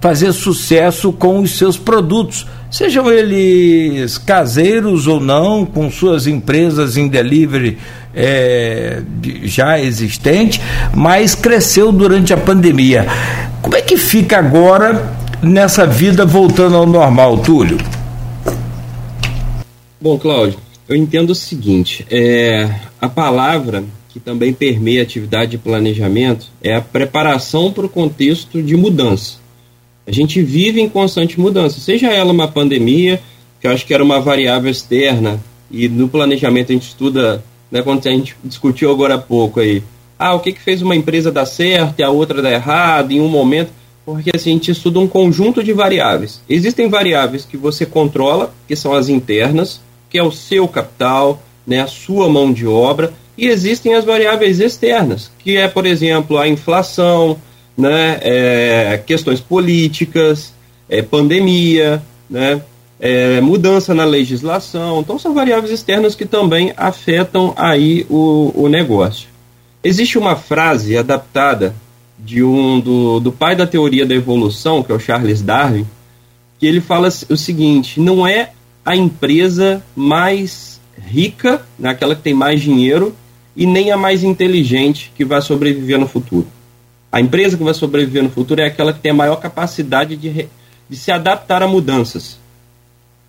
fazer 0.00 0.32
sucesso 0.32 1.12
com 1.12 1.40
os 1.40 1.58
seus 1.58 1.76
produtos 1.76 2.46
sejam 2.70 3.10
eles 3.10 4.16
caseiros 4.16 5.06
ou 5.06 5.20
não, 5.20 5.66
com 5.66 5.90
suas 5.90 6.26
empresas 6.26 6.96
em 6.96 7.08
delivery 7.08 7.76
é, 8.14 9.02
já 9.42 9.78
existente, 9.80 10.60
mas 10.94 11.34
cresceu 11.34 11.90
durante 11.90 12.32
a 12.32 12.36
pandemia. 12.36 13.06
Como 13.60 13.76
é 13.76 13.82
que 13.82 13.96
fica 13.96 14.38
agora 14.38 15.18
nessa 15.42 15.86
vida 15.86 16.24
voltando 16.24 16.76
ao 16.76 16.86
normal, 16.86 17.38
Túlio? 17.38 17.78
Bom, 20.00 20.18
Cláudio, 20.18 20.58
eu 20.88 20.96
entendo 20.96 21.30
o 21.30 21.34
seguinte: 21.34 22.06
é, 22.10 22.68
a 23.00 23.08
palavra 23.08 23.84
que 24.08 24.18
também 24.18 24.52
permeia 24.52 25.00
a 25.00 25.04
atividade 25.04 25.52
de 25.52 25.58
planejamento 25.58 26.48
é 26.62 26.74
a 26.74 26.80
preparação 26.80 27.72
para 27.72 27.86
o 27.86 27.88
contexto 27.88 28.62
de 28.62 28.76
mudança. 28.76 29.38
A 30.06 30.12
gente 30.12 30.42
vive 30.42 30.80
em 30.80 30.88
constante 30.88 31.38
mudança, 31.38 31.80
seja 31.80 32.08
ela 32.08 32.32
uma 32.32 32.48
pandemia, 32.48 33.20
que 33.60 33.66
eu 33.66 33.70
acho 33.70 33.86
que 33.86 33.94
era 33.94 34.02
uma 34.02 34.20
variável 34.20 34.70
externa, 34.70 35.40
e 35.70 35.88
no 35.88 36.08
planejamento 36.08 36.70
a 36.70 36.72
gente 36.72 36.88
estuda, 36.88 37.44
né, 37.70 37.82
quando 37.82 38.04
a 38.04 38.10
gente 38.10 38.34
discutiu 38.42 38.90
agora 38.90 39.14
há 39.14 39.18
pouco 39.18 39.60
aí, 39.60 39.82
ah, 40.18 40.34
o 40.34 40.40
que, 40.40 40.52
que 40.52 40.60
fez 40.60 40.82
uma 40.82 40.96
empresa 40.96 41.30
dar 41.30 41.46
certo 41.46 42.00
e 42.00 42.02
a 42.02 42.10
outra 42.10 42.42
dar 42.42 42.50
errado 42.50 43.12
em 43.12 43.20
um 43.20 43.28
momento, 43.28 43.70
porque 44.14 44.30
assim, 44.34 44.50
a 44.50 44.52
gente 44.54 44.70
estuda 44.70 44.98
um 44.98 45.08
conjunto 45.08 45.62
de 45.62 45.72
variáveis. 45.72 46.40
Existem 46.48 46.88
variáveis 46.88 47.44
que 47.44 47.56
você 47.56 47.86
controla, 47.86 48.52
que 48.66 48.74
são 48.74 48.92
as 48.92 49.08
internas, 49.08 49.80
que 50.08 50.18
é 50.18 50.22
o 50.22 50.32
seu 50.32 50.66
capital, 50.66 51.42
né, 51.66 51.80
a 51.80 51.86
sua 51.86 52.28
mão 52.28 52.52
de 52.52 52.66
obra, 52.66 53.12
e 53.38 53.46
existem 53.46 53.94
as 53.94 54.04
variáveis 54.04 54.60
externas, 54.60 55.30
que 55.38 55.56
é, 55.56 55.68
por 55.68 55.86
exemplo, 55.86 56.36
a 56.36 56.48
inflação, 56.48 57.36
né, 57.76 58.18
é, 58.22 59.02
questões 59.06 59.40
políticas, 59.40 60.52
é, 60.88 61.00
pandemia, 61.00 62.02
né, 62.28 62.60
é, 62.98 63.40
mudança 63.40 63.94
na 63.94 64.04
legislação. 64.04 65.00
Então 65.00 65.18
são 65.18 65.32
variáveis 65.32 65.72
externas 65.72 66.14
que 66.14 66.26
também 66.26 66.72
afetam 66.76 67.54
aí 67.56 68.04
o, 68.10 68.52
o 68.54 68.68
negócio. 68.68 69.28
Existe 69.82 70.18
uma 70.18 70.36
frase 70.36 70.98
adaptada 70.98 71.74
de 72.24 72.42
um 72.42 72.80
do, 72.80 73.20
do 73.20 73.32
pai 73.32 73.56
da 73.56 73.66
teoria 73.66 74.06
da 74.06 74.14
evolução, 74.14 74.82
que 74.82 74.92
é 74.92 74.94
o 74.94 75.00
Charles 75.00 75.42
Darwin, 75.42 75.86
que 76.58 76.66
ele 76.66 76.80
fala 76.80 77.08
o 77.08 77.36
seguinte: 77.36 78.00
não 78.00 78.26
é 78.26 78.50
a 78.84 78.96
empresa 78.96 79.82
mais 79.96 80.80
rica, 81.06 81.62
naquela 81.78 82.14
que 82.14 82.22
tem 82.22 82.34
mais 82.34 82.60
dinheiro, 82.60 83.14
e 83.56 83.66
nem 83.66 83.90
a 83.90 83.96
mais 83.96 84.22
inteligente 84.22 85.12
que 85.14 85.24
vai 85.24 85.40
sobreviver 85.42 85.98
no 85.98 86.06
futuro. 86.06 86.46
A 87.10 87.20
empresa 87.20 87.56
que 87.56 87.64
vai 87.64 87.74
sobreviver 87.74 88.22
no 88.22 88.30
futuro 88.30 88.60
é 88.60 88.66
aquela 88.66 88.92
que 88.92 89.00
tem 89.00 89.10
a 89.10 89.14
maior 89.14 89.36
capacidade 89.36 90.16
de, 90.16 90.46
de 90.88 90.96
se 90.96 91.10
adaptar 91.10 91.62
a 91.62 91.66
mudanças. 91.66 92.38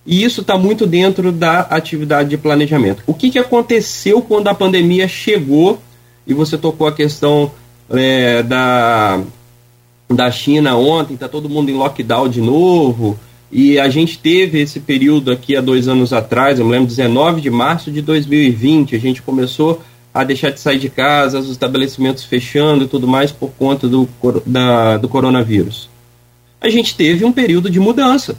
E 0.05 0.23
isso 0.23 0.41
está 0.41 0.57
muito 0.57 0.85
dentro 0.85 1.31
da 1.31 1.61
atividade 1.61 2.29
de 2.29 2.37
planejamento. 2.37 3.03
O 3.05 3.13
que, 3.13 3.29
que 3.29 3.39
aconteceu 3.39 4.21
quando 4.21 4.47
a 4.47 4.53
pandemia 4.53 5.07
chegou 5.07 5.81
e 6.25 6.33
você 6.33 6.57
tocou 6.57 6.87
a 6.87 6.91
questão 6.91 7.51
é, 7.93 8.43
da, 8.43 9.21
da 10.09 10.31
China 10.31 10.75
ontem, 10.75 11.13
está 11.13 11.27
todo 11.27 11.49
mundo 11.49 11.69
em 11.69 11.75
lockdown 11.75 12.29
de 12.29 12.41
novo, 12.41 13.19
e 13.51 13.79
a 13.79 13.89
gente 13.89 14.17
teve 14.17 14.61
esse 14.61 14.79
período 14.79 15.31
aqui 15.31 15.55
há 15.55 15.61
dois 15.61 15.87
anos 15.87 16.13
atrás, 16.13 16.59
eu 16.59 16.65
me 16.65 16.71
lembro, 16.71 16.87
19 16.87 17.41
de 17.41 17.49
março 17.49 17.91
de 17.91 18.01
2020, 18.01 18.95
a 18.95 18.99
gente 18.99 19.21
começou 19.21 19.81
a 20.13 20.23
deixar 20.23 20.51
de 20.51 20.59
sair 20.59 20.79
de 20.79 20.89
casa, 20.89 21.39
os 21.39 21.49
estabelecimentos 21.49 22.23
fechando 22.23 22.83
e 22.83 22.87
tudo 22.87 23.07
mais 23.07 23.31
por 23.31 23.51
conta 23.51 23.87
do, 23.87 24.07
da, 24.45 24.97
do 24.97 25.07
coronavírus. 25.07 25.89
A 26.59 26.69
gente 26.69 26.95
teve 26.95 27.25
um 27.25 27.31
período 27.31 27.69
de 27.69 27.79
mudança. 27.79 28.35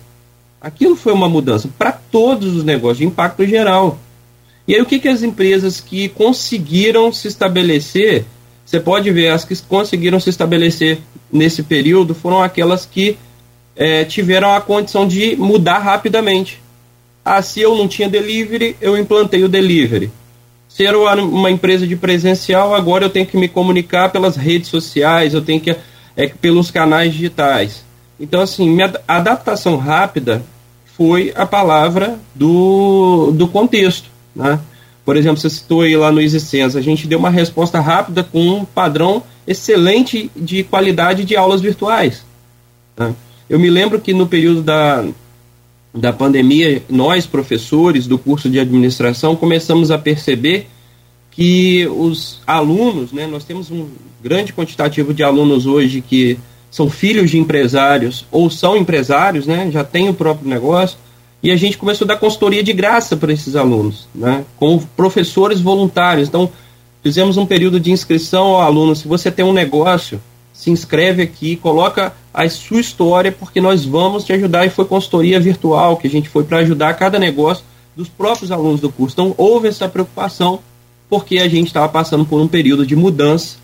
Aquilo 0.61 0.95
foi 0.95 1.13
uma 1.13 1.29
mudança 1.29 1.69
para 1.77 1.93
todos 1.93 2.55
os 2.55 2.63
negócios, 2.63 2.99
de 2.99 3.07
impacto 3.07 3.45
geral. 3.47 3.99
E 4.69 4.75
aí 4.75 4.81
o 4.81 4.87
que, 4.87 5.01
que 5.01 5.09
as 5.09 5.23
empresas 5.23 5.81
que 5.81 6.09
conseguiram 6.11 7.13
se 7.13 7.27
estabelecer, 7.27 8.25
você 8.65 8.81
pode 8.81 9.11
ver, 9.11 9.29
as 9.29 9.45
que 9.45 9.57
conseguiram 9.63 10.19
se 10.19 10.31
estabelecer 10.31 10.99
nesse 11.31 11.63
período 11.63 12.15
foram 12.15 12.43
aquelas 12.43 12.87
que 12.87 13.17
é, 13.77 14.05
tiveram 14.05 14.55
a 14.55 14.61
condição 14.61 15.07
de 15.07 15.37
mudar 15.37 15.79
rapidamente. 15.79 16.61
Ah, 17.25 17.41
se 17.41 17.61
eu 17.61 17.77
não 17.77 17.87
tinha 17.87 18.09
delivery, 18.09 18.77
eu 18.81 18.97
implantei 18.97 19.45
o 19.45 19.49
delivery. 19.49 20.11
Se 20.69 20.87
era 20.87 20.99
uma 20.99 21.51
empresa 21.51 21.87
de 21.87 21.97
presencial, 21.97 22.75
agora 22.75 23.05
eu 23.05 23.11
tenho 23.11 23.27
que 23.27 23.37
me 23.37 23.47
comunicar 23.47 24.11
pelas 24.11 24.37
redes 24.37 24.69
sociais, 24.69 25.35
eu 25.35 25.43
tenho 25.43 25.61
que 25.61 25.77
é, 26.17 26.27
pelos 26.27 26.71
canais 26.71 27.13
digitais. 27.13 27.85
Então, 28.19 28.41
assim, 28.41 28.69
minha 28.69 28.93
adaptação 29.07 29.77
rápida 29.77 30.43
foi 30.97 31.33
a 31.37 31.45
palavra 31.45 32.19
do, 32.35 33.33
do 33.33 33.49
contexto. 33.49 34.09
Né? 34.35 34.59
Por 35.05 35.17
exemplo, 35.17 35.39
você 35.39 35.51
citou 35.51 35.83
aí 35.83 35.97
lá 35.97 36.13
no 36.13 36.21
EasySense, 36.21 36.79
a 36.79 36.81
gente 36.81 37.07
deu 37.07 37.19
uma 37.19 37.31
resposta 37.31 37.81
rápida 37.81 38.23
com 38.23 38.41
um 38.41 38.65
padrão 38.65 39.23
excelente 39.47 40.31
de 40.37 40.63
qualidade 40.63 41.25
de 41.25 41.37
aulas 41.37 41.61
virtuais. 41.61 42.25
Né? 42.97 43.15
Eu 43.49 43.59
me 43.59 43.69
lembro 43.69 44.01
que 44.01 44.15
no 44.15 44.27
período 44.27 44.63
da, 44.63 45.05
da 45.93 46.13
pandemia, 46.13 46.83
nós, 46.89 47.27
professores 47.27 48.07
do 48.07 48.17
curso 48.17 48.49
de 48.49 48.61
administração, 48.61 49.35
começamos 49.35 49.91
a 49.91 49.99
perceber 49.99 50.69
que 51.33 51.87
os 51.89 52.41
alunos, 52.47 53.11
né, 53.13 53.27
nós 53.27 53.45
temos 53.45 53.71
um 53.71 53.89
grande 54.23 54.53
quantitativo 54.53 55.13
de 55.13 55.23
alunos 55.23 55.67
hoje 55.67 56.01
que 56.01 56.39
são 56.71 56.89
filhos 56.89 57.31
de 57.31 57.39
empresários 57.39 58.25
ou 58.31 58.49
são 58.49 58.77
empresários, 58.77 59.47
né, 59.47 59.71
já 59.71 59.83
têm 59.83 60.09
o 60.09 60.15
próprio 60.15 60.49
negócio, 60.49 60.97
e 61.43 61.51
a 61.51 61.57
gente 61.57 61.77
começou 61.77 62.05
a 62.05 62.09
dar 62.09 62.17
consultoria 62.17 62.63
de 62.63 62.73
graça 62.73 63.17
para 63.17 63.33
esses 63.33 63.57
alunos, 63.57 64.07
né, 64.15 64.45
com 64.57 64.79
professores 64.79 65.61
voluntários. 65.61 66.29
Então, 66.29 66.51
fizemos 67.03 67.37
um 67.37 67.45
período 67.45 67.81
de 67.81 67.91
inscrição 67.91 68.47
ao 68.55 68.61
aluno. 68.61 68.95
Se 68.95 69.09
você 69.09 69.31
tem 69.31 69.45
um 69.45 69.53
negócio, 69.53 70.21
se 70.53 70.71
inscreve 70.71 71.23
aqui, 71.23 71.57
coloca 71.57 72.15
a 72.33 72.49
sua 72.49 72.81
história, 72.81 73.33
porque 73.33 73.61
nós 73.61 73.85
vamos 73.85 74.23
te 74.23 74.33
ajudar. 74.33 74.65
E 74.65 74.71
foi 74.71 74.85
consultoria 74.85 75.41
virtual 75.41 75.97
que 75.97 76.07
a 76.07 76.11
gente 76.11 76.29
foi 76.29 76.45
para 76.45 76.59
ajudar 76.59 76.95
cada 76.95 77.19
negócio 77.19 77.65
dos 77.97 78.09
próprios 78.09 78.53
alunos 78.53 78.81
do 78.81 78.93
curso. 78.93 79.15
Então, 79.15 79.35
houve 79.37 79.67
essa 79.67 79.89
preocupação, 79.89 80.61
porque 81.11 81.39
a 81.39 81.49
gente 81.49 81.67
estava 81.67 81.89
passando 81.89 82.25
por 82.25 82.41
um 82.41 82.47
período 82.47 82.87
de 82.87 82.95
mudança 82.95 83.57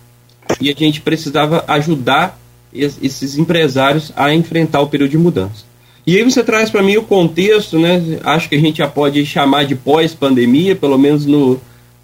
e 0.59 0.69
a 0.69 0.73
gente 0.73 0.99
precisava 0.99 1.63
ajudar 1.65 2.37
esses 2.73 3.37
empresários 3.37 4.11
a 4.15 4.33
enfrentar 4.33 4.81
o 4.81 4.87
período 4.87 5.11
de 5.11 5.17
mudança. 5.17 5.68
E 6.09 6.17
aí 6.17 6.23
você 6.23 6.43
traz 6.43 6.71
para 6.71 6.81
mim 6.81 6.97
o 6.97 7.03
contexto, 7.03 7.77
né? 7.77 8.19
Acho 8.23 8.49
que 8.49 8.55
a 8.55 8.59
gente 8.59 8.79
já 8.79 8.87
pode 8.87 9.23
chamar 9.27 9.65
de 9.65 9.75
pós-pandemia, 9.75 10.75
pelo 10.75 10.97
menos 10.97 11.23
no, 11.23 11.61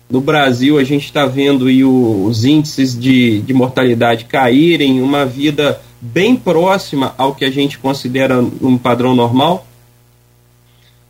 no 0.08 0.22
Brasil 0.22 0.78
a 0.78 0.84
gente 0.84 1.06
está 1.06 1.26
vendo 1.26 1.66
aí 1.66 1.84
o, 1.84 2.24
os 2.24 2.46
índices 2.46 2.96
de, 2.96 3.42
de 3.42 3.52
mortalidade 3.52 4.26
caírem, 4.26 5.02
uma 5.02 5.26
vida 5.26 5.82
bem 6.00 6.36
próxima 6.36 7.16
ao 7.18 7.34
que 7.34 7.44
a 7.44 7.50
gente 7.50 7.80
considera 7.80 8.40
um 8.62 8.78
padrão 8.78 9.16
normal. 9.16 9.66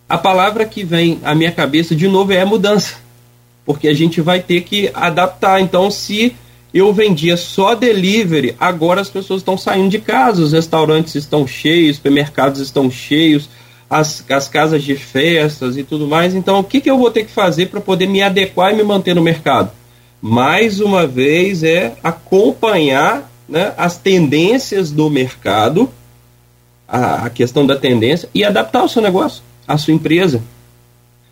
A 0.07 0.17
palavra 0.17 0.63
que 0.63 0.81
vem 0.81 1.19
à 1.21 1.35
minha 1.35 1.51
cabeça 1.51 1.93
de 1.93 2.07
novo 2.07 2.31
é 2.31 2.45
mudança, 2.45 2.95
porque 3.65 3.89
a 3.89 3.93
gente 3.93 4.21
vai 4.21 4.39
ter 4.39 4.61
que 4.61 4.89
adaptar. 4.93 5.59
Então, 5.59 5.91
se 5.91 6.33
eu 6.75 6.91
vendia 6.91 7.37
só 7.37 7.73
delivery, 7.73 8.53
agora 8.59 8.99
as 8.99 9.09
pessoas 9.09 9.39
estão 9.39 9.57
saindo 9.57 9.87
de 9.87 9.97
casa, 9.97 10.41
os 10.41 10.51
restaurantes 10.51 11.15
estão 11.15 11.47
cheios, 11.47 11.95
supermercados 11.95 12.59
estão 12.59 12.91
cheios, 12.91 13.47
as, 13.89 14.25
as 14.29 14.49
casas 14.49 14.83
de 14.83 14.93
festas 14.93 15.77
e 15.77 15.83
tudo 15.83 16.05
mais. 16.05 16.35
Então, 16.35 16.59
o 16.59 16.63
que, 16.65 16.81
que 16.81 16.91
eu 16.91 16.97
vou 16.97 17.09
ter 17.09 17.23
que 17.23 17.31
fazer 17.31 17.67
para 17.67 17.79
poder 17.79 18.07
me 18.07 18.21
adequar 18.21 18.73
e 18.73 18.75
me 18.75 18.83
manter 18.83 19.15
no 19.15 19.21
mercado? 19.21 19.71
Mais 20.21 20.81
uma 20.81 21.07
vez, 21.07 21.63
é 21.63 21.95
acompanhar 22.03 23.31
né, 23.47 23.73
as 23.77 23.97
tendências 23.97 24.91
do 24.91 25.09
mercado, 25.09 25.89
a, 26.85 27.27
a 27.27 27.29
questão 27.29 27.65
da 27.65 27.77
tendência, 27.77 28.27
e 28.33 28.43
adaptar 28.43 28.83
o 28.83 28.89
seu 28.89 29.01
negócio, 29.01 29.41
a 29.65 29.77
sua 29.77 29.93
empresa. 29.93 30.43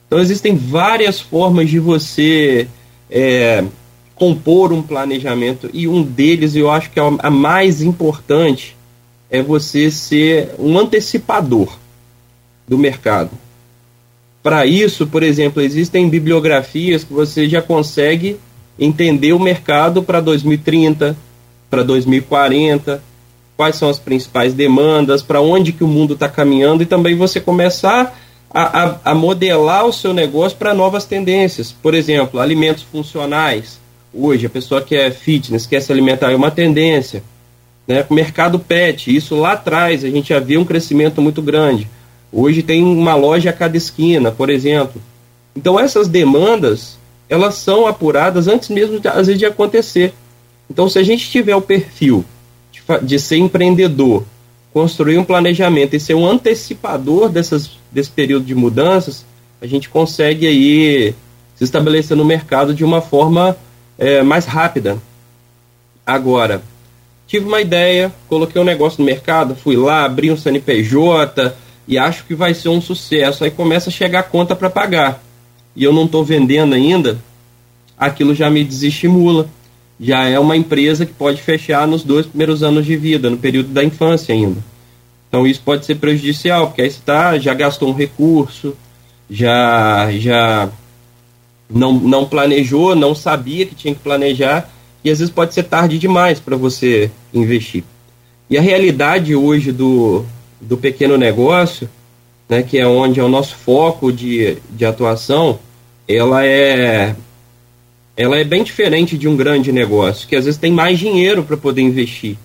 Então, 0.08 0.20
existem 0.20 0.56
várias 0.56 1.20
formas 1.20 1.70
de 1.70 1.80
você. 1.80 2.66
É, 3.12 3.66
compor 4.16 4.72
um 4.72 4.82
planejamento 4.82 5.70
e 5.74 5.88
um 5.88 6.03
deles, 6.03 6.55
eu 6.55 6.70
acho 6.70 6.89
que 6.91 6.99
é 6.99 7.03
a 7.20 7.30
mais 7.30 7.82
importante, 7.82 8.76
é 9.30 9.41
você 9.41 9.89
ser 9.89 10.51
um 10.59 10.78
antecipador 10.78 11.78
do 12.68 12.78
mercado. 12.78 13.32
Para 14.41 14.66
isso, 14.66 15.07
por 15.07 15.24
exemplo, 15.24 15.61
existem 15.61 16.09
bibliografias 16.09 17.03
que 17.03 17.14
você 17.14 17.47
já 17.47 17.61
consegue 17.61 18.38
entender 18.78 19.34
o 19.34 19.39
mercado 19.39 20.03
para 20.03 20.20
2030, 20.20 21.16
para 21.70 21.84
2040, 21.84 23.01
quais 23.55 23.76
são 23.76 23.89
as 23.89 23.99
principais 23.99 24.53
demandas, 24.53 25.22
para 25.22 25.41
onde 25.41 25.72
que 25.72 25.84
o 25.84 25.88
mundo 25.88 26.14
está 26.14 26.28
caminhando 26.28 26.84
e 26.84 26.86
também 26.86 27.16
você 27.16 27.39
começar 27.39 28.20
a, 28.53 28.84
a, 28.84 28.99
a 29.05 29.16
modelar 29.16 29.86
o 29.86 29.93
seu 29.93 30.14
negócio 30.14 30.57
para 30.57 30.74
novas 30.74 31.05
tendências. 31.05 31.72
Por 31.72 31.95
exemplo, 31.95 32.39
alimentos 32.39 32.84
funcionais 32.84 33.80
hoje, 34.14 34.45
a 34.45 34.49
pessoa 34.49 34.82
que 34.82 34.95
é 34.95 35.09
fitness, 35.11 35.66
quer 35.66 35.82
se 35.82 35.91
alimentar, 35.91 36.32
é 36.32 36.36
uma 36.36 36.51
tendência. 36.51 37.24
Né? 37.88 38.05
Mercado 38.09 38.59
pet, 38.59 39.14
isso 39.14 39.36
lá 39.36 39.53
atrás 39.53 40.03
a 40.05 40.09
gente 40.09 40.30
já 40.30 40.39
um 40.59 40.66
crescimento 40.66 41.22
muito 41.22 41.41
grande. 41.41 41.88
Hoje 42.32 42.64
tem 42.64 42.84
uma 42.84 43.16
loja 43.16 43.49
a 43.49 43.53
cada 43.53 43.78
esquina, 43.78 44.32
por 44.32 44.49
exemplo. 44.49 45.01
Então 45.55 45.80
essas 45.80 46.07
demandas, 46.07 46.97
elas 47.30 47.55
são 47.55 47.86
apuradas 47.86 48.47
antes 48.47 48.70
mesmo, 48.70 48.99
de, 48.99 49.07
às 49.07 49.28
vezes, 49.28 49.38
de 49.38 49.45
acontecer. 49.45 50.14
Então 50.70 50.89
se 50.89 50.97
a 50.97 51.03
gente 51.03 51.30
tiver 51.30 51.55
o 51.55 51.61
perfil 51.61 52.24
de, 52.72 52.82
de 53.05 53.20
ser 53.20 53.38
empreendedor, 53.38 54.24
construir 54.74 55.18
um 55.18 55.24
planejamento 55.24 55.95
e 55.95 55.99
ser 55.99 56.16
um 56.16 56.26
antecipador 56.26 57.30
dessas, 57.30 57.72
desse 57.91 58.09
período 58.09 58.45
de 58.45 58.55
mudanças, 58.55 59.26
a 59.61 59.68
gente 59.68 59.88
consegue 59.88 60.47
aí 60.47 61.14
se 61.55 61.64
estabelecer 61.64 62.18
no 62.18 62.26
mercado 62.26 62.74
de 62.74 62.84
uma 62.84 63.01
forma 63.01 63.55
é, 63.98 64.22
mais 64.22 64.46
rápida. 64.46 64.98
Agora, 66.06 66.62
tive 67.28 67.46
uma 67.46 67.62
ideia, 67.62 68.14
coloquei 68.28 68.62
um 68.62 68.66
negócio 68.66 69.00
no 69.00 69.06
mercado, 69.06 69.56
fui 69.56 69.76
lá, 69.76 70.06
abri 70.06 70.32
um 70.32 70.38
CNPJ 70.38 71.56
e 71.88 71.98
acho 71.98 72.26
que 72.26 72.36
vai 72.36 72.54
ser 72.54 72.70
um 72.70 72.82
sucesso. 72.82 73.44
Aí 73.44 73.52
começa 73.52 73.89
a 73.89 73.94
chegar 73.94 74.20
a 74.20 74.24
conta 74.24 74.56
para 74.56 74.70
pagar 74.70 75.24
e 75.76 75.84
eu 75.84 75.94
não 75.94 76.06
estou 76.06 76.24
vendendo 76.24 76.76
ainda, 76.76 77.18
aquilo 77.98 78.36
já 78.36 78.50
me 78.50 78.64
desestimula. 78.64 79.48
Já 80.00 80.28
é 80.28 80.39
uma 80.39 80.58
empresa 80.58 81.06
que 81.06 81.14
pode 81.14 81.41
fechar 81.41 81.88
nos 81.88 82.04
dois 82.04 82.26
primeiros 82.26 82.64
anos 82.64 82.86
de 82.86 82.98
vida, 82.98 83.30
no 83.30 83.38
período 83.38 83.70
da 83.70 83.84
infância 83.84 84.34
ainda. 84.34 84.60
Então 85.30 85.48
isso 85.48 85.62
pode 85.64 85.86
ser 85.86 85.96
prejudicial, 85.96 86.68
porque 86.68 86.82
aí 86.82 86.91
você 86.91 87.00
tá, 87.06 87.38
já 87.38 87.54
gastou 87.54 87.89
um 87.89 87.94
recurso, 87.94 88.76
já, 89.30 90.12
já 90.12 90.70
não, 91.74 91.93
não 91.93 92.26
planejou, 92.26 92.95
não 92.95 93.15
sabia 93.15 93.65
que 93.65 93.76
tinha 93.76 93.93
que 93.93 94.01
planejar, 94.01 94.69
e 95.03 95.09
às 95.09 95.19
vezes 95.19 95.34
pode 95.34 95.53
ser 95.53 95.63
tarde 95.63 95.97
demais 95.97 96.39
para 96.39 96.55
você 96.55 97.09
investir. 97.34 97.84
E 98.49 98.57
a 98.57 98.61
realidade 98.61 99.36
hoje 99.36 99.71
do, 99.71 100.24
do 100.61 100.78
pequeno 100.78 101.17
negócio, 101.17 101.89
né, 102.47 102.61
que 102.61 102.78
é 102.78 102.88
onde 102.88 103.19
é 103.19 103.24
o 103.24 103.30
nosso 103.30 103.55
foco 103.55 104.11
de, 104.11 104.57
de 104.69 104.86
atuação, 104.86 105.59
ela 106.07 106.45
é, 106.45 107.15
ela 108.15 108.38
é 108.38 108.43
bem 108.43 108.63
diferente 108.63 109.17
de 109.17 109.28
um 109.28 109.36
grande 109.36 109.71
negócio, 109.71 110.28
que 110.28 110.36
às 110.36 110.45
vezes 110.45 110.59
tem 110.59 110.71
mais 110.71 110.99
dinheiro 110.99 111.43
para 111.43 111.57
poder 111.57 111.82
investir. 111.82 112.38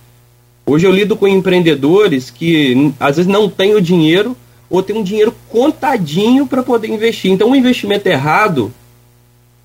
Hoje 0.65 0.85
eu 0.85 0.91
lido 0.91 1.15
com 1.15 1.27
empreendedores 1.27 2.29
que 2.29 2.93
às 2.99 3.17
vezes 3.17 3.31
não 3.31 3.49
têm 3.49 3.75
o 3.75 3.81
dinheiro 3.81 4.35
ou 4.69 4.83
tem 4.83 4.95
um 4.95 5.03
dinheiro 5.03 5.33
contadinho 5.49 6.45
para 6.45 6.61
poder 6.61 6.89
investir. 6.89 7.31
Então, 7.31 7.49
um 7.49 7.55
investimento 7.55 8.07
errado 8.07 8.71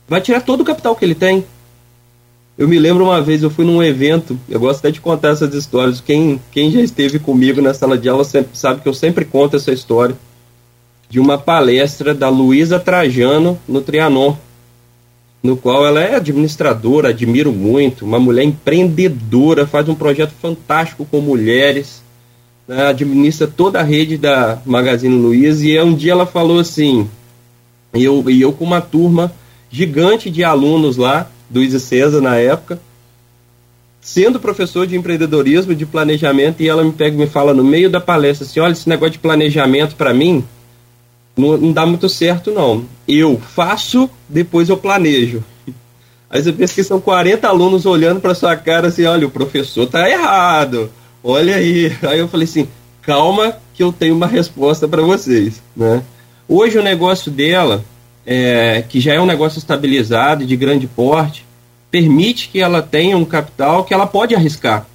vai 0.08 0.20
tirar 0.20 0.40
todo 0.40 0.60
o 0.60 0.64
capital 0.64 0.94
que 0.94 1.04
ele 1.04 1.14
tem. 1.14 1.44
Eu 2.56 2.68
me 2.68 2.78
lembro 2.78 3.04
uma 3.04 3.20
vez, 3.20 3.42
eu 3.42 3.50
fui 3.50 3.64
num 3.64 3.82
evento, 3.82 4.38
eu 4.48 4.60
gosto 4.60 4.78
até 4.78 4.90
de 4.90 5.00
contar 5.00 5.30
essas 5.30 5.52
histórias. 5.54 6.00
Quem, 6.00 6.40
quem 6.52 6.70
já 6.70 6.80
esteve 6.80 7.18
comigo 7.18 7.60
na 7.60 7.74
sala 7.74 7.98
de 7.98 8.08
aula 8.08 8.22
sempre, 8.22 8.56
sabe 8.56 8.80
que 8.80 8.88
eu 8.88 8.94
sempre 8.94 9.24
conto 9.24 9.56
essa 9.56 9.72
história 9.72 10.16
de 11.08 11.18
uma 11.18 11.36
palestra 11.36 12.14
da 12.14 12.28
Luísa 12.28 12.78
Trajano 12.78 13.58
no 13.68 13.80
Trianon, 13.80 14.36
no 15.42 15.56
qual 15.56 15.84
ela 15.84 16.00
é 16.00 16.14
administradora, 16.14 17.10
admiro 17.10 17.52
muito, 17.52 18.04
uma 18.04 18.18
mulher 18.18 18.44
empreendedora, 18.44 19.66
faz 19.66 19.88
um 19.88 19.94
projeto 19.94 20.32
fantástico 20.40 21.04
com 21.04 21.20
mulheres, 21.20 22.02
né, 22.66 22.86
administra 22.86 23.46
toda 23.46 23.80
a 23.80 23.82
rede 23.82 24.16
da 24.16 24.58
Magazine 24.64 25.14
Luiza, 25.14 25.66
e 25.66 25.80
um 25.82 25.94
dia 25.94 26.12
ela 26.12 26.24
falou 26.24 26.58
assim, 26.58 27.08
eu, 27.92 28.24
e 28.30 28.40
eu 28.40 28.52
com 28.52 28.64
uma 28.64 28.80
turma 28.80 29.32
gigante 29.70 30.30
de 30.30 30.44
alunos 30.44 30.96
lá, 30.96 31.30
do 31.48 31.78
César 31.78 32.20
na 32.20 32.36
época, 32.36 32.80
sendo 34.00 34.38
professor 34.38 34.86
de 34.86 34.96
empreendedorismo, 34.96 35.74
de 35.74 35.86
planejamento, 35.86 36.62
e 36.62 36.68
ela 36.68 36.84
me 36.84 36.92
pega 36.92 37.16
e 37.16 37.18
me 37.18 37.26
fala 37.26 37.54
no 37.54 37.64
meio 37.64 37.88
da 37.88 38.00
palestra 38.00 38.46
assim, 38.46 38.60
olha, 38.60 38.72
esse 38.72 38.88
negócio 38.88 39.12
de 39.12 39.18
planejamento 39.18 39.96
para 39.96 40.12
mim 40.12 40.44
não, 41.36 41.56
não 41.56 41.72
dá 41.72 41.86
muito 41.86 42.08
certo 42.08 42.50
não. 42.50 42.84
Eu 43.08 43.40
faço, 43.40 44.08
depois 44.28 44.68
eu 44.68 44.76
planejo. 44.76 45.42
Aí 46.30 46.42
você 46.42 46.52
pensa 46.52 46.74
que 46.74 46.84
são 46.84 47.00
40 47.00 47.48
alunos 47.48 47.86
olhando 47.86 48.20
para 48.20 48.34
sua 48.34 48.56
cara 48.56 48.88
assim, 48.88 49.04
olha, 49.04 49.26
o 49.26 49.30
professor 49.30 49.86
tá 49.86 50.08
errado. 50.08 50.90
Olha 51.22 51.56
aí. 51.56 51.92
Aí 52.02 52.18
eu 52.18 52.28
falei 52.28 52.44
assim, 52.44 52.68
calma 53.02 53.56
que 53.72 53.82
eu 53.82 53.92
tenho 53.92 54.14
uma 54.14 54.26
resposta 54.26 54.86
para 54.86 55.02
vocês, 55.02 55.62
né? 55.76 56.02
Hoje 56.48 56.78
o 56.78 56.82
negócio 56.82 57.30
dela, 57.30 57.84
é, 58.26 58.84
que 58.88 59.00
já 59.00 59.14
é 59.14 59.20
um 59.20 59.26
negócio 59.26 59.58
estabilizado 59.58 60.46
de 60.46 60.56
grande 60.56 60.86
porte, 60.86 61.44
permite 61.90 62.48
que 62.48 62.60
ela 62.60 62.82
tenha 62.82 63.16
um 63.16 63.24
capital 63.24 63.84
que 63.84 63.94
ela 63.94 64.06
pode 64.06 64.34
arriscar. 64.34 64.86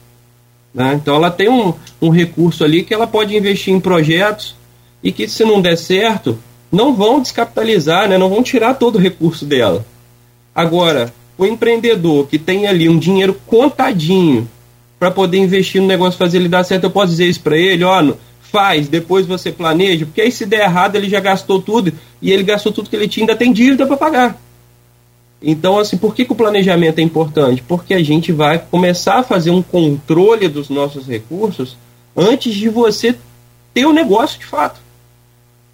Né? 0.74 0.94
Então 0.96 1.16
ela 1.16 1.32
tem 1.32 1.50
um, 1.50 1.74
um 2.02 2.10
recurso 2.10 2.64
ali 2.64 2.84
que 2.84 2.94
ela 2.94 3.08
pode 3.08 3.36
investir 3.36 3.74
em 3.74 3.80
projetos 3.80 4.56
e 5.02 5.12
que 5.12 5.28
se 5.28 5.44
não 5.44 5.62
der 5.62 5.78
certo, 5.78 6.38
não 6.72 6.94
vão 6.94 7.22
descapitalizar, 7.22 8.08
né? 8.08 8.18
não 8.18 8.30
vão 8.30 8.44
tirar 8.44 8.76
todo 8.76 8.96
o 8.96 9.02
recurso 9.02 9.46
dela. 9.46 9.86
Agora, 10.54 11.14
o 11.38 11.46
empreendedor 11.46 12.28
que 12.28 12.38
tem 12.38 12.68
ali 12.68 12.90
um 12.90 13.00
dinheiro 13.00 13.40
contadinho 13.48 14.48
para 15.00 15.10
poder 15.10 15.38
investir 15.38 15.82
no 15.82 15.88
negócio, 15.88 16.20
fazer 16.20 16.38
ele 16.38 16.50
dar 16.50 16.66
certo, 16.66 16.84
eu 16.84 16.92
posso 16.92 17.12
dizer 17.12 17.28
isso 17.28 17.40
para 17.40 17.58
ele, 17.58 17.86
ó, 17.86 18.14
faz, 18.52 18.88
depois 18.88 19.26
você 19.26 19.52
planeja, 19.52 20.06
porque 20.06 20.22
aí 20.22 20.32
se 20.32 20.46
der 20.46 20.62
errado 20.62 20.96
ele 20.96 21.10
já 21.10 21.20
gastou 21.20 21.62
tudo 21.62 21.94
e 22.22 22.32
ele 22.32 22.44
gastou 22.44 22.72
tudo 22.72 22.90
que 22.90 22.96
ele 22.96 23.08
tinha, 23.08 23.24
ainda 23.24 23.36
tem 23.36 23.54
dívida 23.54 23.86
para 23.86 23.98
pagar. 23.98 24.42
Então, 25.42 25.80
assim, 25.80 25.98
por 25.98 26.14
que, 26.14 26.26
que 26.26 26.34
o 26.34 26.36
planejamento 26.36 27.00
é 27.00 27.02
importante? 27.02 27.64
Porque 27.66 27.94
a 27.94 28.04
gente 28.04 28.32
vai 28.32 28.60
começar 28.60 29.20
a 29.20 29.24
fazer 29.24 29.52
um 29.52 29.62
controle 29.62 30.50
dos 30.50 30.70
nossos 30.70 31.08
recursos 31.08 31.78
antes 32.16 32.54
de 32.54 32.68
você 32.68 33.16
ter 33.74 33.86
o 33.86 33.94
negócio 33.94 34.38
de 34.40 34.46
fato. 34.46 34.82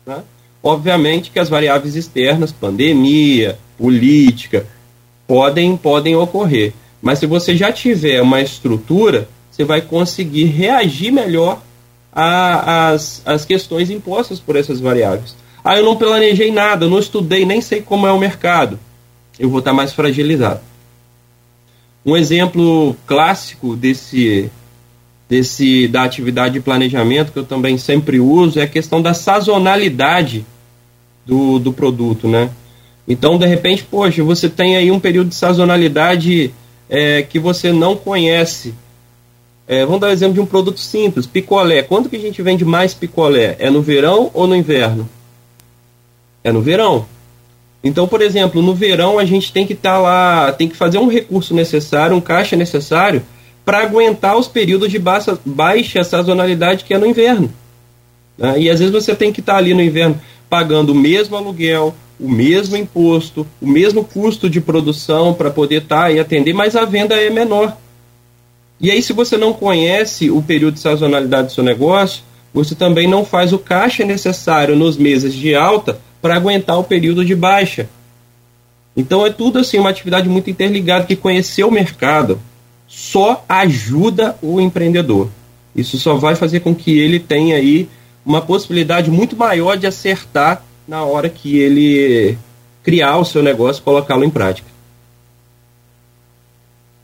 Né? 0.05 0.21
Obviamente 0.61 1.31
que 1.31 1.39
as 1.39 1.49
variáveis 1.49 1.95
externas, 1.95 2.51
pandemia, 2.51 3.57
política, 3.77 4.67
podem, 5.27 5.75
podem 5.75 6.15
ocorrer. 6.15 6.73
Mas 7.01 7.19
se 7.19 7.25
você 7.25 7.55
já 7.55 7.71
tiver 7.71 8.21
uma 8.21 8.41
estrutura, 8.41 9.27
você 9.49 9.63
vai 9.63 9.81
conseguir 9.81 10.45
reagir 10.45 11.11
melhor 11.11 11.61
às, 12.15 13.21
às 13.25 13.43
questões 13.43 13.89
impostas 13.89 14.39
por 14.39 14.55
essas 14.55 14.79
variáveis. 14.79 15.35
Ah, 15.63 15.75
eu 15.75 15.83
não 15.83 15.97
planejei 15.97 16.51
nada, 16.51 16.87
não 16.87 16.99
estudei, 16.99 17.45
nem 17.45 17.59
sei 17.59 17.81
como 17.81 18.07
é 18.07 18.11
o 18.11 18.19
mercado. 18.19 18.79
Eu 19.37 19.49
vou 19.49 19.59
estar 19.59 19.73
mais 19.73 19.91
fragilizado. 19.91 20.61
Um 22.05 22.15
exemplo 22.15 22.95
clássico 23.05 23.75
desse, 23.75 24.49
desse 25.27 25.87
da 25.87 26.03
atividade 26.03 26.53
de 26.53 26.59
planejamento 26.61 27.31
que 27.31 27.39
eu 27.39 27.45
também 27.45 27.77
sempre 27.77 28.19
uso 28.19 28.59
é 28.59 28.63
a 28.63 28.67
questão 28.67 29.01
da 29.01 29.13
sazonalidade 29.13 30.45
do, 31.25 31.57
do 31.59 31.73
produto, 31.73 32.27
né? 32.27 32.51
Então, 33.07 33.37
de 33.37 33.45
repente, 33.45 33.83
poxa, 33.83 34.23
você 34.23 34.47
tem 34.47 34.77
aí 34.77 34.91
um 34.91 34.99
período 34.99 35.29
de 35.29 35.35
sazonalidade 35.35 36.53
é, 36.89 37.23
que 37.23 37.39
você 37.39 37.71
não 37.71 37.95
conhece. 37.95 38.73
É, 39.67 39.83
vamos 39.85 39.99
dar 39.99 40.07
o 40.07 40.09
um 40.09 40.13
exemplo 40.13 40.35
de 40.35 40.39
um 40.39 40.45
produto 40.45 40.79
simples, 40.79 41.25
picolé. 41.25 41.81
Quando 41.81 42.09
que 42.09 42.15
a 42.15 42.19
gente 42.19 42.41
vende 42.41 42.63
mais 42.63 42.93
picolé? 42.93 43.55
É 43.59 43.69
no 43.69 43.81
verão 43.81 44.29
ou 44.33 44.45
no 44.45 44.55
inverno? 44.55 45.09
É 46.43 46.51
no 46.51 46.61
verão. 46.61 47.05
Então, 47.83 48.07
por 48.07 48.21
exemplo, 48.21 48.61
no 48.61 48.73
verão 48.73 49.19
a 49.19 49.25
gente 49.25 49.51
tem 49.51 49.65
que 49.65 49.73
estar 49.73 49.93
tá 49.93 49.99
lá, 49.99 50.51
tem 50.51 50.67
que 50.67 50.75
fazer 50.75 50.97
um 50.97 51.07
recurso 51.07 51.53
necessário, 51.53 52.15
um 52.15 52.21
caixa 52.21 52.55
necessário 52.55 53.23
para 53.63 53.79
aguentar 53.79 54.37
os 54.37 54.47
períodos 54.47 54.91
de 54.91 54.99
baixa, 54.99 55.37
baixa 55.43 56.03
sazonalidade 56.03 56.83
que 56.83 56.93
é 56.93 56.97
no 56.97 57.05
inverno. 57.05 57.51
Né? 58.37 58.61
E 58.61 58.69
às 58.69 58.79
vezes 58.79 58.93
você 58.93 59.15
tem 59.15 59.31
que 59.31 59.39
estar 59.39 59.53
tá 59.53 59.57
ali 59.59 59.73
no 59.73 59.81
inverno 59.81 60.19
pagando 60.49 60.91
o 60.91 60.95
mesmo 60.95 61.35
aluguel, 61.35 61.95
o 62.19 62.29
mesmo 62.29 62.77
imposto, 62.77 63.45
o 63.59 63.67
mesmo 63.67 64.03
custo 64.03 64.49
de 64.49 64.61
produção 64.61 65.33
para 65.33 65.49
poder 65.49 65.81
estar 65.81 66.03
tá 66.03 66.11
e 66.11 66.19
atender, 66.19 66.53
mas 66.53 66.75
a 66.75 66.85
venda 66.85 67.15
é 67.15 67.29
menor. 67.29 67.75
E 68.79 68.91
aí, 68.91 69.01
se 69.01 69.13
você 69.13 69.37
não 69.37 69.53
conhece 69.53 70.29
o 70.29 70.41
período 70.41 70.75
de 70.75 70.81
sazonalidade 70.81 71.47
do 71.47 71.53
seu 71.53 71.63
negócio, 71.63 72.23
você 72.53 72.75
também 72.75 73.07
não 73.07 73.25
faz 73.25 73.51
o 73.51 73.59
caixa 73.59 74.05
necessário 74.05 74.75
nos 74.75 74.97
meses 74.97 75.33
de 75.33 75.55
alta 75.55 75.99
para 76.21 76.35
aguentar 76.35 76.79
o 76.79 76.83
período 76.83 77.23
de 77.23 77.35
baixa. 77.35 77.89
Então 78.95 79.25
é 79.25 79.29
tudo 79.29 79.59
assim 79.59 79.77
uma 79.77 79.89
atividade 79.89 80.29
muito 80.29 80.49
interligada 80.49 81.05
que 81.05 81.15
conhecer 81.15 81.63
o 81.65 81.71
mercado, 81.71 82.39
só 82.87 83.43
ajuda 83.47 84.37
o 84.41 84.61
empreendedor. 84.61 85.29
Isso 85.75 85.97
só 85.97 86.15
vai 86.15 86.35
fazer 86.35 86.61
com 86.61 86.73
que 86.73 86.97
ele 86.97 87.19
tenha 87.19 87.57
aí 87.57 87.89
uma 88.25 88.41
possibilidade 88.41 89.11
muito 89.11 89.35
maior 89.35 89.77
de 89.77 89.85
acertar 89.85 90.63
na 90.87 91.03
hora 91.03 91.29
que 91.29 91.57
ele 91.57 92.37
criar 92.81 93.17
o 93.17 93.25
seu 93.25 93.43
negócio 93.43 93.83
colocá-lo 93.83 94.23
em 94.23 94.29
prática. 94.29 94.67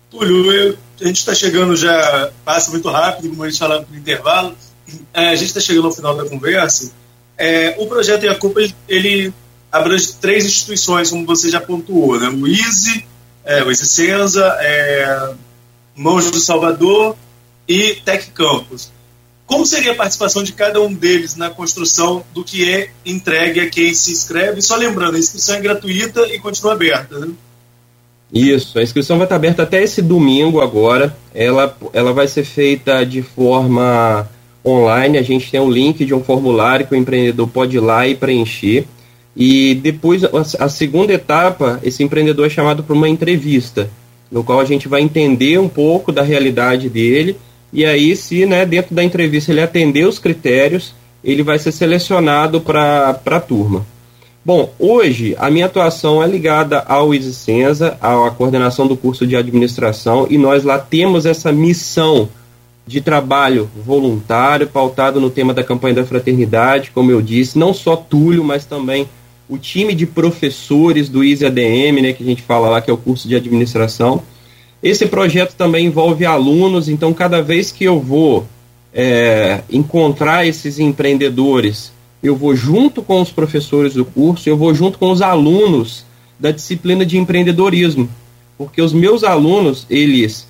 Túlio, 0.10 0.78
a 1.02 1.08
gente 1.08 1.18
está 1.18 1.34
chegando 1.34 1.76
já, 1.76 2.32
passa 2.46 2.70
muito 2.72 2.88
rápido, 2.90 3.30
como 3.30 3.44
a 3.44 3.50
gente 3.50 3.60
falava 3.60 3.86
no 3.90 3.98
intervalo, 3.98 4.56
é, 5.14 5.30
a 5.30 5.36
gente 5.36 5.48
está 5.48 5.60
chegando 5.60 5.88
ao 5.88 5.94
final 5.94 6.16
da 6.16 6.30
conversa. 6.30 6.92
É, 7.38 7.76
o 7.80 7.88
projeto 7.88 8.24
Iacupa, 8.24 8.62
ele, 8.62 8.76
ele 8.88 9.34
abrange 9.72 10.14
três 10.14 10.46
instituições, 10.46 11.10
como 11.10 11.26
você 11.26 11.50
já 11.50 11.60
pontuou, 11.60 12.20
né? 12.20 12.30
o 12.30 12.48
ISE, 12.48 13.06
é, 13.44 13.64
o 13.64 13.72
ISE 13.72 13.86
Senza, 13.86 14.46
é, 14.60 15.34
Mãos 15.96 16.30
do 16.30 16.40
Salvador 16.40 17.16
e 17.68 17.96
Tec 18.06 18.32
Campus. 18.32 18.92
Como 19.46 19.66
seria 19.66 19.92
a 19.92 19.96
participação 19.96 20.44
de 20.44 20.54
cada 20.54 20.80
um 20.82 20.94
deles 20.94 21.36
na 21.36 21.50
construção 21.50 22.24
do 22.34 22.44
que 22.44 22.70
é 22.70 22.92
entregue 23.06 23.60
a 23.60 23.70
quem 23.70 23.94
se 23.94 24.12
inscreve? 24.12 24.62
Só 24.62 24.78
lembrando, 24.78 25.16
a 25.16 25.20
inscrição 25.20 25.56
é 25.56 25.60
gratuita 25.60 26.22
e 26.28 26.40
continua 26.40 26.74
aberta, 26.74 27.20
né? 27.20 27.34
Isso, 28.34 28.80
a 28.80 28.84
inscrição 28.84 29.18
vai 29.18 29.26
estar 29.26 29.36
aberta 29.36 29.64
até 29.64 29.84
esse 29.84 30.02
domingo 30.02 30.62
agora. 30.62 31.16
Ela, 31.34 31.76
ela 31.92 32.14
vai 32.14 32.28
ser 32.28 32.44
feita 32.44 33.06
de 33.06 33.22
forma 33.22 34.30
online. 34.66 35.18
A 35.18 35.22
gente 35.22 35.52
tem 35.52 35.60
um 35.60 35.70
link 35.70 36.06
de 36.06 36.14
um 36.14 36.24
formulário 36.24 36.88
que 36.88 36.94
o 36.94 36.98
empreendedor 36.98 37.48
pode 37.48 37.78
ir 37.78 37.82
lá 37.82 38.08
e 38.08 38.16
preencher. 38.16 38.86
E 39.36 39.76
depois, 39.76 40.24
a, 40.24 40.70
segunda 40.70 41.14
etapa, 41.14 41.80
esse 41.84 42.04
empreendedor 42.04 42.46
é 42.46 42.50
chamado 42.50 42.84
para 42.84 42.96
uma 42.96 43.10
entrevista 43.10 43.90
no 44.32 44.44
qual 44.44 44.62
a 44.62 44.66
gente 44.66 44.88
vai 44.88 45.02
entender 45.02 45.60
um 45.60 45.68
pouco 45.68 46.12
da 46.12 46.22
realidade 46.22 46.90
dele 46.90 47.36
e 47.74 47.86
aí 47.86 48.16
se 48.16 48.46
né, 48.46 48.66
dentro 48.66 48.94
da 48.94 49.04
entrevista 49.04 49.52
ele 49.52 49.62
atender 49.62 50.06
os 50.06 50.20
critérios, 50.20 50.94
ele 51.24 51.44
vai 51.44 51.58
ser 51.58 51.72
selecionado 51.72 52.60
para 52.60 53.10
a 53.26 53.40
turma. 53.40 53.86
Bom, 54.44 54.74
hoje 54.80 55.36
a 55.38 55.52
minha 55.52 55.68
atuação 55.68 56.24
é 56.24 56.26
ligada 56.26 56.80
ao 56.88 57.14
ISICENSA, 57.14 57.96
à 58.02 58.32
coordenação 58.32 58.88
do 58.88 58.98
curso 58.98 59.28
de 59.28 59.36
administração, 59.36 60.26
e 60.32 60.38
nós 60.38 60.64
lá 60.64 60.80
temos 60.80 61.28
essa 61.28 61.52
missão 61.52 62.28
de 62.88 63.02
trabalho 63.02 63.70
voluntário, 63.86 64.66
pautado 64.66 65.22
no 65.22 65.30
tema 65.30 65.54
da 65.54 65.64
campanha 65.64 65.94
da 65.94 66.06
fraternidade, 66.06 66.90
como 66.90 67.12
eu 67.12 67.22
disse, 67.22 67.60
não 67.60 67.72
só 67.72 67.96
Túlio, 67.96 68.44
mas 68.44 68.66
também 68.66 69.08
o 69.48 69.60
time 69.60 69.94
de 69.94 70.08
professores 70.08 71.08
do 71.08 71.24
ISADM, 71.24 72.02
né, 72.02 72.12
que 72.12 72.24
a 72.24 72.26
gente 72.26 72.42
fala 72.42 72.68
lá 72.68 72.82
que 72.82 72.90
é 72.90 72.94
o 72.94 72.98
curso 72.98 73.28
de 73.28 73.36
administração. 73.36 74.24
Esse 74.82 75.06
projeto 75.06 75.54
também 75.54 75.86
envolve 75.86 76.26
alunos, 76.26 76.90
então 76.90 77.14
cada 77.14 77.44
vez 77.44 77.72
que 77.72 77.84
eu 77.84 78.00
vou 78.00 78.48
é, 78.92 79.62
encontrar 79.70 80.48
esses 80.48 80.80
empreendedores, 80.80 81.94
eu 82.22 82.36
vou 82.36 82.56
junto 82.56 83.02
com 83.02 83.22
os 83.22 83.32
professores 83.32 83.94
do 83.94 84.06
curso, 84.06 84.48
eu 84.48 84.58
vou 84.58 84.74
junto 84.74 84.98
com 84.98 85.12
os 85.12 85.22
alunos 85.22 86.06
da 86.40 86.52
disciplina 86.52 87.06
de 87.06 87.18
empreendedorismo, 87.18 88.10
porque 88.58 88.82
os 88.82 88.94
meus 88.94 89.24
alunos, 89.24 89.86
eles 89.90 90.48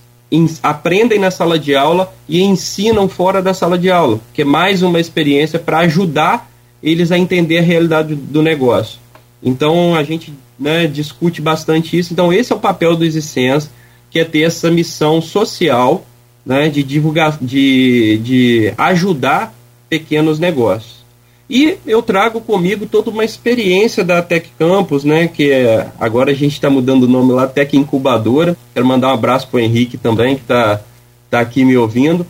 aprendem 0.64 1.20
na 1.20 1.30
sala 1.30 1.60
de 1.60 1.76
aula 1.76 2.14
e 2.28 2.42
ensinam 2.42 3.10
fora 3.10 3.42
da 3.42 3.54
sala 3.54 3.78
de 3.78 3.92
aula, 3.92 4.20
que 4.34 4.42
é 4.42 4.46
mais 4.46 4.82
uma 4.82 5.00
experiência 5.00 5.60
para 5.60 5.80
ajudar 5.80 6.50
eles 6.82 7.12
a 7.12 7.18
entender 7.18 7.60
a 7.60 7.62
realidade 7.62 8.16
do 8.16 8.42
negócio. 8.42 9.00
Então 9.44 9.96
a 9.96 10.04
gente 10.04 10.34
né, 10.58 10.88
discute 10.88 11.42
bastante 11.42 11.98
isso. 11.98 12.14
Então 12.14 12.32
esse 12.32 12.52
é 12.52 12.56
o 12.56 12.60
papel 12.60 12.96
do 12.96 13.04
Existência, 13.04 13.70
que 14.10 14.20
é 14.20 14.26
ter 14.26 14.42
essa 14.42 14.72
missão 14.72 15.22
social 15.22 16.06
né, 16.46 16.70
de 16.70 16.84
divulgar, 16.84 17.38
de, 17.42 18.20
de 18.24 18.74
ajudar 18.78 19.54
pequenos 19.90 20.40
negócios. 20.40 21.01
E 21.54 21.78
eu 21.86 22.02
trago 22.02 22.40
comigo 22.40 22.86
toda 22.86 23.10
uma 23.10 23.26
experiência 23.26 24.06
da 24.06 24.22
Tec 24.22 24.48
Campus, 24.58 25.04
né? 25.04 25.28
Que 25.28 25.52
é, 25.52 25.86
agora 26.00 26.32
a 26.32 26.34
gente 26.34 26.54
está 26.54 26.70
mudando 26.70 27.04
o 27.04 27.10
nome 27.10 27.34
lá, 27.34 27.46
Tec 27.46 27.74
Incubadora. 27.74 28.56
Quero 28.74 28.86
mandar 28.86 29.10
um 29.10 29.14
abraço 29.16 29.50
para 29.50 29.58
o 29.58 29.60
Henrique 29.60 29.98
também, 29.98 30.36
que 30.38 30.44
está 30.44 30.80
tá 31.30 31.42
aqui 31.42 31.66
me 31.66 31.76
ouvindo. 31.76 32.26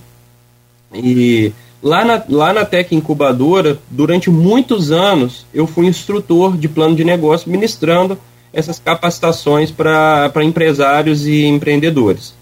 E 0.91 1.53
lá 1.83 2.03
na, 2.03 2.23
lá 2.27 2.51
na 2.51 2.65
Tec 2.65 2.93
Incubadora, 2.93 3.77
durante 3.91 4.31
muitos 4.31 4.91
anos, 4.91 5.45
eu 5.53 5.67
fui 5.67 5.85
instrutor 5.85 6.57
de 6.57 6.67
plano 6.67 6.95
de 6.95 7.03
negócio, 7.03 7.51
ministrando 7.51 8.17
essas 8.51 8.79
capacitações 8.79 9.69
para 9.69 10.31
empresários 10.43 11.27
e 11.27 11.45
empreendedores. 11.45 12.33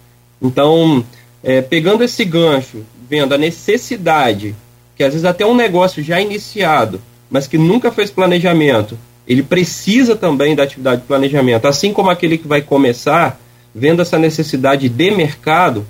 Então, 0.42 1.04
é, 1.44 1.62
pegando 1.62 2.06
esse 2.06 2.24
gancho, 2.24 2.86
vendo 3.10 3.36
a 3.36 3.38
necessidade 3.38 4.56
que 5.00 5.04
às 5.06 5.14
vezes 5.14 5.24
até 5.24 5.46
um 5.46 5.56
negócio 5.56 6.04
já 6.04 6.20
iniciado, 6.20 7.00
mas 7.32 7.48
que 7.48 7.58
nunca 7.58 7.90
fez 7.90 8.12
planejamento, 8.12 9.00
ele 9.26 9.42
precisa 9.42 10.14
também 10.14 10.58
da 10.58 10.64
atividade 10.64 11.00
de 11.00 11.08
planejamento. 11.08 11.70
Assim 11.70 11.94
como 11.94 12.10
aquele 12.10 12.38
que 12.38 12.46
vai 12.46 12.62
começar, 12.62 13.40
vendo 13.74 14.02
essa 14.02 14.20
necessidade 14.20 14.90
de 14.90 15.12
mercado, 15.12 15.86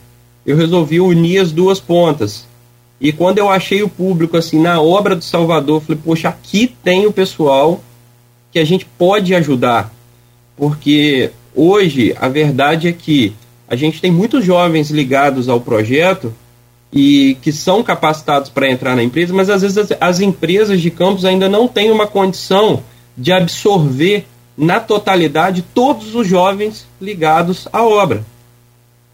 eu 0.45 0.55
resolvi 0.55 0.99
unir 0.99 1.39
as 1.39 1.51
duas 1.51 1.79
pontas. 1.79 2.45
E 3.01 3.11
quando 3.11 3.39
eu 3.39 3.49
achei 3.49 3.81
o 3.81 3.89
público 3.89 4.37
assim 4.37 4.61
na 4.61 4.79
obra 4.79 5.15
do 5.15 5.23
Salvador, 5.23 5.81
falei, 5.81 5.99
poxa, 6.05 6.29
aqui 6.29 6.75
tem 6.83 7.07
o 7.07 7.11
pessoal 7.11 7.83
que 8.51 8.59
a 8.59 8.63
gente 8.63 8.85
pode 8.85 9.33
ajudar. 9.33 9.91
Porque 10.55 11.31
hoje 11.55 12.15
a 12.19 12.29
verdade 12.29 12.87
é 12.87 12.91
que 12.91 13.33
a 13.67 13.75
gente 13.75 13.99
tem 13.99 14.11
muitos 14.11 14.45
jovens 14.45 14.91
ligados 14.91 15.49
ao 15.49 15.59
projeto 15.59 16.31
e 16.91 17.37
que 17.41 17.51
são 17.51 17.83
capacitados 17.83 18.49
para 18.49 18.69
entrar 18.69 18.95
na 18.95 19.03
empresa, 19.03 19.33
mas 19.33 19.49
às 19.49 19.61
vezes 19.61 19.77
as, 19.77 19.91
as, 19.99 20.19
empresas 20.19 20.81
de 20.81 20.89
campus 20.89 21.23
ainda 21.23 21.47
não 21.47 21.67
têm 21.67 21.91
uma 21.91 22.07
condição 22.07 22.83
de 23.15 23.31
absorver 23.31 24.25
na 24.57 24.79
totalidade 24.79 25.63
todos 25.73 26.15
os 26.15 26.27
jovens 26.27 26.87
ligados 26.99 27.67
à 27.71 27.83
obra. 27.83 28.25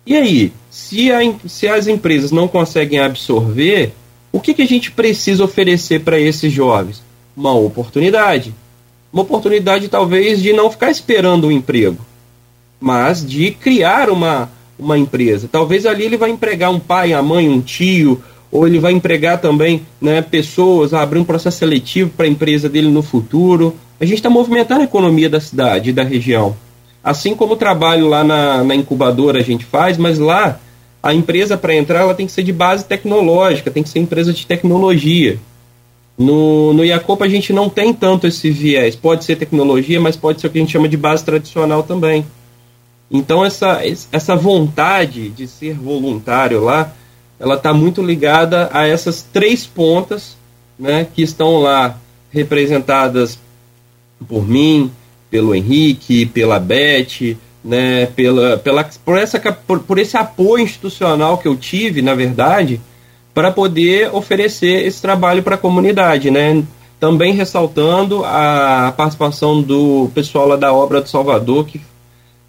E 0.06 0.16
aí, 0.16 0.54
se, 0.70 1.12
a, 1.12 1.20
se 1.48 1.68
as 1.68 1.88
empresas 1.88 2.32
não 2.32 2.48
conseguem 2.48 3.00
absorver, 3.00 3.94
o 4.32 4.40
que, 4.40 4.54
que 4.54 4.62
a 4.62 4.68
gente 4.68 4.92
precisa 4.92 5.44
oferecer 5.44 6.02
para 6.02 6.20
esses 6.20 6.52
jovens? 6.52 7.04
Uma 7.36 7.54
oportunidade. 7.54 8.54
Uma 9.12 9.24
oportunidade, 9.24 9.88
talvez, 9.88 10.42
de 10.42 10.54
não 10.54 10.70
ficar 10.70 10.92
esperando 10.92 11.48
um 11.48 11.52
emprego, 11.52 12.06
mas 12.80 13.26
de 13.26 13.52
criar 13.52 14.10
uma, 14.10 14.50
uma 14.78 14.98
empresa. 14.98 15.50
Talvez 15.52 15.86
ali 15.86 16.04
ele 16.04 16.18
vai 16.18 16.30
empregar 16.30 16.72
um 16.72 16.80
pai, 16.80 17.14
a 17.14 17.22
mãe, 17.22 17.48
um 17.50 17.62
tio, 17.62 18.22
ou 18.52 18.68
ele 18.68 18.80
vai 18.80 18.94
empregar 18.94 19.40
também 19.40 19.86
né, 20.00 20.22
pessoas, 20.22 20.94
abrir 20.94 21.20
um 21.20 21.24
processo 21.24 21.58
seletivo 21.58 22.12
para 22.16 22.26
a 22.26 22.30
empresa 22.30 22.70
dele 22.70 22.90
no 22.90 23.02
futuro. 23.02 23.76
A 24.00 24.06
gente 24.06 24.18
está 24.18 24.30
movimentando 24.30 24.82
a 24.82 24.86
economia 24.86 25.30
da 25.30 25.40
cidade 25.40 25.92
da 25.92 26.04
região. 26.04 26.56
Assim 27.04 27.36
como 27.36 27.54
o 27.54 27.58
trabalho 27.58 28.08
lá 28.08 28.24
na, 28.24 28.64
na 28.64 28.76
incubadora 28.76 29.40
a 29.40 29.44
gente 29.44 29.64
faz, 29.64 29.98
mas 29.98 30.18
lá 30.18 30.60
a 31.04 31.14
empresa 31.14 31.56
para 31.56 31.76
entrar 31.76 32.00
ela 32.00 32.16
tem 32.16 32.26
que 32.26 32.32
ser 32.32 32.44
de 32.44 32.52
base 32.52 32.84
tecnológica, 32.86 33.70
tem 33.70 33.84
que 33.84 33.90
ser 33.90 34.00
empresa 34.00 34.34
de 34.34 34.46
tecnologia. 34.46 35.38
No, 36.18 36.74
no 36.74 36.84
Iacopa 36.84 37.26
a 37.26 37.30
gente 37.30 37.52
não 37.52 37.70
tem 37.70 37.94
tanto 37.94 38.26
esse 38.26 38.50
viés. 38.50 38.96
Pode 38.96 39.24
ser 39.26 39.36
tecnologia, 39.36 40.00
mas 40.00 40.16
pode 40.16 40.42
ser 40.42 40.48
o 40.48 40.50
que 40.50 40.58
a 40.58 40.62
gente 40.62 40.72
chama 40.72 40.88
de 40.88 40.98
base 40.98 41.24
tradicional 41.24 41.84
também. 41.84 42.26
Então 43.10 43.45
essa, 43.45 43.82
essa 44.12 44.36
vontade 44.36 45.30
de 45.30 45.47
ser 45.47 45.76
voluntário 45.76 46.64
lá, 46.64 46.91
ela 47.39 47.56
está 47.56 47.74
muito 47.74 48.01
ligada 48.01 48.70
a 48.74 48.88
essas 48.88 49.22
três 49.22 49.66
pontas, 49.66 50.38
né, 50.78 51.08
que 51.14 51.22
estão 51.22 51.60
lá 51.60 51.97
representadas 52.30 53.39
por 54.28 54.47
mim, 54.47 54.91
pelo 55.30 55.53
Henrique, 55.53 56.26
pela 56.26 56.60
Beth, 56.60 57.38
né, 57.64 58.08
pela, 58.08 58.58
pela, 58.58 58.84
por, 59.03 59.18
essa, 59.18 59.39
por, 59.39 59.80
por 59.80 59.97
esse 59.97 60.18
apoio 60.18 60.64
institucional 60.64 61.38
que 61.38 61.47
eu 61.47 61.56
tive, 61.56 62.01
na 62.01 62.14
verdade, 62.14 62.80
para 63.34 63.51
poder 63.51 64.14
oferecer 64.14 64.86
esse 64.86 65.01
trabalho 65.01 65.43
para 65.43 65.56
a 65.56 65.58
comunidade, 65.58 66.32
né? 66.32 66.64
Também 66.99 67.34
ressaltando 67.34 68.24
a 68.24 68.93
participação 68.95 69.62
do 69.62 70.10
pessoal 70.16 70.47
lá 70.47 70.56
da 70.56 70.74
obra 70.74 71.01
do 71.01 71.10
Salvador, 71.10 71.66
que 71.66 71.82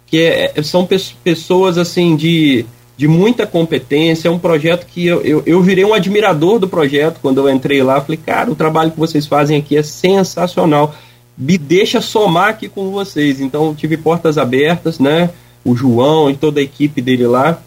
que 0.07 0.21
é, 0.21 0.53
é 0.55 0.63
são 0.63 0.87
pessoas 1.23 1.77
assim 1.77 2.15
de, 2.15 2.65
de 2.97 3.07
muita 3.07 3.45
competência. 3.45 4.27
É 4.27 4.31
um 4.31 4.39
projeto 4.39 4.87
que 4.87 5.05
eu, 5.05 5.21
eu, 5.21 5.43
eu, 5.45 5.61
virei 5.61 5.85
um 5.85 5.93
admirador 5.93 6.57
do 6.57 6.67
projeto 6.67 7.19
quando 7.21 7.39
eu 7.39 7.53
entrei 7.53 7.83
lá. 7.83 8.01
Falei, 8.01 8.17
cara, 8.17 8.49
o 8.49 8.55
trabalho 8.55 8.91
que 8.91 8.99
vocês 8.99 9.27
fazem 9.27 9.59
aqui 9.59 9.77
é 9.77 9.83
sensacional. 9.83 10.95
Me 11.37 11.57
deixa 11.57 12.01
somar 12.01 12.49
aqui 12.49 12.67
com 12.67 12.89
vocês. 12.89 13.39
Então, 13.39 13.75
tive 13.75 13.97
portas 13.97 14.37
abertas, 14.37 14.97
né? 14.97 15.29
O 15.63 15.75
João 15.75 16.31
e 16.31 16.35
toda 16.35 16.59
a 16.59 16.63
equipe 16.63 17.01
dele 17.01 17.27
lá. 17.27 17.61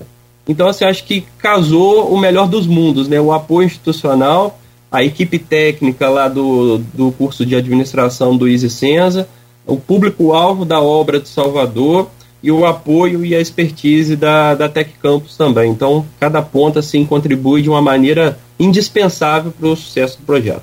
Então, 0.48 0.66
assim, 0.66 0.84
acho 0.84 1.04
que 1.04 1.24
casou 1.38 2.12
o 2.12 2.18
melhor 2.18 2.48
dos 2.48 2.66
mundos, 2.66 3.06
né? 3.06 3.20
O 3.20 3.32
apoio 3.32 3.66
institucional, 3.66 4.58
a 4.90 5.04
equipe 5.04 5.38
técnica 5.38 6.08
lá 6.08 6.26
do, 6.26 6.78
do 6.78 7.12
curso 7.12 7.46
de 7.46 7.54
administração 7.54 8.36
do 8.36 8.48
Easy 8.48 8.68
Senza, 8.68 9.28
o 9.64 9.76
público-alvo 9.76 10.64
da 10.64 10.80
obra 10.80 11.20
de 11.20 11.28
Salvador 11.28 12.10
e 12.42 12.50
o 12.50 12.64
apoio 12.64 13.24
e 13.24 13.34
a 13.34 13.40
expertise 13.40 14.16
da, 14.16 14.54
da 14.54 14.68
Tech 14.68 14.90
Campus 15.02 15.36
também. 15.36 15.70
Então, 15.70 16.06
cada 16.18 16.40
ponta 16.40 16.80
assim 16.80 17.04
contribui 17.04 17.62
de 17.62 17.68
uma 17.68 17.82
maneira 17.82 18.38
indispensável 18.58 19.52
para 19.52 19.68
o 19.68 19.76
sucesso 19.76 20.18
do 20.18 20.24
projeto. 20.24 20.62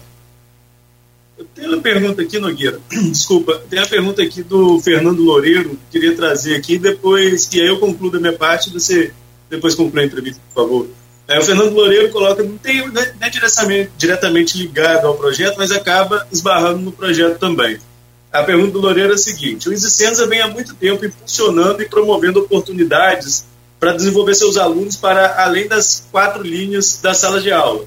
Tenho 1.54 1.74
uma 1.74 1.82
pergunta 1.82 2.22
aqui, 2.22 2.40
Nogueira. 2.40 2.80
Desculpa, 2.90 3.62
tem 3.70 3.80
uma 3.80 3.88
pergunta 3.88 4.22
aqui 4.22 4.42
do 4.42 4.80
Fernando 4.80 5.22
Loureiro, 5.22 5.70
que 5.70 6.00
queria 6.00 6.16
trazer 6.16 6.56
aqui, 6.56 6.78
depois 6.80 7.46
que 7.46 7.62
aí 7.62 7.68
eu 7.68 7.80
concluo 7.80 8.12
da 8.12 8.20
minha 8.20 8.34
parte, 8.34 8.72
você 8.72 9.12
depois 9.50 9.76
conclui 9.76 10.04
a 10.04 10.06
entrevista, 10.06 10.42
por 10.54 10.64
favor. 10.64 10.88
É, 11.28 11.40
o 11.40 11.44
Fernando 11.44 11.74
Loureiro 11.74 12.10
coloca, 12.10 12.42
não, 12.42 12.58
tem, 12.58 12.88
não 12.88 13.02
é 13.02 13.30
diretamente, 13.30 13.92
diretamente 13.98 14.58
ligado 14.58 15.08
ao 15.08 15.16
projeto, 15.16 15.58
mas 15.58 15.72
acaba 15.72 16.26
esbarrando 16.32 16.80
no 16.80 16.92
projeto 16.92 17.38
também. 17.38 17.78
A 18.38 18.44
pergunta 18.44 18.74
do 18.74 18.80
Loureiro 18.80 19.14
é 19.14 19.16
a 19.16 19.18
seguinte: 19.18 19.68
o 19.68 19.74
Isicenza 19.74 20.28
vem 20.28 20.42
há 20.42 20.48
muito 20.48 20.76
tempo 20.76 21.04
impulsionando 21.04 21.82
e 21.82 21.90
promovendo 21.90 22.40
oportunidades 22.40 23.46
para 23.80 23.94
desenvolver 23.94 24.36
seus 24.36 24.58
alunos 24.58 24.96
para 24.96 25.44
além 25.44 25.68
das 25.68 26.06
quatro 26.12 26.44
linhas 26.44 27.00
da 27.02 27.16
sala 27.16 27.42
de 27.42 27.52
aula. 27.52 27.86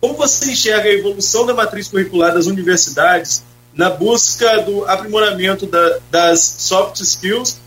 Como 0.00 0.14
você 0.14 0.50
enxerga 0.50 0.88
a 0.88 0.92
evolução 0.92 1.46
da 1.46 1.54
matriz 1.54 1.86
curricular 1.86 2.34
das 2.34 2.46
universidades 2.46 3.44
na 3.72 3.88
busca 3.88 4.62
do 4.62 4.84
aprimoramento 4.84 5.64
da, 5.64 5.98
das 6.10 6.40
soft 6.40 7.00
skills 7.00 7.58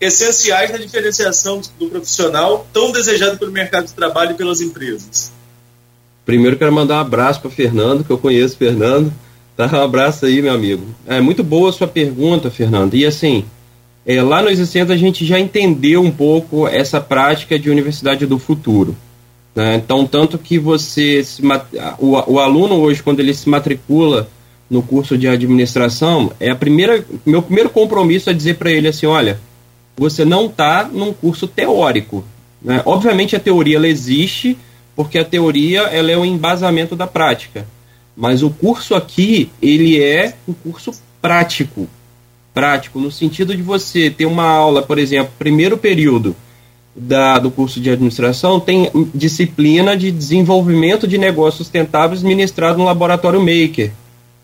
essenciais 0.00 0.72
na 0.72 0.78
diferenciação 0.78 1.60
do 1.78 1.88
profissional 1.88 2.66
tão 2.72 2.90
desejado 2.90 3.38
pelo 3.38 3.52
mercado 3.52 3.86
de 3.86 3.92
trabalho 3.92 4.32
e 4.32 4.34
pelas 4.34 4.60
empresas? 4.60 5.30
Primeiro 6.26 6.56
quero 6.56 6.72
mandar 6.72 6.96
um 6.96 7.00
abraço 7.00 7.40
para 7.40 7.50
Fernando, 7.50 8.02
que 8.02 8.10
eu 8.10 8.18
conheço 8.18 8.56
Fernando 8.56 9.12
Tá, 9.58 9.68
um 9.72 9.82
abraço 9.82 10.24
aí, 10.24 10.40
meu 10.40 10.54
amigo. 10.54 10.86
É 11.04 11.20
muito 11.20 11.42
boa 11.42 11.70
a 11.70 11.72
sua 11.72 11.88
pergunta, 11.88 12.48
Fernando. 12.48 12.94
E 12.94 13.04
assim, 13.04 13.44
é, 14.06 14.22
lá 14.22 14.40
no 14.40 14.48
Existência 14.48 14.94
a 14.94 14.96
gente 14.96 15.26
já 15.26 15.36
entendeu 15.36 16.00
um 16.00 16.12
pouco 16.12 16.68
essa 16.68 17.00
prática 17.00 17.58
de 17.58 17.68
universidade 17.68 18.24
do 18.24 18.38
futuro. 18.38 18.96
Né? 19.56 19.74
Então, 19.74 20.06
tanto 20.06 20.38
que 20.38 20.60
você, 20.60 21.24
se, 21.24 21.42
o, 21.98 22.34
o 22.34 22.38
aluno 22.38 22.76
hoje, 22.76 23.02
quando 23.02 23.18
ele 23.18 23.34
se 23.34 23.48
matricula 23.48 24.28
no 24.70 24.80
curso 24.80 25.18
de 25.18 25.26
administração, 25.26 26.30
é 26.38 26.50
a 26.50 26.54
primeira, 26.54 27.04
meu 27.26 27.42
primeiro 27.42 27.68
compromisso 27.68 28.30
é 28.30 28.32
dizer 28.32 28.58
para 28.58 28.70
ele 28.70 28.86
assim, 28.86 29.06
olha, 29.06 29.40
você 29.96 30.24
não 30.24 30.46
está 30.46 30.84
num 30.84 31.12
curso 31.12 31.48
teórico. 31.48 32.24
Né? 32.62 32.80
Obviamente 32.84 33.34
a 33.34 33.40
teoria 33.40 33.78
ela 33.78 33.88
existe, 33.88 34.56
porque 34.94 35.18
a 35.18 35.24
teoria 35.24 35.80
ela 35.80 36.12
é 36.12 36.16
o 36.16 36.24
embasamento 36.24 36.94
da 36.94 37.08
prática. 37.08 37.66
Mas 38.18 38.42
o 38.42 38.50
curso 38.50 38.96
aqui, 38.96 39.48
ele 39.62 40.02
é 40.02 40.34
um 40.48 40.52
curso 40.52 40.90
prático. 41.22 41.88
Prático, 42.52 42.98
no 42.98 43.12
sentido 43.12 43.54
de 43.54 43.62
você 43.62 44.10
ter 44.10 44.26
uma 44.26 44.42
aula, 44.42 44.82
por 44.82 44.98
exemplo, 44.98 45.32
primeiro 45.38 45.78
período 45.78 46.34
da, 46.96 47.38
do 47.38 47.48
curso 47.48 47.80
de 47.80 47.88
administração, 47.88 48.58
tem 48.58 48.90
disciplina 49.14 49.96
de 49.96 50.10
desenvolvimento 50.10 51.06
de 51.06 51.16
negócios 51.16 51.58
sustentáveis 51.58 52.20
ministrado 52.20 52.78
no 52.78 52.86
laboratório 52.86 53.38
Maker, 53.38 53.92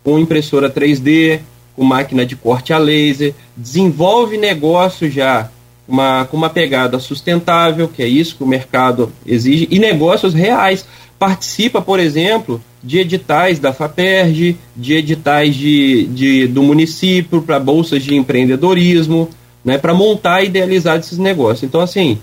com 0.05 0.21
impressora 0.21 0.71
3D, 0.71 1.41
com 1.75 1.83
máquina 1.83 2.25
de 2.25 2.37
corte 2.37 2.73
a 2.73 2.79
laser, 2.79 3.35
desenvolve 3.57 4.39
negócio 4.39 5.11
já 5.11 5.51
uma, 5.89 6.27
com 6.27 6.37
uma 6.37 6.49
pegada 6.49 7.01
sustentável, 7.01 7.89
que 7.89 8.05
é 8.05 8.07
isso 8.07 8.37
que 8.37 8.45
o 8.45 8.47
mercado 8.47 9.13
exige, 9.27 9.67
e 9.69 9.81
negócios 9.81 10.33
reais. 10.33 10.87
Participa, 11.25 11.81
por 11.81 11.99
exemplo, 11.99 12.61
de 12.83 12.99
editais 12.99 13.59
da 13.59 13.73
FAPERJ, 13.73 14.59
de 14.77 14.93
editais 14.93 15.55
de, 15.55 16.05
de, 16.09 16.47
do 16.47 16.63
município 16.63 17.41
para 17.41 17.59
bolsas 17.59 18.03
de 18.03 18.15
empreendedorismo, 18.15 19.31
né, 19.65 19.79
para 19.79 19.95
montar 19.95 20.43
e 20.43 20.49
idealizar 20.49 20.99
esses 20.99 21.17
negócios. 21.17 21.63
Então, 21.63 21.81
assim, 21.81 22.19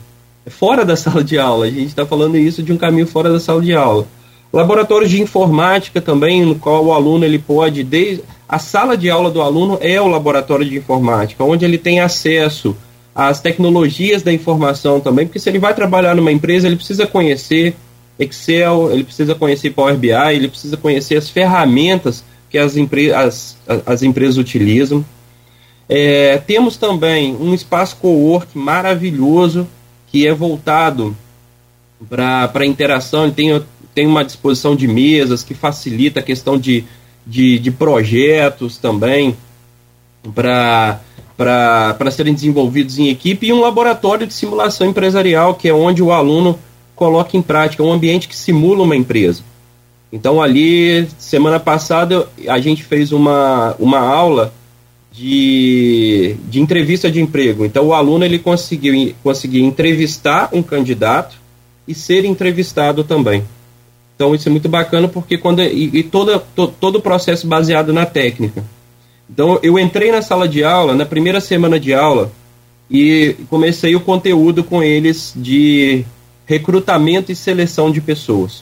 fora 0.46 0.86
da 0.86 0.94
sala 0.96 1.24
de 1.24 1.40
aula, 1.40 1.66
a 1.66 1.72
gente 1.72 1.88
está 1.88 2.06
falando 2.06 2.38
isso 2.38 2.62
de 2.62 2.72
um 2.72 2.78
caminho 2.78 3.08
fora 3.08 3.32
da 3.32 3.40
sala 3.40 3.60
de 3.60 3.74
aula. 3.74 4.06
Laboratórios 4.54 5.10
de 5.10 5.20
informática 5.20 6.00
também, 6.00 6.46
no 6.46 6.54
qual 6.54 6.86
o 6.86 6.94
aluno 6.94 7.26
ele 7.26 7.40
pode, 7.40 7.84
desde 7.84 8.22
a 8.48 8.60
sala 8.60 8.96
de 8.96 9.10
aula 9.10 9.32
do 9.32 9.42
aluno 9.42 9.80
é 9.82 10.00
o 10.00 10.06
laboratório 10.06 10.64
de 10.64 10.78
informática, 10.78 11.44
onde 11.44 11.66
ele 11.66 11.80
tem 11.80 12.02
acesso 12.02 12.78
às 13.16 13.42
tecnologias 13.42 14.22
da 14.22 14.32
informação 14.32 15.00
também, 15.00 15.26
porque 15.26 15.40
se 15.40 15.50
ele 15.50 15.58
vai 15.58 15.74
trabalhar 15.74 16.16
numa 16.16 16.32
empresa, 16.32 16.68
ele 16.68 16.76
precisa 16.76 17.08
conhecer 17.08 17.76
Excel, 18.20 18.92
ele 18.92 19.04
precisa 19.04 19.36
conhecer 19.36 19.72
Power 19.72 19.98
BI, 19.98 20.10
ele 20.10 20.48
precisa 20.48 20.78
conhecer 20.78 21.18
as 21.18 21.30
ferramentas 21.30 22.24
que 22.50 22.58
as, 22.58 22.76
empre 22.76 23.14
as, 23.14 23.58
as 23.86 24.04
empresas 24.04 24.38
utilizam. 24.38 25.04
É, 25.88 26.38
temos 26.38 26.78
também 26.78 27.36
um 27.36 27.54
espaço 27.54 27.98
co-work 27.98 28.58
maravilhoso 28.58 29.68
que 30.08 30.28
é 30.28 30.34
voltado 30.34 31.16
para 32.10 32.66
interação, 32.66 33.24
ele 33.24 33.34
tem, 33.34 33.64
tem 33.94 34.08
uma 34.08 34.24
disposição 34.24 34.76
de 34.76 34.88
mesas 34.88 35.44
que 35.44 35.54
facilita 35.54 36.20
a 36.20 36.24
questão 36.24 36.58
de, 36.58 36.84
de, 37.26 37.60
de 37.60 37.72
projetos 37.72 38.78
também 38.78 39.38
para 40.34 41.00
serem 42.12 42.34
desenvolvidos 42.34 43.00
em 43.00 43.10
equipe 43.10 43.48
e 43.48 43.54
um 43.54 43.62
laboratório 43.62 44.28
de 44.28 44.34
simulação 44.34 44.88
empresarial, 44.88 45.56
que 45.56 45.70
é 45.70 45.74
onde 45.74 46.02
o 46.02 46.12
aluno 46.12 46.60
coloca 47.02 47.36
em 47.36 47.42
prática, 47.42 47.82
um 47.82 47.92
ambiente 47.92 48.28
que 48.28 48.36
simula 48.36 48.84
uma 48.84 48.96
empresa. 48.96 49.42
Então 50.14 50.40
ali, 50.40 51.08
semana 51.18 51.60
passada, 51.60 52.30
a 52.48 52.60
gente 52.60 52.84
fez 52.84 53.12
uma, 53.12 53.76
uma 53.80 53.98
aula 53.98 54.54
de, 55.12 56.36
de 56.48 56.62
entrevista 56.62 57.10
de 57.10 57.20
emprego. 57.20 57.66
Então 57.66 57.88
o 57.88 57.94
aluno 57.96 58.24
ele 58.24 58.38
conseguiu, 58.38 59.16
conseguiu 59.24 59.66
entrevistar 59.66 60.50
um 60.54 60.62
candidato 60.62 61.38
e 61.88 61.96
ser 61.96 62.24
entrevistado 62.24 63.04
também. 63.04 63.44
Então 64.16 64.36
isso 64.36 64.48
é 64.48 64.52
muito 64.52 64.70
bacana 64.70 65.08
porque 65.08 65.40
quando 65.40 65.64
e, 65.64 65.90
e 65.92 66.04
toda, 66.04 66.38
to, 66.38 66.68
todo 66.68 66.98
o 66.98 67.02
processo 67.02 67.48
baseado 67.48 67.92
na 67.92 68.06
técnica. 68.06 68.64
Então 69.28 69.58
eu 69.64 69.80
entrei 69.80 70.12
na 70.12 70.22
sala 70.22 70.48
de 70.48 70.64
aula 70.64 70.94
na 70.94 71.08
primeira 71.08 71.42
semana 71.42 71.80
de 71.80 71.96
aula 71.96 72.32
e 72.92 73.38
comecei 73.50 73.96
o 73.96 74.02
conteúdo 74.02 74.64
com 74.64 74.84
eles 74.84 75.34
de 75.36 76.06
recrutamento 76.52 77.32
e 77.32 77.36
seleção 77.36 77.90
de 77.90 78.02
pessoas. 78.02 78.62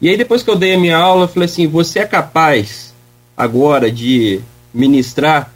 E 0.00 0.08
aí 0.08 0.16
depois 0.16 0.42
que 0.42 0.48
eu 0.48 0.56
dei 0.56 0.74
a 0.74 0.78
minha 0.78 0.96
aula, 0.96 1.24
eu 1.24 1.28
falei 1.28 1.44
assim: 1.44 1.66
"Você 1.66 1.98
é 1.98 2.06
capaz 2.06 2.94
agora 3.36 3.92
de 3.92 4.40
ministrar, 4.72 5.52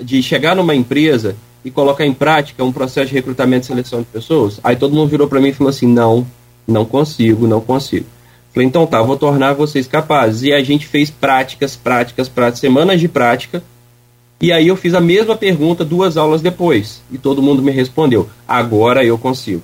de 0.00 0.22
chegar 0.22 0.54
numa 0.54 0.74
empresa 0.74 1.34
e 1.64 1.70
colocar 1.70 2.06
em 2.06 2.14
prática 2.14 2.62
um 2.62 2.70
processo 2.70 3.08
de 3.08 3.14
recrutamento 3.14 3.64
e 3.64 3.66
seleção 3.66 4.00
de 4.00 4.06
pessoas?" 4.06 4.60
Aí 4.62 4.76
todo 4.76 4.94
mundo 4.94 5.08
virou 5.08 5.26
para 5.26 5.40
mim 5.40 5.48
e 5.48 5.52
falou 5.52 5.70
assim: 5.70 5.88
"Não, 5.88 6.24
não 6.66 6.84
consigo, 6.84 7.48
não 7.48 7.60
consigo." 7.60 8.06
Falei, 8.54 8.68
então 8.68 8.86
tá, 8.86 9.02
vou 9.02 9.18
tornar 9.18 9.52
vocês 9.52 9.88
capazes. 9.88 10.42
E 10.42 10.52
a 10.52 10.62
gente 10.62 10.86
fez 10.86 11.10
práticas, 11.10 11.74
práticas, 11.74 12.28
práticas, 12.28 12.60
semanas 12.60 13.00
de 13.00 13.08
prática. 13.08 13.62
E 14.40 14.52
aí 14.52 14.68
eu 14.68 14.76
fiz 14.76 14.94
a 14.94 15.00
mesma 15.00 15.36
pergunta 15.36 15.84
duas 15.84 16.16
aulas 16.16 16.40
depois. 16.40 17.02
E 17.10 17.18
todo 17.18 17.42
mundo 17.42 17.62
me 17.62 17.72
respondeu: 17.72 18.28
agora 18.46 19.04
eu 19.04 19.18
consigo. 19.18 19.62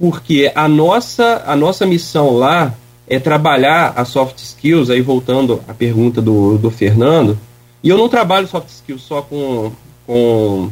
Porque 0.00 0.50
a 0.54 0.66
nossa, 0.66 1.44
a 1.46 1.54
nossa 1.54 1.86
missão 1.86 2.34
lá 2.34 2.74
é 3.06 3.20
trabalhar 3.20 3.92
as 3.94 4.08
soft 4.08 4.38
skills, 4.38 4.88
aí 4.88 5.02
voltando 5.02 5.60
à 5.68 5.74
pergunta 5.74 6.22
do, 6.22 6.56
do 6.56 6.70
Fernando, 6.70 7.38
e 7.82 7.88
eu 7.88 7.98
não 7.98 8.08
trabalho 8.08 8.48
soft 8.48 8.68
skills 8.68 9.02
só 9.02 9.20
com, 9.20 9.70
com 10.06 10.70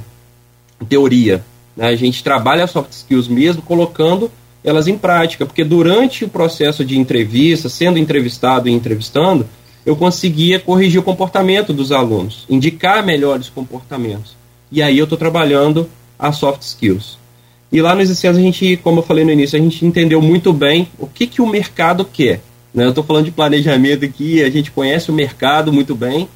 teoria. 0.89 1.45
Né? 1.77 1.89
A 1.89 1.97
gente 1.97 2.25
trabalha 2.25 2.67
soft 2.67 2.93
skills 2.93 3.29
mesmo 3.29 3.61
colocando 3.61 4.31
elas 4.65 4.89
em 4.89 4.97
prática, 4.97 5.47
porque 5.47 5.65
durante 5.65 6.25
o 6.25 6.29
processo 6.29 6.85
de 6.85 6.99
entrevista, 6.99 7.69
sendo 7.69 7.99
entrevistado 7.99 8.69
e 8.69 8.73
entrevistando, 8.73 9.47
eu 9.85 9.97
conseguia 9.97 10.59
corrigir 10.59 11.01
o 11.01 11.05
comportamento 11.05 11.73
dos 11.73 11.93
alunos, 11.93 12.45
indicar 12.49 13.05
melhores 13.05 13.49
comportamentos. 13.49 14.37
E 14.71 14.83
aí 14.83 14.99
eu 14.99 15.05
estou 15.05 15.17
trabalhando 15.19 15.89
as 16.19 16.37
soft 16.37 16.63
skills. 16.63 17.19
E 17.71 17.83
lá 17.83 17.95
no 17.95 18.03
ICCS 18.03 18.25
a 18.25 18.33
gente, 18.35 18.77
como 18.79 19.01
eu 19.01 19.03
falei 19.03 19.25
no 19.25 19.31
início, 19.31 19.59
a 19.59 19.63
gente 19.63 19.85
entendeu 19.85 20.23
muito 20.23 20.53
bem 20.53 20.89
o 20.99 21.07
que, 21.07 21.27
que 21.27 21.43
o 21.43 21.47
mercado 21.47 22.05
quer. 22.05 22.41
Né? 22.73 22.85
Eu 22.85 22.91
estou 22.91 23.05
falando 23.05 23.27
de 23.27 23.31
planejamento 23.31 24.05
aqui, 24.05 24.43
a 24.43 24.51
gente 24.51 24.71
conhece 24.71 25.11
o 25.11 25.15
mercado 25.15 25.73
muito 25.73 25.95
bem, 25.95 26.29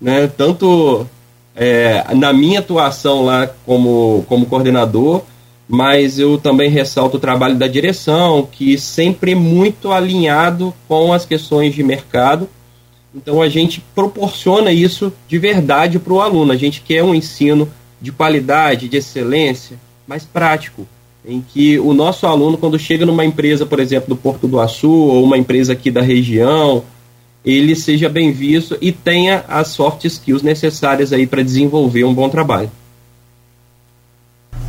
né? 0.00 0.30
tanto 0.36 1.06
é, 1.54 2.04
na 2.14 2.32
minha 2.32 2.60
atuação 2.60 3.24
lá 3.24 3.48
como, 3.64 4.24
como 4.28 4.46
coordenador, 4.46 5.22
mas 5.68 6.18
eu 6.18 6.38
também 6.38 6.70
ressalto 6.70 7.16
o 7.16 7.20
trabalho 7.20 7.56
da 7.56 7.66
direção, 7.66 8.48
que 8.50 8.78
sempre 8.78 9.32
é 9.32 9.34
muito 9.34 9.90
alinhado 9.90 10.72
com 10.86 11.12
as 11.12 11.24
questões 11.24 11.74
de 11.74 11.82
mercado. 11.82 12.48
Então 13.12 13.42
a 13.42 13.48
gente 13.48 13.82
proporciona 13.94 14.70
isso 14.70 15.12
de 15.26 15.38
verdade 15.38 15.98
para 15.98 16.12
o 16.12 16.20
aluno. 16.20 16.52
A 16.52 16.56
gente 16.56 16.82
quer 16.82 17.02
um 17.02 17.14
ensino 17.14 17.68
de 18.00 18.12
qualidade, 18.12 18.88
de 18.88 18.98
excelência, 18.98 19.80
mais 20.06 20.24
prático, 20.24 20.86
em 21.26 21.40
que 21.40 21.78
o 21.78 21.92
nosso 21.92 22.26
aluno, 22.26 22.56
quando 22.56 22.78
chega 22.78 23.04
numa 23.04 23.24
empresa, 23.24 23.66
por 23.66 23.80
exemplo, 23.80 24.08
do 24.08 24.16
Porto 24.16 24.46
do 24.46 24.60
Açu, 24.60 24.90
ou 24.90 25.24
uma 25.24 25.36
empresa 25.36 25.72
aqui 25.72 25.90
da 25.90 26.00
região, 26.00 26.84
ele 27.44 27.74
seja 27.74 28.08
bem 28.08 28.32
visto 28.32 28.76
e 28.80 28.92
tenha 28.92 29.44
as 29.48 29.68
soft 29.68 30.04
skills 30.04 30.42
necessárias 30.42 31.12
aí 31.12 31.26
para 31.26 31.42
desenvolver 31.42 32.04
um 32.04 32.14
bom 32.14 32.28
trabalho. 32.28 32.70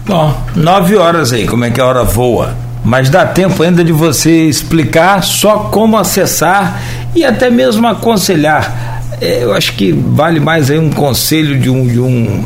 Bom, 0.06 0.34
nove 0.56 0.96
horas 0.96 1.34
aí, 1.34 1.46
como 1.48 1.66
é 1.66 1.70
que 1.72 1.82
a 1.82 1.86
hora 1.86 2.04
voa? 2.04 2.56
Mas 2.84 3.10
dá 3.10 3.26
tempo 3.26 3.62
ainda 3.62 3.84
de 3.84 3.92
você 3.92 4.48
explicar 4.48 5.24
só 5.24 5.66
como 5.70 5.98
acessar 5.98 6.82
e 7.14 7.26
até 7.26 7.50
mesmo 7.50 7.86
aconselhar. 7.88 9.04
É, 9.20 9.44
eu 9.44 9.54
acho 9.54 9.74
que 9.74 9.92
vale 9.92 10.40
mais 10.40 10.72
aí 10.72 10.80
um 10.80 10.92
conselho 10.92 11.60
de 11.60 11.70
um, 11.70 11.86
de 11.88 12.00
um 12.00 12.46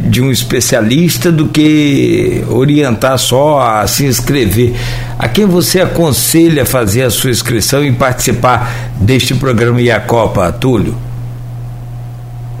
de 0.00 0.22
um 0.22 0.30
especialista 0.30 1.30
do 1.30 1.48
que 1.48 2.44
orientar 2.48 3.18
só 3.18 3.60
a 3.60 3.86
se 3.86 4.04
inscrever. 4.04 4.74
A 5.18 5.28
quem 5.28 5.46
você 5.46 5.80
aconselha 5.80 6.66
fazer 6.66 7.02
a 7.02 7.10
sua 7.10 7.30
inscrição 7.30 7.84
e 7.84 7.92
participar 7.92 8.92
deste 9.00 9.34
programa 9.34 9.80
e 9.80 9.90
a 9.90 10.00
Copa, 10.00 10.50
Túlio? 10.52 10.96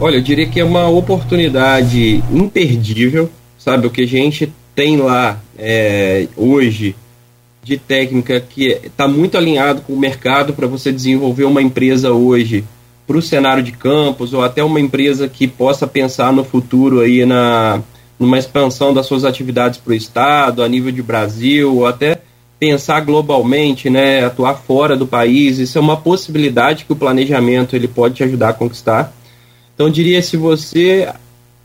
Olha, 0.00 0.16
eu 0.16 0.22
diria 0.22 0.46
que 0.46 0.58
é 0.58 0.64
uma 0.64 0.88
oportunidade 0.88 2.22
imperdível 2.32 3.30
sabe? 3.64 3.86
O 3.86 3.90
que 3.90 4.02
a 4.02 4.06
gente 4.06 4.52
tem 4.74 4.98
lá 4.98 5.40
é, 5.58 6.28
hoje 6.36 6.94
de 7.62 7.78
técnica 7.78 8.38
que 8.38 8.78
está 8.84 9.08
muito 9.08 9.38
alinhado 9.38 9.80
com 9.80 9.94
o 9.94 9.98
mercado 9.98 10.52
para 10.52 10.66
você 10.66 10.92
desenvolver 10.92 11.44
uma 11.44 11.62
empresa 11.62 12.12
hoje 12.12 12.62
para 13.06 13.16
o 13.16 13.22
cenário 13.22 13.62
de 13.62 13.72
campos 13.72 14.32
ou 14.32 14.42
até 14.42 14.62
uma 14.64 14.80
empresa 14.80 15.28
que 15.28 15.46
possa 15.46 15.86
pensar 15.86 16.32
no 16.32 16.44
futuro 16.44 17.00
aí 17.00 17.24
na 17.26 17.82
numa 18.18 18.38
expansão 18.38 18.94
das 18.94 19.06
suas 19.06 19.24
atividades 19.24 19.78
para 19.78 19.92
o 19.92 19.96
estado, 19.96 20.62
a 20.62 20.68
nível 20.68 20.92
de 20.92 21.02
Brasil, 21.02 21.74
ou 21.74 21.86
até 21.86 22.20
pensar 22.58 23.00
globalmente, 23.00 23.90
né, 23.90 24.24
atuar 24.24 24.54
fora 24.54 24.96
do 24.96 25.06
país. 25.06 25.58
Isso 25.58 25.76
é 25.76 25.80
uma 25.80 25.96
possibilidade 25.96 26.84
que 26.84 26.92
o 26.92 26.96
planejamento 26.96 27.74
ele 27.74 27.88
pode 27.88 28.14
te 28.14 28.24
ajudar 28.24 28.50
a 28.50 28.54
conquistar. 28.54 29.12
Então, 29.74 29.90
diria 29.90 30.22
se 30.22 30.36
você 30.36 31.12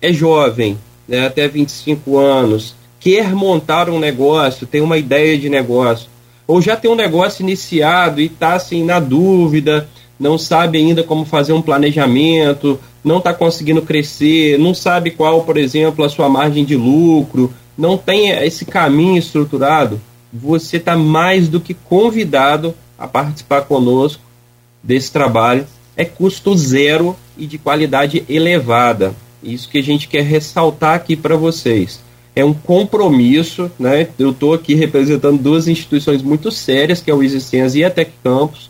é 0.01 0.11
jovem, 0.11 0.77
né, 1.07 1.27
até 1.27 1.47
25 1.47 2.17
anos, 2.17 2.75
quer 2.99 3.33
montar 3.33 3.89
um 3.89 3.99
negócio, 3.99 4.67
tem 4.67 4.81
uma 4.81 4.97
ideia 4.97 5.37
de 5.37 5.49
negócio, 5.49 6.09
ou 6.47 6.61
já 6.61 6.75
tem 6.75 6.89
um 6.89 6.95
negócio 6.95 7.43
iniciado 7.43 8.19
e 8.19 8.25
está 8.25 8.53
assim 8.53 8.83
na 8.83 8.99
dúvida, 8.99 9.87
não 10.19 10.37
sabe 10.37 10.77
ainda 10.77 11.03
como 11.03 11.23
fazer 11.23 11.53
um 11.53 11.61
planejamento, 11.61 12.79
não 13.03 13.19
está 13.19 13.33
conseguindo 13.33 13.81
crescer, 13.81 14.59
não 14.59 14.73
sabe 14.73 15.11
qual, 15.11 15.43
por 15.43 15.57
exemplo, 15.57 16.03
a 16.03 16.09
sua 16.09 16.27
margem 16.27 16.65
de 16.65 16.75
lucro, 16.75 17.53
não 17.77 17.97
tem 17.97 18.29
esse 18.29 18.65
caminho 18.65 19.17
estruturado, 19.17 20.01
você 20.31 20.77
está 20.77 20.97
mais 20.97 21.47
do 21.47 21.61
que 21.61 21.73
convidado 21.73 22.75
a 22.97 23.07
participar 23.07 23.61
conosco 23.61 24.21
desse 24.83 25.11
trabalho. 25.11 25.65
É 25.95 26.05
custo 26.05 26.55
zero 26.55 27.15
e 27.37 27.45
de 27.47 27.57
qualidade 27.57 28.23
elevada. 28.29 29.13
Isso 29.41 29.69
que 29.69 29.77
a 29.77 29.83
gente 29.83 30.07
quer 30.07 30.23
ressaltar 30.23 30.95
aqui 30.95 31.15
para 31.15 31.35
vocês. 31.35 32.01
É 32.35 32.43
um 32.43 32.53
compromisso, 32.53 33.71
né? 33.79 34.09
Eu 34.17 34.31
estou 34.31 34.53
aqui 34.53 34.75
representando 34.75 35.41
duas 35.41 35.67
instituições 35.67 36.21
muito 36.21 36.51
sérias, 36.51 37.01
que 37.01 37.09
é 37.09 37.13
o 37.13 37.23
Existência 37.23 37.79
e 37.79 37.83
a 37.83 37.89
Tec 37.89 38.11
Campus. 38.23 38.69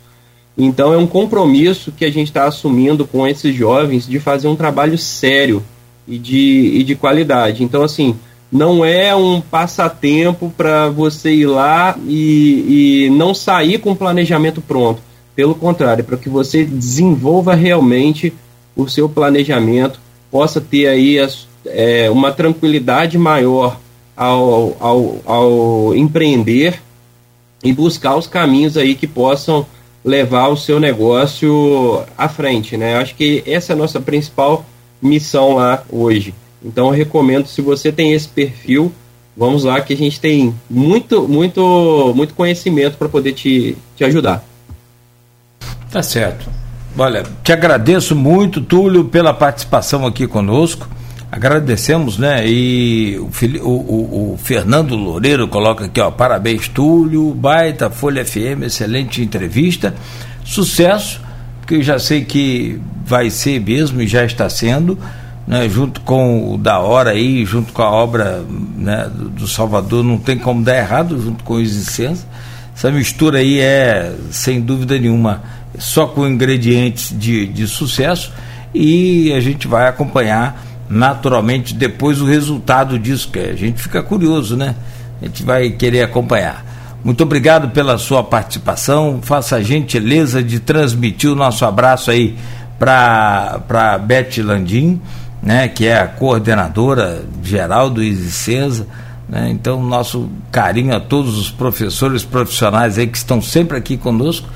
Então 0.61 0.93
é 0.93 0.97
um 0.97 1.07
compromisso 1.07 1.89
que 1.89 2.03
a 2.03 2.11
gente 2.11 2.27
está 2.27 2.45
assumindo 2.45 3.07
com 3.07 3.25
esses 3.25 3.55
jovens 3.55 4.05
de 4.05 4.19
fazer 4.19 4.49
um 4.49 4.57
trabalho 4.57 4.97
sério 4.97 5.63
e 6.05 6.17
de, 6.17 6.71
e 6.75 6.83
de 6.83 6.95
qualidade. 6.95 7.63
Então, 7.63 7.81
assim, 7.81 8.17
não 8.51 8.83
é 8.83 9.15
um 9.15 9.39
passatempo 9.39 10.53
para 10.57 10.89
você 10.89 11.33
ir 11.33 11.45
lá 11.45 11.97
e, 12.05 13.05
e 13.05 13.09
não 13.11 13.33
sair 13.33 13.79
com 13.79 13.91
o 13.91 13.95
planejamento 13.95 14.59
pronto. 14.59 15.01
Pelo 15.33 15.55
contrário, 15.55 16.03
para 16.03 16.17
que 16.17 16.27
você 16.27 16.65
desenvolva 16.65 17.55
realmente 17.55 18.33
o 18.75 18.85
seu 18.89 19.07
planejamento, 19.07 19.97
possa 20.29 20.59
ter 20.59 20.87
aí 20.87 21.17
as, 21.19 21.47
é, 21.65 22.09
uma 22.09 22.33
tranquilidade 22.33 23.17
maior 23.17 23.79
ao, 24.15 24.75
ao, 24.77 25.21
ao 25.25 25.95
empreender 25.95 26.81
e 27.63 27.71
buscar 27.71 28.17
os 28.17 28.27
caminhos 28.27 28.75
aí 28.75 28.93
que 28.93 29.07
possam 29.07 29.65
levar 30.03 30.47
o 30.47 30.57
seu 30.57 30.79
negócio 30.79 32.03
à 32.17 32.27
frente, 32.27 32.77
né? 32.77 32.97
Acho 32.97 33.15
que 33.15 33.43
essa 33.45 33.73
é 33.73 33.75
a 33.75 33.77
nossa 33.77 33.99
principal 33.99 34.65
missão 35.01 35.55
lá 35.55 35.83
hoje. 35.89 36.33
Então 36.63 36.89
recomendo, 36.89 37.47
se 37.47 37.61
você 37.61 37.91
tem 37.91 38.13
esse 38.13 38.27
perfil, 38.27 38.91
vamos 39.35 39.63
lá 39.63 39.79
que 39.81 39.93
a 39.93 39.97
gente 39.97 40.19
tem 40.19 40.53
muito, 40.69 41.27
muito, 41.27 42.13
muito 42.15 42.33
conhecimento 42.33 42.97
para 42.97 43.09
poder 43.09 43.33
te, 43.33 43.77
te 43.95 44.03
ajudar. 44.03 44.43
Tá 45.89 46.03
certo. 46.03 46.49
Olha, 46.97 47.23
te 47.43 47.51
agradeço 47.51 48.15
muito, 48.15 48.61
Túlio, 48.61 49.05
pela 49.05 49.33
participação 49.33 50.05
aqui 50.05 50.27
conosco. 50.27 50.87
Agradecemos, 51.31 52.17
né? 52.17 52.47
E 52.47 53.19
o, 53.19 53.67
o, 53.67 54.33
o, 54.33 54.39
Fernando 54.41 54.95
Loureiro 54.95 55.47
coloca 55.47 55.85
aqui, 55.85 56.01
ó, 56.01 56.09
parabéns, 56.09 56.67
Túlio, 56.67 57.33
baita, 57.35 57.89
Folha 57.89 58.25
FM, 58.25 58.63
excelente 58.63 59.21
entrevista, 59.21 59.93
sucesso, 60.43 61.21
que 61.67 61.75
eu 61.75 61.83
já 61.83 61.99
sei 61.99 62.25
que 62.25 62.81
vai 63.05 63.29
ser 63.29 63.61
mesmo 63.61 64.01
e 64.01 64.07
já 64.07 64.25
está 64.25 64.49
sendo, 64.49 64.97
né? 65.45 65.69
Junto 65.69 66.01
com 66.01 66.53
o 66.53 66.57
da 66.57 66.79
hora 66.79 67.11
aí, 67.11 67.45
junto 67.45 67.73
com 67.73 67.83
a 67.83 67.91
obra 67.91 68.43
né, 68.75 69.07
do 69.13 69.47
Salvador, 69.47 70.03
não 70.03 70.17
tem 70.17 70.37
como 70.37 70.63
dar 70.63 70.77
errado, 70.77 71.21
junto 71.21 71.43
com 71.43 71.55
os 71.55 71.75
incêndios. 71.75 72.25
Essa 72.75 72.89
mistura 72.89 73.37
aí 73.37 73.59
é, 73.59 74.15
sem 74.31 74.61
dúvida 74.61 74.97
nenhuma, 74.97 75.43
só 75.77 76.07
com 76.07 76.27
ingredientes 76.27 77.13
de, 77.15 77.45
de 77.45 77.67
sucesso 77.67 78.31
e 78.73 79.33
a 79.33 79.39
gente 79.39 79.67
vai 79.67 79.87
acompanhar 79.87 80.68
naturalmente 80.89 81.73
depois 81.73 82.19
o 82.19 82.25
resultado 82.25 82.97
disso, 82.97 83.29
que 83.31 83.39
a 83.39 83.55
gente 83.55 83.81
fica 83.81 84.01
curioso, 84.01 84.57
né? 84.57 84.75
A 85.21 85.25
gente 85.25 85.43
vai 85.43 85.69
querer 85.69 86.01
acompanhar. 86.01 86.65
Muito 87.03 87.23
obrigado 87.23 87.69
pela 87.69 87.97
sua 87.97 88.23
participação. 88.23 89.19
Faça 89.21 89.57
a 89.57 89.61
gentileza 89.61 90.43
de 90.43 90.59
transmitir 90.59 91.31
o 91.31 91.35
nosso 91.35 91.63
abraço 91.63 92.11
aí 92.11 92.35
para 92.77 93.97
Beth 94.05 94.41
Landim, 94.43 94.99
né, 95.41 95.67
que 95.67 95.85
é 95.85 95.99
a 95.99 96.07
coordenadora 96.07 97.23
geral 97.43 97.89
do 97.89 98.03
ISICESA. 98.03 98.87
Né? 99.27 99.49
Então, 99.51 99.81
nosso 99.83 100.29
carinho 100.51 100.95
a 100.95 100.99
todos 100.99 101.37
os 101.37 101.51
professores 101.51 102.23
profissionais 102.23 102.97
aí 102.97 103.07
que 103.07 103.17
estão 103.17 103.41
sempre 103.41 103.77
aqui 103.77 103.95
conosco 103.95 104.49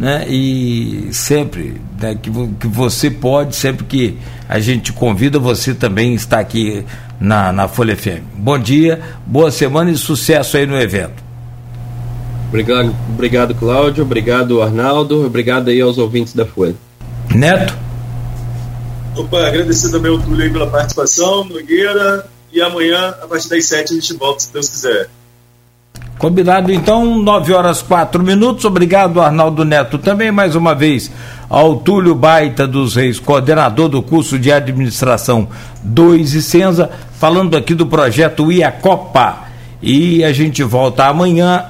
né? 0.00 0.26
E 0.26 1.10
sempre 1.12 1.78
né, 2.00 2.14
que, 2.20 2.30
que 2.58 2.66
você 2.66 3.10
pode, 3.10 3.54
sempre 3.54 3.84
que 3.84 4.18
a 4.48 4.58
gente 4.58 4.94
convida, 4.94 5.38
você 5.38 5.74
também 5.74 6.14
está 6.14 6.40
aqui 6.40 6.86
na, 7.20 7.52
na 7.52 7.68
Folha 7.68 7.94
FM. 7.94 8.22
Bom 8.34 8.58
dia, 8.58 8.98
boa 9.26 9.50
semana 9.50 9.90
e 9.90 9.98
sucesso 9.98 10.56
aí 10.56 10.64
no 10.64 10.80
evento. 10.80 11.22
Obrigado, 12.48 12.96
obrigado 13.10 13.54
Cláudio, 13.54 14.02
obrigado 14.02 14.62
Arnaldo, 14.62 15.26
obrigado 15.26 15.68
aí 15.68 15.78
aos 15.82 15.98
ouvintes 15.98 16.32
da 16.32 16.46
Folha. 16.46 16.74
Neto. 17.34 17.76
Opa, 19.14 19.46
agradecer 19.46 19.90
também 19.90 20.10
ao 20.10 20.18
Túlio 20.18 20.44
aí 20.44 20.50
pela 20.50 20.66
participação, 20.66 21.44
Nogueira, 21.44 22.26
e 22.50 22.62
amanhã, 22.62 23.14
a 23.22 23.26
partir 23.26 23.50
das 23.50 23.66
7, 23.66 23.92
a 23.92 23.94
gente 23.96 24.14
volta, 24.14 24.40
se 24.40 24.52
Deus 24.52 24.68
quiser. 24.70 25.10
Combinado 26.20 26.70
então, 26.70 27.18
9 27.18 27.54
horas 27.54 27.80
4 27.80 28.22
minutos. 28.22 28.66
Obrigado, 28.66 29.22
Arnaldo 29.22 29.64
Neto, 29.64 29.96
também 29.96 30.30
mais 30.30 30.54
uma 30.54 30.74
vez 30.74 31.10
ao 31.48 31.76
Túlio 31.76 32.14
Baita 32.14 32.66
dos 32.66 32.94
Reis, 32.94 33.18
coordenador 33.18 33.88
do 33.88 34.02
curso 34.02 34.38
de 34.38 34.52
administração 34.52 35.48
2 35.82 36.34
e 36.34 36.42
Senza, 36.42 36.90
falando 37.18 37.56
aqui 37.56 37.74
do 37.74 37.86
projeto 37.86 38.52
IACOPA. 38.52 39.48
E 39.80 40.22
a 40.22 40.30
gente 40.30 40.62
volta 40.62 41.06
amanhã. 41.06 41.64